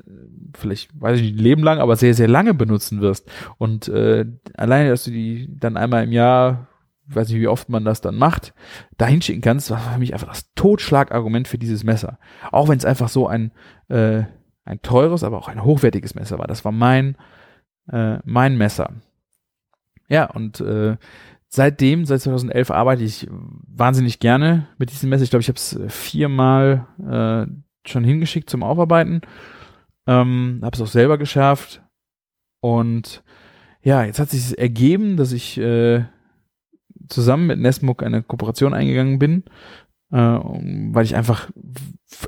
äh, 0.06 0.12
vielleicht, 0.56 0.90
weiß 1.00 1.20
ich 1.20 1.32
nicht, 1.32 1.42
Leben 1.42 1.64
lang, 1.64 1.80
aber 1.80 1.96
sehr, 1.96 2.14
sehr 2.14 2.28
lange 2.28 2.54
benutzen 2.54 3.02
wirst. 3.02 3.30
Und 3.58 3.88
äh, 3.90 4.26
alleine, 4.56 4.90
dass 4.90 5.04
du 5.04 5.12
die 5.12 5.50
dann 5.60 5.76
einmal 5.76 6.04
im 6.04 6.12
Jahr, 6.12 6.68
weiß 7.08 7.30
nicht, 7.30 7.42
wie 7.42 7.48
oft 7.48 7.70
man 7.70 7.84
das 7.84 8.02
dann 8.02 8.16
macht, 8.16 8.54
da 8.98 9.06
hinschicken 9.08 9.42
kannst, 9.42 9.70
war 9.70 9.80
für 9.80 10.00
mich 10.00 10.14
einfach 10.14 10.30
das 10.30 10.54
Totschlagargument 10.54 11.48
für 11.48 11.58
dieses 11.58 11.84
Messer. 11.84 12.20
Auch 12.52 12.70
wenn 12.70 12.78
es 12.78 12.86
einfach 12.86 13.10
so 13.10 13.28
ein, 13.28 13.52
äh, 13.90 14.24
ein 14.64 14.82
teures, 14.82 15.24
aber 15.24 15.38
auch 15.38 15.48
ein 15.48 15.64
hochwertiges 15.64 16.16
Messer 16.16 16.40
war. 16.40 16.48
Das 16.48 16.66
war 16.66 16.72
mein, 16.72 17.18
äh, 17.92 18.18
mein 18.24 18.58
Messer. 18.58 18.94
Ja, 20.08 20.26
und 20.26 20.60
äh, 20.62 20.98
seitdem, 21.48 22.06
seit 22.06 22.22
2011 22.22 22.72
arbeite 22.72 23.04
ich 23.04 23.28
wahnsinnig 23.30 24.20
gerne 24.20 24.68
mit 24.78 24.92
diesem 24.92 25.10
Messer. 25.10 25.24
Ich 25.24 25.30
glaube, 25.30 25.42
ich 25.42 25.48
habe 25.48 25.58
es 25.58 25.80
viermal 25.88 26.88
äh, 27.00 27.90
schon 27.90 28.04
hingeschickt 28.04 28.50
zum 28.50 28.64
Aufarbeiten. 28.64 29.22
Ähm, 30.08 30.60
habe 30.64 30.76
es 30.76 30.82
auch 30.82 30.88
selber 30.88 31.18
geschärft. 31.18 31.82
Und 32.60 33.24
ja, 33.82 34.04
jetzt 34.04 34.20
hat 34.20 34.30
sich 34.30 34.58
ergeben, 34.58 35.18
dass 35.18 35.32
ich 35.32 35.58
äh, 35.58 36.06
zusammen 37.08 37.48
mit 37.48 37.60
Nesmuk 37.60 38.04
eine 38.04 38.24
Kooperation 38.24 38.74
eingegangen 38.74 39.20
bin, 39.20 39.44
äh, 40.12 40.18
weil 40.18 41.06
ich 41.06 41.16
einfach 41.16 41.50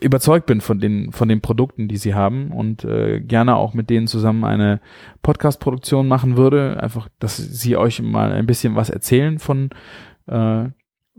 überzeugt 0.01 0.45
bin 0.45 0.61
von 0.61 0.79
den 0.79 1.11
von 1.11 1.27
den 1.27 1.41
Produkten, 1.41 1.87
die 1.87 1.97
sie 1.97 2.13
haben 2.13 2.51
und 2.51 2.83
äh, 2.83 3.19
gerne 3.19 3.55
auch 3.55 3.73
mit 3.73 3.89
denen 3.89 4.07
zusammen 4.07 4.43
eine 4.43 4.79
Podcast-Produktion 5.21 6.07
machen 6.07 6.37
würde. 6.37 6.81
Einfach, 6.81 7.09
dass 7.19 7.37
sie 7.37 7.77
euch 7.77 8.01
mal 8.01 8.31
ein 8.31 8.45
bisschen 8.45 8.75
was 8.75 8.89
erzählen 8.89 9.39
von 9.39 9.69
äh, 10.27 10.65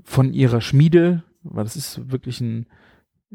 von 0.04 0.32
ihrer 0.32 0.60
Schmiede, 0.60 1.22
weil 1.42 1.64
das 1.64 1.76
ist 1.76 2.10
wirklich 2.10 2.40
ein, 2.40 2.66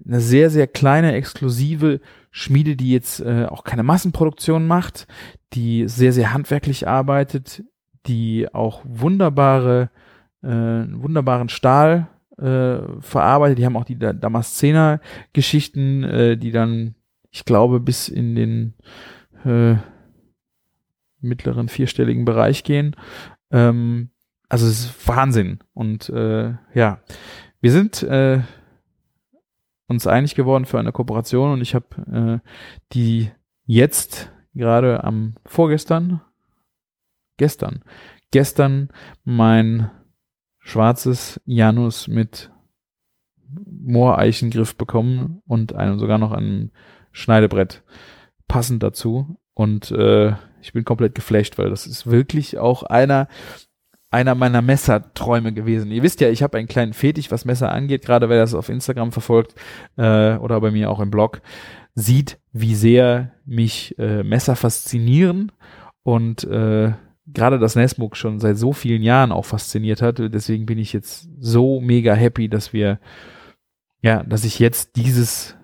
eine 0.05 0.19
sehr 0.19 0.49
sehr 0.49 0.67
kleine 0.67 1.13
exklusive 1.13 1.99
Schmiede, 2.31 2.75
die 2.75 2.91
jetzt 2.91 3.19
äh, 3.21 3.45
auch 3.45 3.63
keine 3.63 3.83
Massenproduktion 3.83 4.67
macht, 4.67 5.07
die 5.53 5.87
sehr 5.87 6.13
sehr 6.13 6.33
handwerklich 6.33 6.87
arbeitet, 6.87 7.63
die 8.07 8.47
auch 8.53 8.81
wunderbare 8.85 9.89
äh, 10.41 10.47
wunderbaren 10.47 11.49
Stahl 11.49 12.07
äh, 12.37 12.79
verarbeitet. 12.99 13.59
Die 13.59 13.65
haben 13.65 13.77
auch 13.77 13.85
die 13.85 13.97
Damaszener-Geschichten, 13.97 16.03
äh, 16.03 16.37
die 16.37 16.51
dann, 16.51 16.95
ich 17.31 17.45
glaube, 17.45 17.79
bis 17.79 18.09
in 18.09 18.35
den 18.35 18.73
äh, 19.45 19.75
mittleren 21.19 21.69
vierstelligen 21.69 22.25
Bereich 22.25 22.63
gehen. 22.63 22.95
Ähm, 23.51 24.09
also 24.49 24.67
es 24.67 24.85
ist 24.85 25.07
Wahnsinn. 25.07 25.59
Und 25.73 26.09
äh, 26.09 26.53
ja, 26.73 26.99
wir 27.61 27.71
sind 27.71 28.03
äh, 28.03 28.41
uns 29.87 30.07
einig 30.07 30.35
geworden 30.35 30.65
für 30.65 30.79
eine 30.79 30.91
Kooperation 30.91 31.53
und 31.53 31.61
ich 31.61 31.75
habe 31.75 32.41
äh, 32.43 32.49
die 32.93 33.31
jetzt 33.65 34.31
gerade 34.53 35.03
am 35.03 35.35
vorgestern, 35.45 36.21
gestern, 37.37 37.83
gestern 38.31 38.89
mein 39.23 39.89
schwarzes 40.63 41.39
Janus 41.45 42.07
mit 42.07 42.49
Mooreichengriff 43.65 44.75
bekommen 44.75 45.41
und 45.45 45.75
einem 45.75 45.99
sogar 45.99 46.17
noch 46.17 46.31
ein 46.31 46.71
Schneidebrett 47.11 47.83
passend 48.47 48.81
dazu. 48.81 49.37
Und 49.53 49.91
äh, 49.91 50.33
ich 50.61 50.73
bin 50.73 50.85
komplett 50.85 51.13
geflasht, 51.13 51.57
weil 51.57 51.69
das 51.69 51.85
ist 51.85 52.07
wirklich 52.07 52.57
auch 52.57 52.83
einer 52.83 53.27
einer 54.09 54.35
meiner 54.35 54.61
Messerträume 54.61 55.53
gewesen. 55.53 55.91
Ihr 55.91 56.03
wisst 56.03 56.21
ja, 56.21 56.29
ich 56.29 56.43
habe 56.43 56.59
einen 56.59 56.67
kleinen 56.67 56.93
Fetisch, 56.93 57.31
was 57.31 57.45
Messer 57.45 57.71
angeht, 57.71 58.05
gerade 58.05 58.29
wer 58.29 58.37
das 58.37 58.53
auf 58.53 58.69
Instagram 58.69 59.11
verfolgt 59.11 59.55
äh, 59.97 60.35
oder 60.35 60.61
bei 60.61 60.69
mir 60.69 60.91
auch 60.91 60.99
im 60.99 61.09
Blog, 61.09 61.41
sieht, 61.95 62.39
wie 62.51 62.75
sehr 62.75 63.31
mich 63.43 63.97
äh, 63.97 64.21
Messer 64.21 64.55
faszinieren 64.55 65.51
und 66.03 66.43
äh, 66.43 66.93
gerade 67.27 67.59
das 67.59 67.75
Nesmuk 67.75 68.17
schon 68.17 68.39
seit 68.39 68.57
so 68.57 68.73
vielen 68.73 69.01
Jahren 69.01 69.31
auch 69.31 69.45
fasziniert 69.45 70.01
hat. 70.01 70.19
Deswegen 70.19 70.65
bin 70.65 70.77
ich 70.77 70.93
jetzt 70.93 71.29
so 71.39 71.79
mega 71.79 72.13
happy, 72.13 72.49
dass 72.49 72.73
wir, 72.73 72.99
ja, 74.01 74.23
dass 74.23 74.43
ich 74.43 74.59
jetzt 74.59 74.95
dieses 74.95 75.55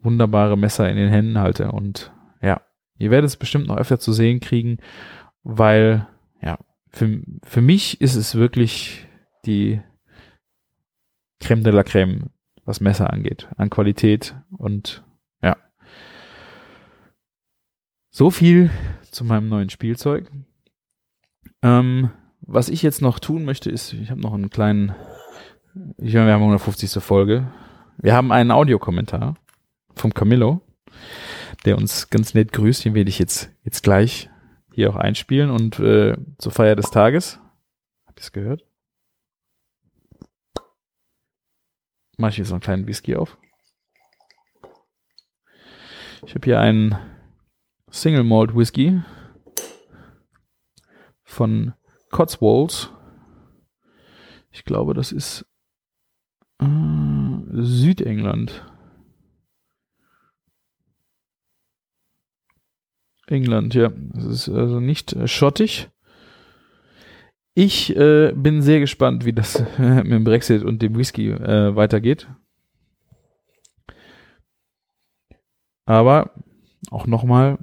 wunderbare 0.00 0.56
Messer 0.56 0.88
in 0.88 0.96
den 0.96 1.10
Händen 1.10 1.38
halte. 1.38 1.72
Und 1.72 2.12
ja, 2.40 2.62
ihr 2.98 3.10
werdet 3.10 3.28
es 3.28 3.36
bestimmt 3.36 3.66
noch 3.66 3.76
öfter 3.76 3.98
zu 3.98 4.12
sehen 4.12 4.40
kriegen, 4.40 4.78
weil, 5.42 6.06
ja, 6.40 6.58
für, 6.90 7.20
für 7.42 7.60
mich 7.60 8.00
ist 8.00 8.14
es 8.14 8.34
wirklich 8.34 9.06
die 9.44 9.80
Creme 11.40 11.64
de 11.64 11.72
la 11.72 11.82
Creme, 11.82 12.30
was 12.64 12.80
Messer 12.80 13.12
angeht, 13.12 13.48
an 13.56 13.70
Qualität 13.70 14.36
und 14.56 15.04
ja. 15.42 15.56
So 18.10 18.30
viel 18.30 18.70
zu 19.10 19.24
meinem 19.24 19.48
neuen 19.48 19.70
Spielzeug. 19.70 20.30
Ähm, 21.62 22.10
was 22.40 22.68
ich 22.68 22.82
jetzt 22.82 23.02
noch 23.02 23.18
tun 23.18 23.44
möchte, 23.44 23.70
ist, 23.70 23.92
ich 23.92 24.10
habe 24.10 24.20
noch 24.20 24.32
einen 24.32 24.50
kleinen, 24.50 24.94
ich 25.98 26.14
meine, 26.14 26.26
wir 26.26 26.32
haben 26.32 26.42
150. 26.42 27.02
Folge. 27.02 27.50
Wir 27.98 28.14
haben 28.14 28.32
einen 28.32 28.50
Audiokommentar 28.50 29.34
vom 29.94 30.14
Camillo, 30.14 30.60
der 31.64 31.76
uns 31.76 32.10
ganz 32.10 32.34
nett 32.34 32.52
grüßt. 32.52 32.84
Den 32.84 32.94
werde 32.94 33.10
ich 33.10 33.18
jetzt, 33.18 33.50
jetzt 33.64 33.82
gleich 33.82 34.30
hier 34.72 34.90
auch 34.90 34.96
einspielen 34.96 35.50
und 35.50 35.80
äh, 35.80 36.16
zur 36.38 36.52
Feier 36.52 36.76
des 36.76 36.90
Tages. 36.90 37.40
Habt 38.06 38.20
ihr 38.20 38.22
es 38.22 38.32
gehört? 38.32 38.64
Mache 42.16 42.30
ich 42.30 42.38
jetzt 42.38 42.48
noch 42.48 42.54
einen 42.54 42.62
kleinen 42.62 42.86
Whisky 42.86 43.16
auf. 43.16 43.36
Ich 46.26 46.34
habe 46.34 46.44
hier 46.44 46.60
einen 46.60 46.96
Single 47.90 48.24
Malt 48.24 48.54
Whisky 48.54 49.00
von 51.28 51.74
Cotswolds. 52.10 52.90
Ich 54.50 54.64
glaube, 54.64 54.94
das 54.94 55.12
ist 55.12 55.46
äh, 56.58 56.66
Südengland. 57.52 58.64
England, 63.26 63.74
ja. 63.74 63.92
Das 64.14 64.24
ist 64.24 64.48
also 64.48 64.80
nicht 64.80 65.12
äh, 65.12 65.28
schottisch. 65.28 65.90
Ich 67.54 67.94
äh, 67.94 68.32
bin 68.34 68.62
sehr 68.62 68.80
gespannt, 68.80 69.26
wie 69.26 69.34
das 69.34 69.60
äh, 69.78 70.02
mit 70.02 70.12
dem 70.12 70.24
Brexit 70.24 70.64
und 70.64 70.80
dem 70.80 70.96
Whisky 70.96 71.30
äh, 71.30 71.76
weitergeht. 71.76 72.26
Aber 75.84 76.32
auch 76.90 77.06
nochmal, 77.06 77.58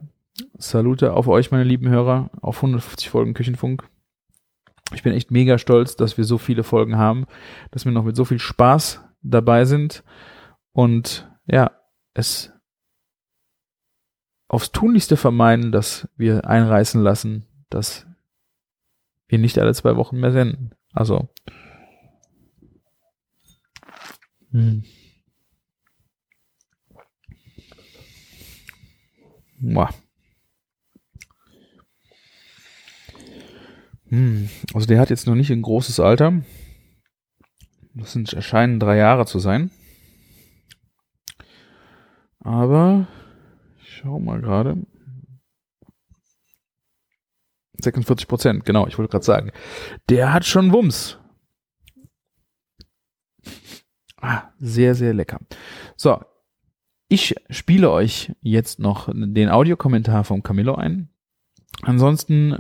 Salute 0.58 1.14
auf 1.14 1.28
euch, 1.28 1.52
meine 1.52 1.64
lieben 1.64 1.88
Hörer, 1.88 2.30
auf 2.42 2.58
150 2.58 3.10
Folgen 3.10 3.34
Küchenfunk. 3.34 3.88
Ich 4.94 5.02
bin 5.02 5.14
echt 5.14 5.32
mega 5.32 5.58
stolz, 5.58 5.96
dass 5.96 6.18
wir 6.18 6.26
so 6.26 6.38
viele 6.38 6.64
Folgen 6.64 6.98
haben, 6.98 7.26
dass 7.72 7.86
wir 7.86 7.92
noch 7.92 8.04
mit 8.04 8.16
so 8.16 8.26
viel 8.26 8.40
Spaß 8.40 9.02
dabei 9.22 9.66
sind 9.66 10.04
und 10.74 11.32
ja, 11.48 11.72
es 12.14 12.52
aufs 14.48 14.72
Tunlichste 14.72 15.18
vermeiden, 15.18 15.72
dass 15.72 16.08
wir 16.18 16.48
einreißen 16.48 17.02
lassen, 17.02 17.46
dass 17.70 18.06
wir 19.28 19.40
nicht 19.40 19.58
alle 19.58 19.74
zwei 19.74 19.96
Wochen 19.96 20.20
mehr 20.20 20.32
senden. 20.32 20.72
Also. 20.94 21.30
Hm. 24.52 24.84
Muah. 29.58 29.90
Hm, 34.16 34.48
also 34.74 34.88
der 34.88 35.02
hat 35.02 35.10
jetzt 35.10 35.28
noch 35.28 35.36
nicht 35.36 35.52
ein 35.52 35.62
großes 35.62 36.00
Alter. 36.00 36.42
Das 37.96 38.14
sind 38.14 38.32
erscheinen 38.32 38.80
drei 38.80 38.96
Jahre 38.96 39.26
zu 39.26 39.40
sein. 39.40 39.72
Aber 42.40 43.08
ich 43.82 43.98
schau 43.98 44.20
mal 44.20 44.40
gerade. 44.40 44.78
46 47.82 48.30
Prozent, 48.30 48.64
genau, 48.64 48.88
ich 48.88 48.98
wollte 48.98 49.12
gerade 49.12 49.26
sagen. 49.26 49.52
Der 50.08 50.32
hat 50.32 50.46
schon 50.46 50.72
Wumms. 50.72 51.20
Ah, 54.22 54.44
sehr, 54.60 54.96
sehr 54.96 55.14
lecker. 55.14 55.42
So, 55.98 56.24
ich 57.10 57.36
spiele 57.50 57.92
euch 57.92 58.32
jetzt 58.40 58.80
noch 58.80 59.10
den 59.14 59.50
Audiokommentar 59.50 60.24
vom 60.24 60.42
Camillo 60.42 60.76
ein. 60.76 61.10
Ansonsten 61.82 62.58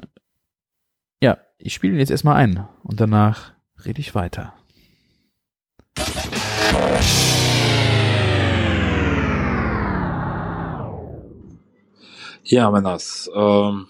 ich 1.58 1.74
spiele 1.74 1.94
ihn 1.94 2.00
jetzt 2.00 2.12
erstmal 2.12 2.36
ein 2.36 2.68
und 2.84 3.00
danach 3.00 3.54
rede 3.86 4.00
ich 4.00 4.16
weiter. 4.16 4.54
Ja, 12.44 12.70
Männers, 12.70 13.30
ähm, 13.34 13.88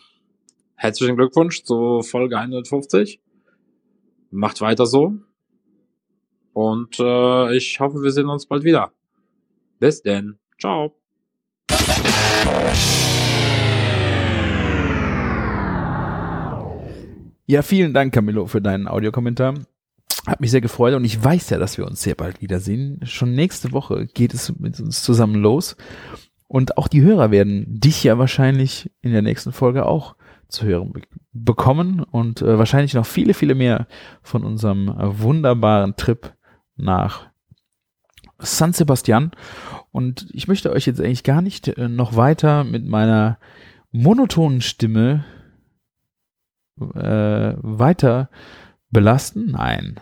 herzlichen 0.76 1.18
Glückwunsch 1.18 1.64
zu 1.64 2.02
Folge 2.04 2.38
150. 2.38 3.20
Macht 4.32 4.62
weiter 4.62 4.86
so. 4.86 5.16
Und 6.54 6.98
äh, 7.00 7.58
ich 7.58 7.80
hoffe, 7.82 8.02
wir 8.02 8.12
sehen 8.12 8.30
uns 8.30 8.46
bald 8.46 8.64
wieder. 8.64 8.94
Bis 9.80 10.02
denn. 10.02 10.40
Ciao. 10.58 10.96
Ja, 17.48 17.62
vielen 17.62 17.94
Dank, 17.94 18.12
Camillo, 18.12 18.48
für 18.48 18.60
deinen 18.60 18.88
Audiokommentar. 18.88 19.54
Hat 20.26 20.42
mich 20.42 20.50
sehr 20.50 20.62
gefreut 20.62 20.96
und 20.96 21.06
ich 21.06 21.24
weiß 21.24 21.52
ja, 21.52 21.60
dass 21.60 21.78
wir 21.78 21.86
uns 21.86 22.02
sehr 22.02 22.16
bald 22.16 22.42
wiedersehen. 22.42 23.00
Schon 23.04 23.34
nächste 23.34 23.72
Woche 23.72 24.08
geht 24.08 24.34
es 24.34 24.58
mit 24.58 24.80
uns 24.80 25.04
zusammen 25.04 25.36
los. 25.36 25.76
und 26.48 26.78
auch 26.78 26.88
die 26.88 27.04
Hörer 27.04 27.30
werden 27.30 27.66
dich 27.68 28.04
ja 28.04 28.18
wahrscheinlich 28.18 28.90
in 29.02 29.12
der 29.12 29.22
nächsten 29.22 29.52
Folge 29.52 29.86
auch 29.86 30.16
zu 30.48 30.66
hören 30.66 30.92
be 30.94 31.02
bekommen 31.34 32.00
und 32.00 32.42
äh, 32.42 32.58
wahrscheinlich 32.58 32.94
noch 32.94 33.06
viele, 33.06 33.34
viele 33.34 33.56
mehr 33.56 33.88
von 34.24 34.44
unserem 34.44 34.88
äh, 34.88 35.20
wunderbaren 35.20 35.96
Trip 35.98 36.34
nach 36.78 37.28
San 38.40 38.72
Sebastian. 38.74 39.32
Und 39.92 40.28
ich 40.32 40.48
möchte 40.48 40.72
euch 40.72 40.86
jetzt 40.86 41.02
eigentlich 41.02 41.24
gar 41.24 41.42
nicht 41.42 41.68
äh, 41.68 41.90
noch 41.90 42.16
weiter 42.16 42.64
mit 42.64 42.86
meiner 42.86 43.38
monotonen 43.92 44.62
Stimme 44.62 45.26
äh, 46.80 47.54
weiter 47.58 48.30
belasten. 48.90 49.52
Nein, 49.52 50.00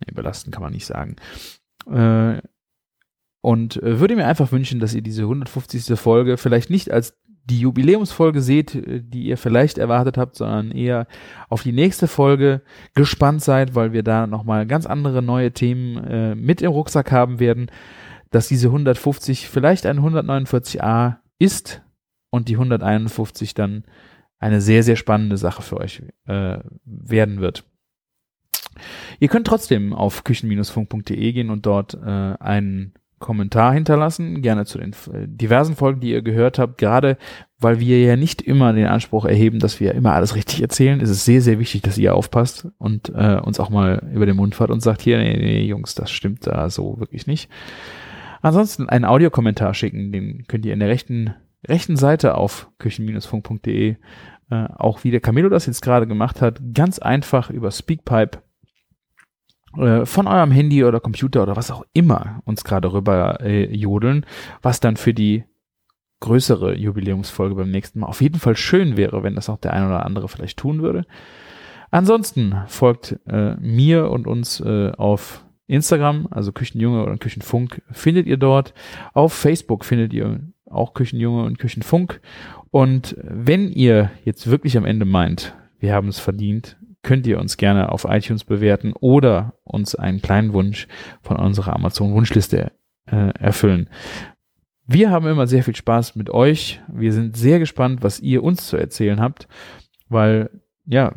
nee, 0.00 0.14
belasten 0.14 0.50
kann 0.50 0.62
man 0.62 0.72
nicht 0.72 0.86
sagen. 0.86 1.16
Äh, 1.90 2.40
und 3.40 3.82
äh, 3.82 3.98
würde 3.98 4.16
mir 4.16 4.26
einfach 4.26 4.52
wünschen, 4.52 4.80
dass 4.80 4.94
ihr 4.94 5.02
diese 5.02 5.22
150. 5.22 5.98
Folge 5.98 6.36
vielleicht 6.36 6.70
nicht 6.70 6.90
als 6.90 7.18
die 7.44 7.60
Jubiläumsfolge 7.60 8.40
seht, 8.40 8.74
äh, 8.74 9.02
die 9.02 9.24
ihr 9.24 9.36
vielleicht 9.36 9.78
erwartet 9.78 10.16
habt, 10.16 10.36
sondern 10.36 10.70
eher 10.70 11.06
auf 11.48 11.62
die 11.62 11.72
nächste 11.72 12.06
Folge 12.06 12.62
gespannt 12.94 13.42
seid, 13.42 13.74
weil 13.74 13.92
wir 13.92 14.02
da 14.02 14.26
nochmal 14.26 14.66
ganz 14.66 14.86
andere 14.86 15.22
neue 15.22 15.52
Themen 15.52 15.96
äh, 16.04 16.34
mit 16.34 16.62
im 16.62 16.70
Rucksack 16.70 17.10
haben 17.10 17.40
werden, 17.40 17.70
dass 18.30 18.48
diese 18.48 18.68
150 18.68 19.48
vielleicht 19.48 19.86
ein 19.86 19.98
149a 20.00 21.16
ist 21.38 21.82
und 22.30 22.48
die 22.48 22.54
151 22.54 23.54
dann 23.54 23.84
eine 24.42 24.60
sehr, 24.60 24.82
sehr 24.82 24.96
spannende 24.96 25.36
Sache 25.36 25.62
für 25.62 25.78
euch 25.78 26.02
äh, 26.26 26.58
werden 26.84 27.40
wird. 27.40 27.64
Ihr 29.20 29.28
könnt 29.28 29.46
trotzdem 29.46 29.92
auf 29.92 30.24
küchen-funk.de 30.24 31.32
gehen 31.32 31.50
und 31.50 31.66
dort 31.66 31.94
äh, 31.94 32.34
einen 32.40 32.94
Kommentar 33.18 33.72
hinterlassen, 33.72 34.42
gerne 34.42 34.66
zu 34.66 34.78
den 34.78 34.90
äh, 35.12 35.28
diversen 35.28 35.76
Folgen, 35.76 36.00
die 36.00 36.10
ihr 36.10 36.22
gehört 36.22 36.58
habt. 36.58 36.76
Gerade 36.78 37.16
weil 37.60 37.78
wir 37.78 38.00
ja 38.00 38.16
nicht 38.16 38.42
immer 38.42 38.72
den 38.72 38.86
Anspruch 38.86 39.24
erheben, 39.24 39.60
dass 39.60 39.78
wir 39.78 39.94
immer 39.94 40.14
alles 40.14 40.34
richtig 40.34 40.60
erzählen, 40.60 40.98
ist 40.98 41.10
es 41.10 41.24
sehr, 41.24 41.40
sehr 41.40 41.60
wichtig, 41.60 41.82
dass 41.82 41.96
ihr 41.96 42.14
aufpasst 42.16 42.66
und 42.78 43.12
äh, 43.14 43.38
uns 43.40 43.60
auch 43.60 43.70
mal 43.70 44.02
über 44.12 44.26
den 44.26 44.36
Mund 44.36 44.56
fahrt 44.56 44.70
und 44.70 44.82
sagt, 44.82 45.02
hier, 45.02 45.18
nee, 45.18 45.36
nee, 45.36 45.62
Jungs, 45.62 45.94
das 45.94 46.10
stimmt 46.10 46.48
da 46.48 46.68
so 46.68 46.98
wirklich 46.98 47.28
nicht. 47.28 47.48
Ansonsten 48.40 48.88
einen 48.88 49.04
Audiokommentar 49.04 49.72
schicken, 49.74 50.10
den 50.10 50.48
könnt 50.48 50.66
ihr 50.66 50.72
in 50.72 50.80
der 50.80 50.88
rechten, 50.88 51.34
rechten 51.68 51.96
Seite 51.96 52.34
auf 52.34 52.68
küchen-funk.de 52.80 53.94
äh, 54.52 54.68
auch 54.76 55.02
wie 55.02 55.10
der 55.10 55.20
Camilo 55.20 55.48
das 55.48 55.64
jetzt 55.64 55.80
gerade 55.80 56.06
gemacht 56.06 56.42
hat, 56.42 56.60
ganz 56.74 56.98
einfach 56.98 57.48
über 57.48 57.70
Speakpipe 57.70 58.42
äh, 59.78 60.04
von 60.04 60.26
eurem 60.26 60.50
Handy 60.50 60.84
oder 60.84 61.00
Computer 61.00 61.42
oder 61.42 61.56
was 61.56 61.70
auch 61.70 61.84
immer 61.94 62.42
uns 62.44 62.62
gerade 62.62 62.92
rüber 62.92 63.40
äh, 63.40 63.74
jodeln, 63.74 64.26
was 64.60 64.80
dann 64.80 64.98
für 64.98 65.14
die 65.14 65.44
größere 66.20 66.76
Jubiläumsfolge 66.76 67.54
beim 67.54 67.70
nächsten 67.70 68.00
Mal 68.00 68.08
auf 68.08 68.20
jeden 68.20 68.38
Fall 68.38 68.54
schön 68.54 68.98
wäre, 68.98 69.22
wenn 69.22 69.34
das 69.34 69.48
auch 69.48 69.56
der 69.56 69.72
ein 69.72 69.86
oder 69.86 70.04
andere 70.04 70.28
vielleicht 70.28 70.58
tun 70.58 70.82
würde. 70.82 71.06
Ansonsten 71.90 72.54
folgt 72.66 73.18
äh, 73.26 73.54
mir 73.56 74.10
und 74.10 74.26
uns 74.26 74.60
äh, 74.60 74.92
auf 74.92 75.44
Instagram, 75.66 76.28
also 76.30 76.52
Küchenjunge 76.52 77.02
oder 77.02 77.16
Küchenfunk, 77.16 77.80
findet 77.90 78.26
ihr 78.26 78.36
dort. 78.36 78.74
Auf 79.14 79.32
Facebook 79.32 79.86
findet 79.86 80.12
ihr 80.12 80.40
auch 80.72 80.94
Küchenjunge 80.94 81.44
und 81.44 81.58
Küchenfunk. 81.58 82.20
Und 82.70 83.16
wenn 83.22 83.70
ihr 83.70 84.10
jetzt 84.24 84.50
wirklich 84.50 84.76
am 84.76 84.84
Ende 84.84 85.04
meint, 85.04 85.54
wir 85.78 85.94
haben 85.94 86.08
es 86.08 86.18
verdient, 86.18 86.76
könnt 87.02 87.26
ihr 87.26 87.38
uns 87.38 87.56
gerne 87.56 87.90
auf 87.90 88.06
iTunes 88.08 88.44
bewerten 88.44 88.92
oder 88.92 89.54
uns 89.64 89.94
einen 89.94 90.22
kleinen 90.22 90.52
Wunsch 90.52 90.86
von 91.20 91.36
unserer 91.36 91.74
Amazon-Wunschliste 91.74 92.72
äh, 93.06 93.30
erfüllen. 93.38 93.88
Wir 94.86 95.10
haben 95.10 95.26
immer 95.26 95.46
sehr 95.46 95.62
viel 95.62 95.76
Spaß 95.76 96.16
mit 96.16 96.30
euch. 96.30 96.80
Wir 96.92 97.12
sind 97.12 97.36
sehr 97.36 97.58
gespannt, 97.58 98.02
was 98.02 98.20
ihr 98.20 98.42
uns 98.42 98.66
zu 98.66 98.76
erzählen 98.76 99.20
habt, 99.20 99.48
weil 100.08 100.50
ja, 100.86 101.12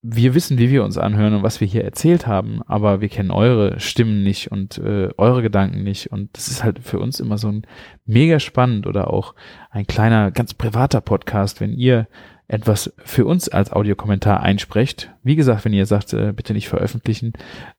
wir 0.00 0.34
wissen, 0.34 0.58
wie 0.58 0.70
wir 0.70 0.84
uns 0.84 0.96
anhören 0.96 1.34
und 1.34 1.42
was 1.42 1.60
wir 1.60 1.66
hier 1.66 1.84
erzählt 1.84 2.26
haben, 2.26 2.62
aber 2.66 3.00
wir 3.00 3.08
kennen 3.08 3.32
eure 3.32 3.80
Stimmen 3.80 4.22
nicht 4.22 4.52
und 4.52 4.78
äh, 4.78 5.08
eure 5.16 5.42
Gedanken 5.42 5.82
nicht. 5.82 6.12
Und 6.12 6.36
das 6.36 6.48
ist 6.48 6.62
halt 6.62 6.78
für 6.78 7.00
uns 7.00 7.18
immer 7.18 7.36
so 7.36 7.48
ein 7.48 7.62
mega 8.04 8.38
spannend 8.38 8.86
oder 8.86 9.12
auch 9.12 9.34
ein 9.70 9.86
kleiner, 9.86 10.30
ganz 10.30 10.54
privater 10.54 11.00
Podcast, 11.00 11.60
wenn 11.60 11.72
ihr 11.72 12.06
etwas 12.46 12.94
für 13.04 13.26
uns 13.26 13.48
als 13.48 13.72
Audiokommentar 13.72 14.40
einsprecht. 14.40 15.12
Wie 15.22 15.36
gesagt, 15.36 15.64
wenn 15.64 15.74
ihr 15.74 15.84
sagt, 15.84 16.14
äh, 16.14 16.32
bitte 16.32 16.54
nicht 16.54 16.68
veröffentlichen, 16.68 17.32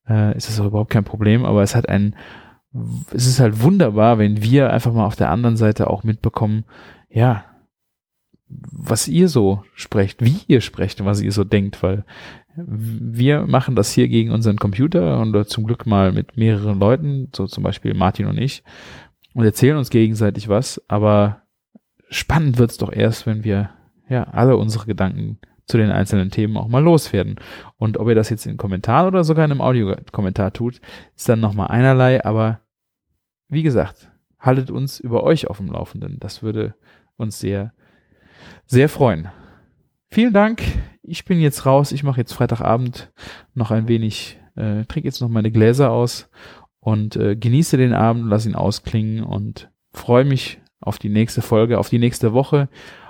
äh, 0.08 0.36
ist 0.36 0.50
das 0.50 0.60
auch 0.60 0.66
überhaupt 0.66 0.92
kein 0.92 1.06
Problem, 1.06 1.46
aber 1.46 1.64
es 1.64 1.76
hat 1.76 1.90
ein, 1.90 2.16
es 3.12 3.26
ist 3.26 3.40
halt 3.40 3.64
wunderbar, 3.64 4.20
wenn 4.20 4.44
wir 4.44 4.72
einfach 4.72 4.94
mal 4.94 5.06
auf 5.06 5.16
der 5.16 5.32
anderen 5.32 5.58
Seite 5.58 5.90
auch 5.90 6.04
mitbekommen, 6.04 6.66
ja, 7.10 7.46
was 8.50 9.08
ihr 9.08 9.28
so 9.28 9.64
sprecht, 9.74 10.24
wie 10.24 10.38
ihr 10.48 10.62
sprecht 10.62 11.00
und 11.00 11.06
was 11.06 11.22
ihr 11.22 11.32
so 11.32 11.44
denkt, 11.44 11.82
weil 11.84 12.04
wir 12.56 13.46
machen 13.46 13.76
das 13.76 13.92
hier 13.92 14.08
gegen 14.08 14.32
unseren 14.32 14.58
Computer 14.58 15.20
und 15.20 15.48
zum 15.48 15.66
Glück 15.66 15.86
mal 15.86 16.12
mit 16.12 16.36
mehreren 16.36 16.80
Leuten, 16.80 17.30
so 17.34 17.48
zum 17.48 17.64
Beispiel 17.64 17.94
Martin 17.94 18.26
und 18.26 18.38
ich, 18.38 18.64
und 19.34 19.46
erzählen 19.46 19.78
uns 19.78 19.90
gegenseitig 19.90 20.50
was, 20.50 20.82
aber 20.88 21.44
spannend 22.10 22.58
wird's 22.58 22.78
doch 22.78 22.92
erst, 22.92 23.26
wenn 23.26 23.44
wir 23.44 23.70
ja, 24.10 24.24
alle 24.24 24.58
unsere 24.58 24.86
Gedanken 24.86 25.38
zu 25.66 25.78
den 25.78 25.92
einzelnen 25.92 26.32
Themen 26.32 26.58
auch 26.58 26.68
mal 26.68 26.84
loswerden. 26.84 27.36
Und 27.78 27.98
ob 27.98 28.08
ihr 28.08 28.16
das 28.16 28.32
jetzt 28.32 28.48
in 28.48 28.58
Kommentaren 28.58 29.08
oder 29.08 29.24
sogar 29.24 29.46
in 29.46 29.52
einem 29.52 29.62
Audiokommentar 29.62 30.52
tut, 30.52 30.82
ist 31.16 31.30
dann 31.30 31.40
nochmal 31.40 31.68
einerlei, 31.68 32.26
aber 32.26 32.62
wie 33.48 33.62
gesagt, 33.62 34.12
haltet 34.40 34.72
uns 34.72 35.00
über 35.00 35.24
euch 35.24 35.48
auf 35.48 35.58
dem 35.58 35.72
Laufenden. 35.72 36.18
Das 36.20 36.42
würde 36.42 36.74
uns 37.18 37.40
sehr, 37.40 37.74
sehr 38.70 38.88
freuen. 38.88 39.28
Vielen 40.10 40.34
Dank. 40.34 40.62
Ich 41.04 41.26
bin 41.26 41.40
jetzt 41.40 41.66
raus. 41.66 41.92
Ich 41.92 42.04
mache 42.04 42.22
jetzt 42.22 42.34
Freitagabend 42.34 43.12
noch 43.54 43.72
ein 43.72 43.88
wenig, 43.88 44.40
äh, 44.56 44.86
trinke 44.86 45.08
jetzt 45.08 45.22
noch 45.22 45.30
meine 45.30 45.52
Gläser 45.52 45.92
aus 45.92 46.30
und 46.80 47.16
äh, 47.16 47.36
genieße 47.36 47.76
den 47.76 47.94
Abend, 47.94 48.26
lass 48.30 48.46
ihn 48.46 48.56
ausklingen 48.56 49.24
und 49.24 49.70
freue 49.92 50.24
mich 50.24 50.62
auf 50.80 50.98
die 50.98 51.10
nächste 51.10 51.42
Folge, 51.42 51.78
auf 51.78 51.90
die 51.90 52.00
nächste 52.00 52.32
Woche 52.32 52.70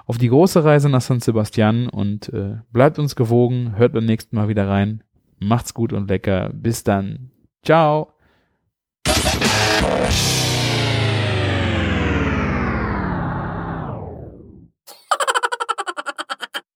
auf 0.09 0.17
die 0.17 0.29
große 0.29 0.63
Reise 0.63 0.89
nach 0.89 1.01
San 1.01 1.19
Sebastian 1.19 1.87
und 1.87 2.33
äh, 2.33 2.55
bleibt 2.71 2.97
uns 2.97 3.15
gewogen, 3.15 3.75
hört 3.75 3.93
beim 3.93 4.05
nächsten 4.05 4.35
Mal 4.35 4.47
wieder 4.47 4.67
rein. 4.67 5.03
Macht's 5.37 5.75
gut 5.75 5.93
und 5.93 6.09
lecker. 6.09 6.49
Bis 6.51 6.83
dann. 6.83 7.29
Ciao. 7.63 8.13